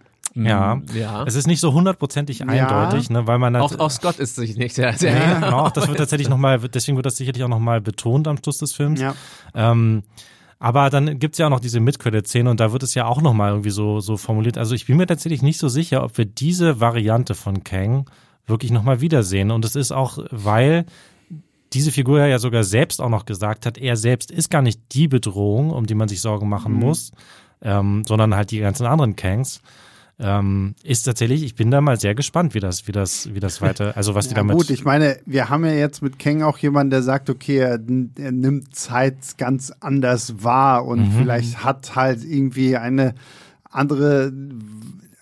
[0.45, 0.75] Ja.
[0.75, 0.85] Mhm.
[0.93, 1.23] ja.
[1.23, 4.75] Es ist nicht so hundertprozentig eindeutig, ne, weil man auch, auch Scott ist sich nicht
[4.75, 8.27] sehr, sehr ja, genau, das wird tatsächlich nochmal, deswegen wird das sicherlich auch nochmal betont
[8.27, 8.99] am Schluss des Films.
[8.99, 9.15] Ja.
[9.53, 10.03] Ähm,
[10.59, 13.51] aber dann gibt's ja auch noch diese Mid-Credit-Szene und da wird es ja auch nochmal
[13.51, 14.57] irgendwie so, so formuliert.
[14.57, 18.09] Also ich bin mir tatsächlich nicht so sicher, ob wir diese Variante von Kang
[18.45, 19.51] wirklich nochmal wiedersehen.
[19.51, 20.85] Und es ist auch, weil
[21.71, 25.07] diese Figur ja sogar selbst auch noch gesagt hat, er selbst ist gar nicht die
[25.07, 26.79] Bedrohung, um die man sich Sorgen machen mhm.
[26.79, 27.11] muss,
[27.61, 29.61] ähm, sondern halt die ganzen anderen Kangs
[30.19, 33.61] ähm, ist tatsächlich, ich bin da mal sehr gespannt, wie das, wie das, wie das
[33.61, 34.55] weiter, also was ja, die damit.
[34.57, 37.79] Gut, ich meine, wir haben ja jetzt mit Kang auch jemanden, der sagt, okay, er,
[38.17, 41.11] er nimmt Zeit ganz anders wahr und mhm.
[41.19, 43.15] vielleicht hat halt irgendwie eine
[43.69, 44.33] andere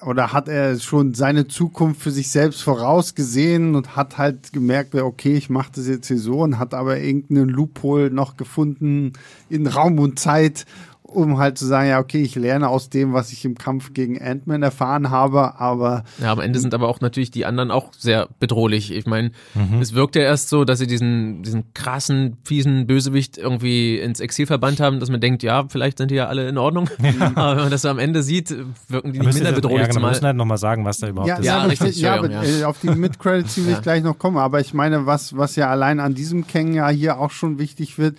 [0.05, 5.33] oder hat er schon seine Zukunft für sich selbst vorausgesehen und hat halt gemerkt, okay,
[5.33, 9.13] ich mache das jetzt hier so und hat aber irgendeinen Loophole noch gefunden
[9.49, 10.65] in Raum und Zeit
[11.07, 14.21] um halt zu sagen, ja, okay, ich lerne aus dem, was ich im Kampf gegen
[14.21, 16.03] Ant-Man erfahren habe, aber.
[16.21, 18.91] Ja, am Ende sind aber auch natürlich die anderen auch sehr bedrohlich.
[18.91, 19.81] Ich meine, mhm.
[19.81, 24.45] es wirkt ja erst so, dass sie diesen, diesen krassen, fiesen Bösewicht irgendwie ins Exil
[24.45, 26.89] verbannt haben, dass man denkt, ja, vielleicht sind die ja alle in Ordnung.
[27.01, 27.31] Ja.
[27.35, 28.53] Aber wenn man das so am Ende sieht,
[28.89, 29.87] wirken die nicht minder bedrohlich.
[29.87, 31.45] Ja, genau, wir müssen halt nochmal sagen, was da überhaupt ja, ist.
[31.45, 31.97] Ja, ja richtig.
[31.97, 32.43] Ja, aber, ja.
[32.43, 34.37] Äh, auf die Mid-Credits will ich gleich noch kommen.
[34.37, 37.97] Aber ich meine, was, was ja allein an diesem Kang ja hier auch schon wichtig
[37.97, 38.17] wird,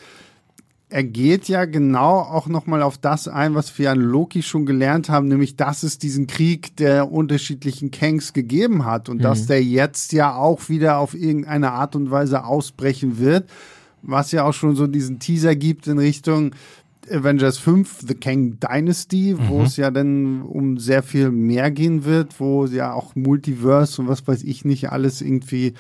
[0.90, 5.10] er geht ja genau auch nochmal auf das ein, was wir an Loki schon gelernt
[5.10, 9.22] haben, nämlich dass es diesen Krieg der unterschiedlichen Kangs gegeben hat und mhm.
[9.22, 13.50] dass der jetzt ja auch wieder auf irgendeine Art und Weise ausbrechen wird,
[14.00, 16.52] was ja auch schon so diesen Teaser gibt in Richtung
[17.10, 19.64] Avengers 5, The Kang Dynasty, wo mhm.
[19.64, 24.26] es ja dann um sehr viel mehr gehen wird, wo ja auch Multiverse und was
[24.26, 25.74] weiß ich nicht alles irgendwie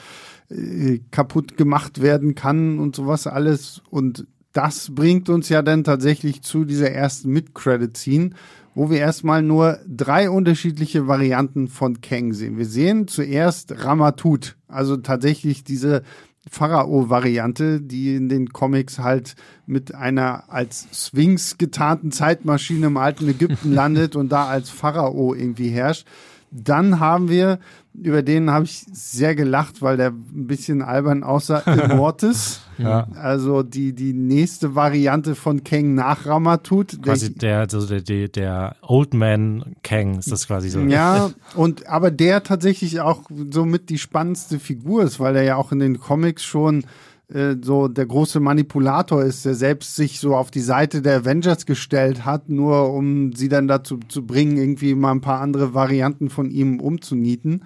[0.50, 6.42] äh, kaputt gemacht werden kann und sowas alles und das bringt uns ja dann tatsächlich
[6.42, 8.30] zu dieser ersten Mid-Credit-Scene,
[8.74, 12.58] wo wir erstmal nur drei unterschiedliche Varianten von Kang sehen.
[12.58, 16.02] Wir sehen zuerst Ramatut, also tatsächlich diese
[16.50, 19.34] Pharao-Variante, die in den Comics halt
[19.66, 25.68] mit einer als Sphinx getarnten Zeitmaschine im alten Ägypten landet und da als Pharao irgendwie
[25.68, 26.06] herrscht.
[26.50, 27.58] Dann haben wir,
[28.02, 32.60] über den habe ich sehr gelacht, weil der ein bisschen albern aussah, Immortus.
[32.78, 33.08] ja.
[33.14, 37.02] Also die, die nächste Variante von Kang nach Ramatut.
[37.02, 40.80] Quasi der, also der, der, der Old Man Kang ist das quasi so.
[40.80, 45.72] Ja, und aber der tatsächlich auch somit die spannendste Figur ist, weil er ja auch
[45.72, 46.84] in den Comics schon
[47.32, 51.66] äh, so der große Manipulator ist, der selbst sich so auf die Seite der Avengers
[51.66, 56.30] gestellt hat, nur um sie dann dazu zu bringen, irgendwie mal ein paar andere Varianten
[56.30, 57.64] von ihm umzunieten.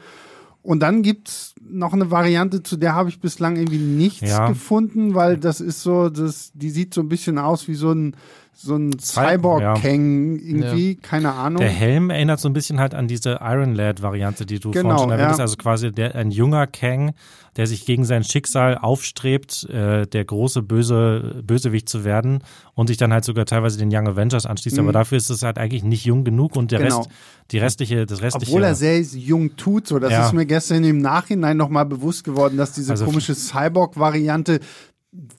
[0.63, 4.49] Und dann gibt's noch eine Variante, zu der habe ich bislang irgendwie nichts ja.
[4.49, 8.17] gefunden, weil das ist so, das, die sieht so ein bisschen aus wie so ein
[8.55, 10.43] so ein Cyborg-Kang ja.
[10.43, 10.99] irgendwie, ja.
[11.03, 11.61] keine Ahnung.
[11.61, 14.99] Der Helm erinnert so ein bisschen halt an diese Iron Lad-Variante, die du genau, vorhin
[14.99, 15.41] schon erwähnt hast.
[15.41, 17.15] Also quasi der, ein junger Kang,
[17.57, 22.45] der sich gegen sein Schicksal aufstrebt, äh, der große böse Bösewicht zu werden
[22.75, 24.77] und sich dann halt sogar teilweise den Young Avengers anschließt.
[24.77, 24.85] Mhm.
[24.85, 26.99] Aber dafür ist es halt eigentlich nicht jung genug und der genau.
[26.99, 27.11] Rest,
[27.51, 28.53] die restliche, das restliche.
[28.53, 29.99] Obwohl er sehr jung tut, so.
[29.99, 30.27] Das ja.
[30.27, 34.61] ist mir gestern im Nachhinein nochmal bewusst geworden, dass diese also, komische Cyborg-Variante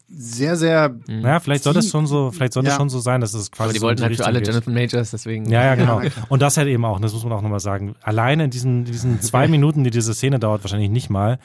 [0.07, 0.95] sehr, sehr.
[1.07, 2.69] Ja, vielleicht soll das schon so, vielleicht soll ja.
[2.69, 3.69] das schon so sein, dass es quasi.
[3.69, 4.47] Aber die so wollten halt für alle geht.
[4.47, 5.49] Jonathan Majors, deswegen.
[5.49, 6.01] Ja, ja, genau.
[6.29, 7.95] Und das halt eben auch, das muss man auch nochmal sagen.
[8.03, 11.39] Alleine in diesen, diesen zwei Minuten, die diese Szene dauert, wahrscheinlich nicht mal,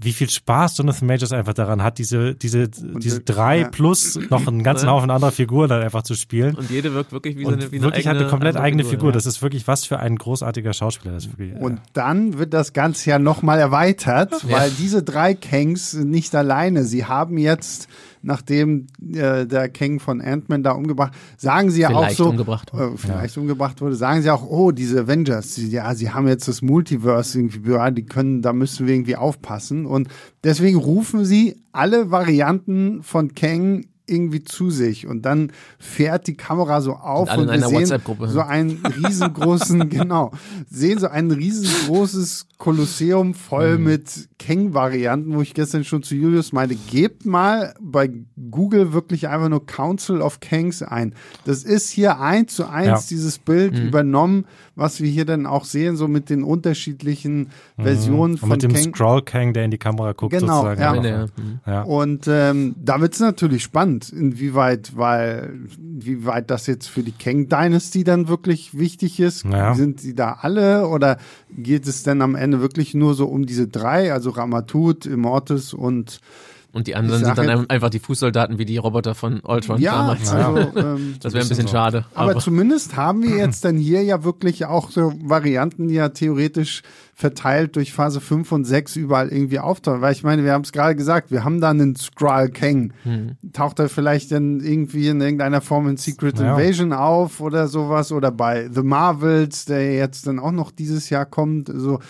[0.00, 3.68] wie viel Spaß Jonathan Majors einfach daran hat, diese, diese, diese drei ja.
[3.68, 6.54] plus noch einen ganzen Haufen anderer Figuren dann einfach zu spielen.
[6.54, 8.82] Und jede wirkt wirklich wie, so eine, wie eine wirklich eigene, halt eine komplett eigene
[8.82, 8.94] Figur.
[8.94, 9.10] Figur.
[9.10, 9.14] Ja.
[9.14, 11.14] Das ist wirklich was für ein großartiger Schauspieler.
[11.14, 16.10] Das wirklich, und dann wird das Ganze ja nochmal erweitert, weil diese drei Kangs sind
[16.10, 16.84] nicht alleine.
[16.84, 17.88] Sie haben jetzt
[18.24, 22.72] nachdem äh, der Kang von Ant-Man da umgebracht, sagen sie ja vielleicht auch so, umgebracht
[22.74, 23.42] äh, vielleicht ja.
[23.42, 27.38] umgebracht wurde, sagen sie auch, oh, diese Avengers, die, ja, sie haben jetzt das Multiverse
[27.38, 30.08] irgendwie, ja, die können, da müssen wir irgendwie aufpassen und
[30.42, 36.80] deswegen rufen sie alle Varianten von Kang irgendwie zu sich und dann fährt die Kamera
[36.80, 40.30] so auf und, wir sehen so einen riesengroßen, genau,
[40.70, 43.84] sehen so ein riesengroßes Kolosseum voll mhm.
[43.84, 48.10] mit Kang-Varianten, wo ich gestern schon zu Julius meinte, gebt mal bei
[48.50, 51.14] Google wirklich einfach nur Council of Kangs ein.
[51.44, 53.00] Das ist hier eins zu eins ja.
[53.08, 53.88] dieses Bild mhm.
[53.88, 54.44] übernommen,
[54.76, 57.82] was wir hier dann auch sehen, so mit den unterschiedlichen mhm.
[57.82, 58.94] Versionen und von mit dem Kang.
[58.94, 61.04] Scroll Kang, der in die Kamera guckt genau, sozusagen.
[61.04, 61.26] Ja.
[61.66, 61.82] ja.
[61.82, 67.12] Und ähm, da wird es natürlich spannend, inwieweit, weil, wie weit das jetzt für die
[67.12, 69.44] Kang Dynasty dann wirklich wichtig ist.
[69.44, 69.74] Ja.
[69.74, 71.18] Sind die da alle oder
[71.50, 76.20] geht es denn am Ende wirklich nur so um diese drei, also Ramatut, Immortus und
[76.74, 79.92] und die anderen sind dann jetzt, einfach die Fußsoldaten wie die Roboter von Ultron ja,
[79.92, 80.28] damals.
[80.32, 81.72] Also, ähm, das wäre ein bisschen so.
[81.72, 82.04] schade.
[82.14, 86.08] Aber, aber, zumindest haben wir jetzt dann hier ja wirklich auch so Varianten, die ja
[86.08, 86.82] theoretisch
[87.14, 90.00] verteilt durch Phase 5 und 6 überall irgendwie auftauchen.
[90.00, 92.92] Weil ich meine, wir haben es gerade gesagt, wir haben da einen Skrull Kang.
[93.04, 93.36] Hm.
[93.52, 96.58] Taucht er vielleicht dann irgendwie in irgendeiner Form in Secret ja.
[96.58, 101.24] Invasion auf oder sowas oder bei The Marvels, der jetzt dann auch noch dieses Jahr
[101.24, 101.70] kommt.
[101.72, 102.00] So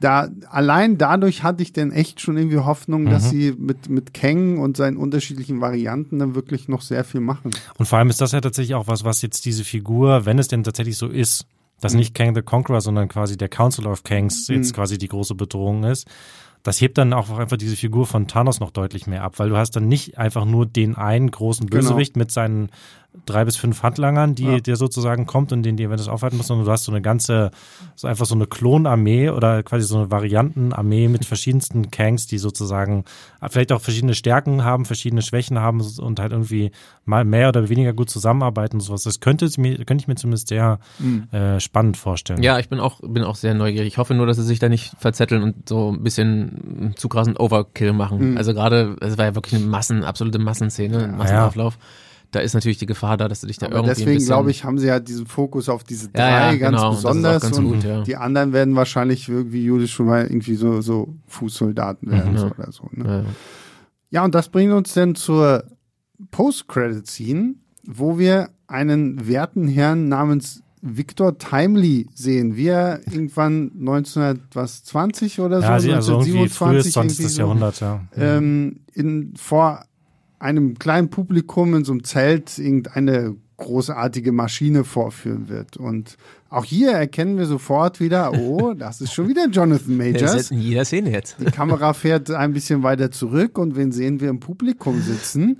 [0.00, 3.10] da allein dadurch hatte ich denn echt schon irgendwie Hoffnung, mhm.
[3.10, 7.50] dass sie mit mit Kang und seinen unterschiedlichen Varianten dann wirklich noch sehr viel machen.
[7.78, 10.48] Und vor allem ist das ja tatsächlich auch was, was jetzt diese Figur, wenn es
[10.48, 11.46] denn tatsächlich so ist,
[11.80, 11.98] dass mhm.
[12.00, 14.56] nicht Kang the Conqueror, sondern quasi der Council of Kangs mhm.
[14.56, 16.06] jetzt quasi die große Bedrohung ist,
[16.62, 19.56] das hebt dann auch einfach diese Figur von Thanos noch deutlich mehr ab, weil du
[19.56, 21.82] hast dann nicht einfach nur den einen großen Genau.
[21.82, 22.70] Bösewicht mit seinen
[23.26, 24.60] drei bis fünf Handlangern, die Ja.
[24.60, 27.50] der sozusagen kommt und den die Avengers aufhalten müssen, sondern du hast so eine ganze,
[27.96, 33.04] so einfach so eine Klonarmee oder quasi so eine Variantenarmee mit verschiedensten Kangs, die sozusagen
[33.48, 36.70] vielleicht auch verschiedene Stärken haben, verschiedene Schwächen haben und halt irgendwie
[37.06, 39.02] mal mehr oder weniger gut zusammenarbeiten und sowas.
[39.02, 40.78] Das könnte, mir, könnte ich mir zumindest sehr
[41.32, 42.42] äh, spannend vorstellen.
[42.42, 43.88] Ja, ich bin auch, bin auch sehr neugierig.
[43.88, 47.36] Ich hoffe nur, dass sie sich da nicht verzetteln und so ein bisschen zu krassen
[47.36, 48.36] Overkill machen.
[48.36, 51.78] Also gerade, es war ja wirklich eine Massen, absolute Massenszene, ein Massenauflauf.
[52.30, 54.62] Da ist natürlich die Gefahr da, dass du dich da Aber irgendwie deswegen glaube ich,
[54.64, 56.90] haben sie halt diesen Fokus auf diese drei Ja, ja, ganz genau.
[56.90, 58.02] Besonders ganz und gut, ja.
[58.02, 62.52] die anderen werden wahrscheinlich irgendwie Judas schon mal irgendwie so, so Fußsoldaten werden Mhm.
[62.58, 62.88] oder so.
[62.92, 63.24] Ne?
[63.24, 63.30] Ja.
[64.10, 65.64] Ja, und das bringt uns dann zur
[66.30, 67.54] Post-Credit-Scene,
[67.86, 75.66] wo wir einen werten Herrn namens Victor Timely sehen, wie er irgendwann 1920 oder so,
[75.66, 77.18] Ja, sie, also irgendwie frühes 1927 20.
[77.18, 78.00] irgendwie so, Jahrhundert, ja.
[78.16, 79.84] ähm, in, vor
[80.38, 85.76] einem kleinen Publikum in so einem Zelt irgendeine großartige Maschine vorführen wird.
[85.76, 86.16] Und
[86.48, 90.34] auch hier erkennen wir sofort wieder, oh, das ist schon wieder Jonathan ist Majors.
[90.34, 91.36] jetzt in jeder Szene jetzt.
[91.40, 95.58] Die Kamera fährt ein bisschen weiter zurück und wen sehen wir im Publikum sitzen?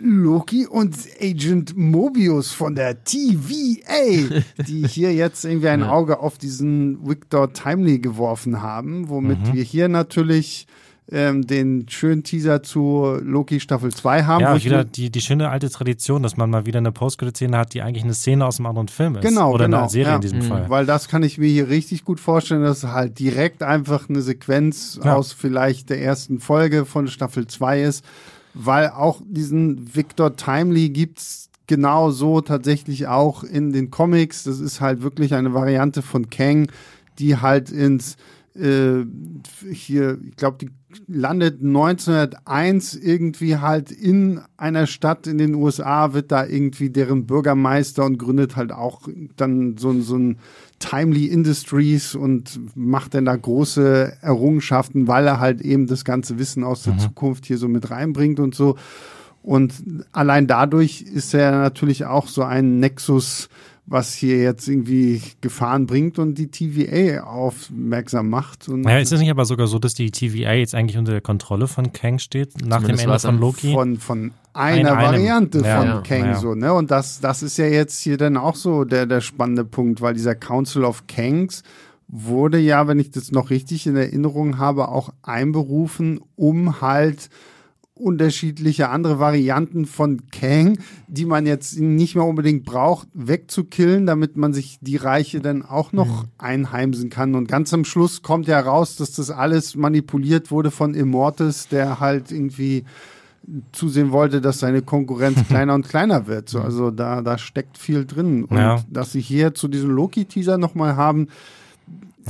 [0.00, 7.04] Loki und Agent Mobius von der TVA, die hier jetzt irgendwie ein Auge auf diesen
[7.08, 9.52] Victor Timely geworfen haben, womit Mhm.
[9.54, 10.68] wir hier natürlich
[11.12, 14.42] ähm, den schönen Teaser zu Loki Staffel 2 haben.
[14.42, 17.74] Ja, ich wieder die, die schöne alte Tradition, dass man mal wieder eine Post-Szene hat,
[17.74, 19.22] die eigentlich eine Szene aus einem anderen Film ist.
[19.22, 19.80] Genau, Oder genau.
[19.80, 20.14] eine Serie ja.
[20.16, 20.68] in diesem Fall.
[20.68, 25.00] Weil das kann ich mir hier richtig gut vorstellen, dass halt direkt einfach eine Sequenz
[25.02, 25.16] Ja.
[25.16, 28.04] aus vielleicht der ersten Folge von Staffel 2 ist,
[28.54, 34.44] weil auch diesen Victor Timely gibt's genau so tatsächlich auch in den Comics.
[34.44, 36.70] Das ist halt wirklich eine Variante von Kang,
[37.18, 38.16] die halt ins
[38.56, 39.04] äh,
[39.72, 40.70] hier, ich glaube, die
[41.06, 48.04] landet 1901 irgendwie halt in einer Stadt in den USA, wird da irgendwie deren Bürgermeister
[48.04, 49.02] und gründet halt auch
[49.36, 50.38] dann so, ein- so ein
[50.78, 56.64] Timely Industries und macht dann da große Errungenschaften, weil er halt eben das ganze Wissen
[56.64, 58.76] aus der Zukunft hier so mit reinbringt und so.
[59.42, 59.72] Und
[60.12, 63.48] allein dadurch ist er natürlich auch so ein Nexus,
[63.90, 68.68] was hier jetzt irgendwie Gefahren bringt und die TVA aufmerksam macht.
[68.68, 71.20] Und Naja, ist es nicht aber sogar so, dass die TVA jetzt eigentlich unter der
[71.20, 73.72] Kontrolle von Kang steht, nach dem Ende von am Loki?
[73.72, 75.06] von, von einer Ein-.
[75.06, 76.36] Variante Ja, von ja, Kang ja.
[76.36, 76.72] so, ne?
[76.72, 80.14] Und das, das ist ja jetzt hier dann auch so der, der spannende Punkt, weil
[80.14, 81.64] dieser Council of Kangs
[82.06, 87.28] wurde ja, wenn ich das noch richtig in Erinnerung habe, auch einberufen, um halt
[88.00, 90.78] unterschiedliche andere Varianten von Kang,
[91.08, 95.92] die man jetzt nicht mehr unbedingt braucht, wegzukillen, damit man sich die Reiche dann auch
[95.92, 97.34] noch einheimsen kann.
[97.34, 102.00] Und ganz am Schluss kommt ja raus, dass das alles manipuliert wurde von Immortus, der
[102.00, 102.84] halt irgendwie
[103.72, 106.48] zusehen wollte, dass seine Konkurrenz kleiner und kleiner wird.
[106.48, 108.44] So, also da, da steckt viel drin.
[108.44, 108.82] Und Ja.
[108.90, 111.28] dass sie hier zu diesem Loki-Teaser nochmal haben,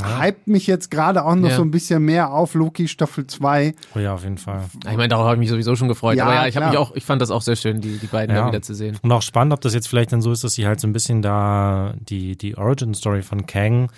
[0.04, 1.56] hypt mich jetzt gerade auch noch Ja.
[1.56, 3.74] so ein bisschen mehr auf Loki Staffel 2.
[3.94, 4.62] Oh ja, auf jeden Fall.
[4.90, 6.16] Ich meine, darauf habe ich mich sowieso schon gefreut.
[6.16, 8.06] Ja, aber ja, ich habe mich auch, ich fand das auch sehr schön, die, die
[8.06, 8.42] beiden Ja.
[8.42, 8.98] da wieder zu sehen.
[9.02, 10.92] Und auch spannend, ob das jetzt vielleicht dann so ist, dass sie halt so ein
[10.92, 13.90] bisschen da die, die Origin-Story von Kang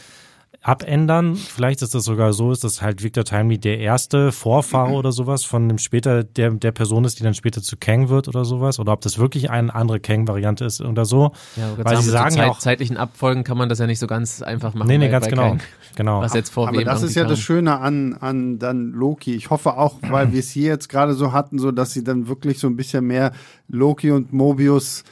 [0.62, 1.34] abändern.
[1.36, 5.44] Vielleicht ist das sogar so, ist, dass halt Victor Timely der erste Vorfahre oder sowas
[5.44, 8.78] von dem später, der, der Person ist, die dann später zu Kang wird oder sowas.
[8.78, 11.32] Oder ob das wirklich eine andere Kang-Variante ist oder so.
[11.56, 13.78] Ja, aber Weil sie mit sagen so ja Zeit, auch, zeitlichen Abfolgen kann man das
[13.80, 14.88] ja nicht so ganz einfach machen.
[14.88, 15.42] nee, nee, bei- ganz bei genau.
[15.48, 15.60] Kang.
[15.96, 16.20] Genau.
[16.22, 17.40] Was jetzt vor Aber das ist ja irgendwie das.
[17.44, 19.34] Schöne an, an dann Loki.
[19.34, 22.28] Ich hoffe auch, weil wir es hier jetzt gerade so hatten, so dass sie dann
[22.28, 23.32] wirklich so ein bisschen mehr
[23.68, 25.04] Loki und Mobius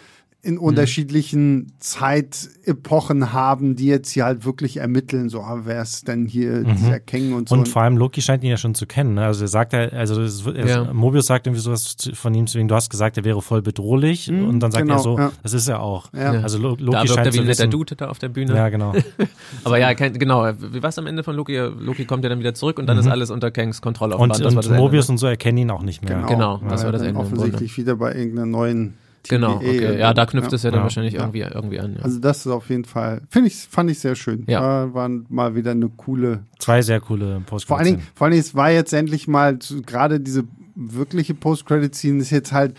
[0.42, 0.60] in Mhm.
[0.60, 6.64] unterschiedlichen Zeitepochen haben, die jetzt hier halt wirklich ermitteln, so ah, wer ist denn hier
[6.64, 7.54] dieser Kang und so.
[7.54, 7.60] Mhm.
[7.62, 9.14] Und vor allem Loki scheint ihn ja schon zu kennen.
[9.14, 9.24] Ne?
[9.24, 10.92] Also er sagt ja, also es, wird- es, Ja.
[10.92, 14.60] Mobius sagt irgendwie sowas von ihm, deswegen du hast gesagt, er wäre voll bedrohlich und
[14.60, 15.32] dann sagt genau, er so, ja.
[15.42, 16.12] das ist er auch.
[16.14, 16.32] Ja.
[16.40, 17.70] Also Lo Loki Da wirkt er scheint wie zu wissen.
[17.70, 18.54] Dude da auf der Bühne.
[18.54, 18.94] Ja, genau.
[19.64, 21.56] Aber ja, genau, wie war es am Ende von Loki?
[21.56, 24.14] Loki kommt ja dann wieder zurück und dann ist alles unter Kangs Kontrolle.
[24.16, 24.22] Mhm.
[24.22, 25.12] Und, und Mobius Ende.
[25.12, 26.24] und so erkennen ihn auch nicht mehr.
[26.28, 28.94] Genau, weil das er war das Ende Offensichtlich wieder bei irgendeiner neuen
[29.28, 29.98] Genau, TVA okay.
[29.98, 30.56] Ja, da knüpft ja.
[30.56, 30.82] es ja dann Ja.
[30.84, 31.20] wahrscheinlich Ja.
[31.20, 31.94] irgendwie, irgendwie an.
[31.96, 32.02] Ja.
[32.02, 34.44] Also das ist auf jeden Fall, finde ich, fand ich sehr schön.
[34.48, 34.60] Ja.
[34.60, 38.32] War, war mal wieder eine coole Zwei sehr coole post Vor allen Dingen, vor allen
[38.32, 40.44] Dingen, es war jetzt endlich mal gerade diese
[40.74, 42.74] wirkliche Post-Credit-Scene ist jetzt halt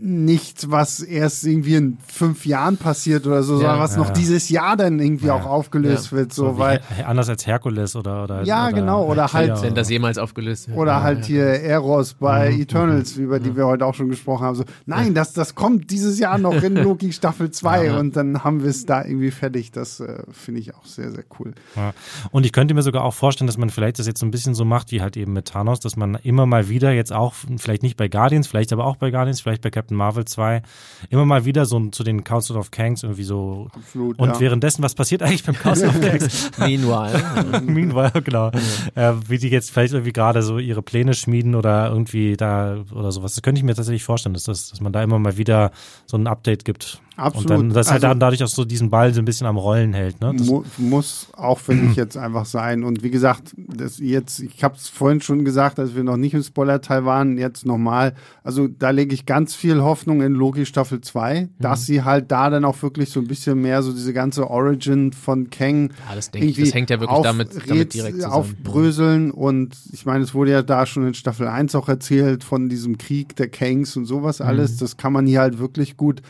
[0.00, 4.12] nichts, was erst irgendwie in fünf Jahren passiert oder so, sondern was ja, noch ja.
[4.14, 6.18] dieses Jahr dann irgendwie auch aufgelöst Ja.
[6.18, 9.74] wird, so, So weil, anders als Herkules oder oder Ja, oder genau, oder halt- Wenn
[9.74, 10.76] das jemals aufgelöst wird.
[10.78, 14.56] oder halt hier Eros bei Mhm, Eternals, über die wir heute auch schon gesprochen haben,
[14.56, 17.98] so, nein, das, das kommt dieses Jahr noch in Loki Staffel 2 Ja.
[17.98, 21.24] und dann haben wir es da irgendwie fertig, das äh, finde ich auch sehr, sehr
[21.38, 21.54] cool.
[21.76, 21.92] Ja.
[22.32, 24.54] Und ich könnte mir sogar auch vorstellen, dass man vielleicht das jetzt so ein bisschen
[24.54, 27.82] so macht, wie halt eben mit Thanos, dass man immer mal wieder jetzt auch, vielleicht
[27.82, 30.62] nicht bei Guardians, vielleicht aber auch bei Guardians, vielleicht bei Captain Marvel 2,
[31.10, 33.68] immer mal wieder so zu den Council of Kangs irgendwie so.
[33.74, 34.40] Absolut, Und ja.
[34.40, 36.50] währenddessen, was passiert eigentlich beim Council of Kangs?
[36.58, 37.60] Meanwhile.
[37.62, 38.50] Meanwhile, genau.
[38.94, 43.12] Äh, wie die jetzt vielleicht irgendwie gerade so ihre Pläne schmieden oder irgendwie da oder
[43.12, 43.34] sowas.
[43.34, 45.70] Das könnte ich mir tatsächlich vorstellen, dass, das, dass man da immer mal wieder
[46.06, 47.00] so ein Update gibt.
[47.16, 47.50] Absolut.
[47.50, 49.56] Und dann, dass halt Also- dann dadurch auch so diesen Ball so ein bisschen am
[49.56, 50.20] Rollen hält.
[50.20, 50.32] Ne?
[50.36, 52.82] Das, Mu muss auch, finde ich, jetzt einfach sein.
[52.82, 56.34] Und wie gesagt, das jetzt, ich habe es vorhin schon gesagt, als wir noch nicht
[56.34, 58.14] im Spoiler-Teil waren, jetzt nochmal.
[58.42, 62.50] Also da lege ich ganz viel Hoffnung in Loki Staffel 2, dass sie halt da
[62.50, 66.30] dann auch wirklich so ein bisschen mehr so diese ganze Origin von Kang Ja, das
[66.30, 68.34] denke ich, das hängt ja wirklich damit, damit direkt zusammen.
[68.34, 72.68] aufbröseln und ich meine, es wurde ja da schon in Staffel 1 auch erzählt von
[72.68, 74.46] diesem Krieg der Kangs und sowas Mhm.
[74.46, 74.76] alles.
[74.76, 76.22] Das kann man hier halt wirklich gut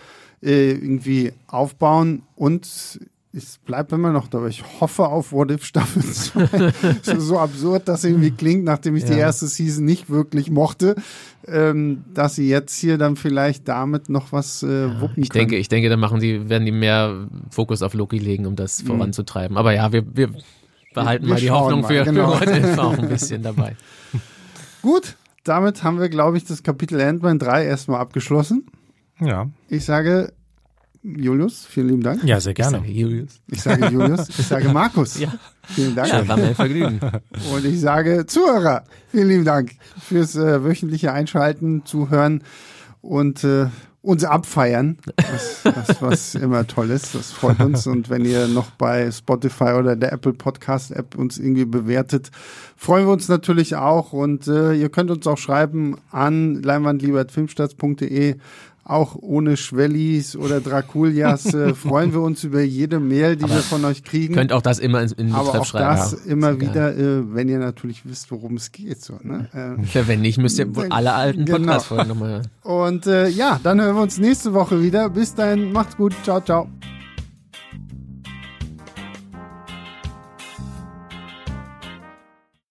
[0.43, 3.01] äh, irgendwie aufbauen und
[3.37, 4.49] es bleibt immer noch dabei.
[4.49, 6.03] Ich hoffe auf What If Staffel
[7.03, 7.19] 2.
[7.19, 9.19] so, absurd das irgendwie klingt, nachdem ich die Ja.
[9.19, 10.95] erste Season nicht wirklich mochte,
[11.47, 15.41] ähm, dass sie jetzt hier dann vielleicht damit noch was äh, wuppen Ich können.
[15.49, 18.83] denke, ich denke, da machen die, werden die mehr Fokus auf Loki legen, um das
[18.83, 19.57] voranzutreiben.
[19.57, 20.31] Aber ja, wir, wir
[20.95, 22.37] behalten Wir mal die Hoffnung mal, für, genau.
[22.37, 23.77] für What If auch ein bisschen dabei.
[24.83, 28.67] Gut, damit haben wir, glaube ich, das Kapitel Ant-Man 3 erstmal abgeschlossen.
[29.21, 29.49] ja.
[29.69, 30.33] Ich sage
[31.05, 32.25] Julius, vielen lieben Dank.
[32.25, 32.79] ja, sehr Ich gerne.
[32.79, 33.41] sage Julius.
[33.49, 35.19] Ich sage Julius, ich sage Markus.
[35.21, 35.29] Ja.
[35.67, 36.09] Vielen Dank.
[36.09, 36.99] Ja, war mir ein Vergnügen.
[37.55, 42.43] Und ich sage Zuhörer, vielen lieben Dank fürs äh, wöchentliche Einschalten, Zuhören
[43.03, 43.67] und äh,
[44.03, 47.15] uns abfeiern, was, was, was immer toll ist.
[47.15, 47.87] Das freut uns.
[47.95, 52.31] Und wenn ihr noch bei Spotify oder der Apple Podcast App uns irgendwie bewertet,
[52.77, 54.13] freuen wir uns natürlich auch.
[54.13, 58.37] Und äh, ihr könnt uns auch schreiben an leinwandliebertfilmstarts.de.
[58.87, 63.83] Auch ohne Schwellis oder Draculias äh, freuen wir uns über jede Mail, die wir von
[63.87, 64.35] euch kriegen.
[64.35, 65.97] Könnt auch das immer in, in den Aber auch schreiben.
[65.97, 66.31] das ja.
[66.33, 69.03] immer wieder, äh, wenn ihr natürlich wisst, worum es geht.
[69.03, 69.49] So, ne?
[69.55, 71.59] äh, Ja, wenn nicht, müsst ihr wohl alle alten Genau.
[71.59, 72.29] Podcast-Folgen nochmal
[72.65, 72.83] hören.
[72.85, 75.09] und äh, ja, dann hören wir uns nächste Woche wieder.
[75.09, 76.15] Bis dahin, macht's gut.
[76.23, 76.69] Ciao, ciao.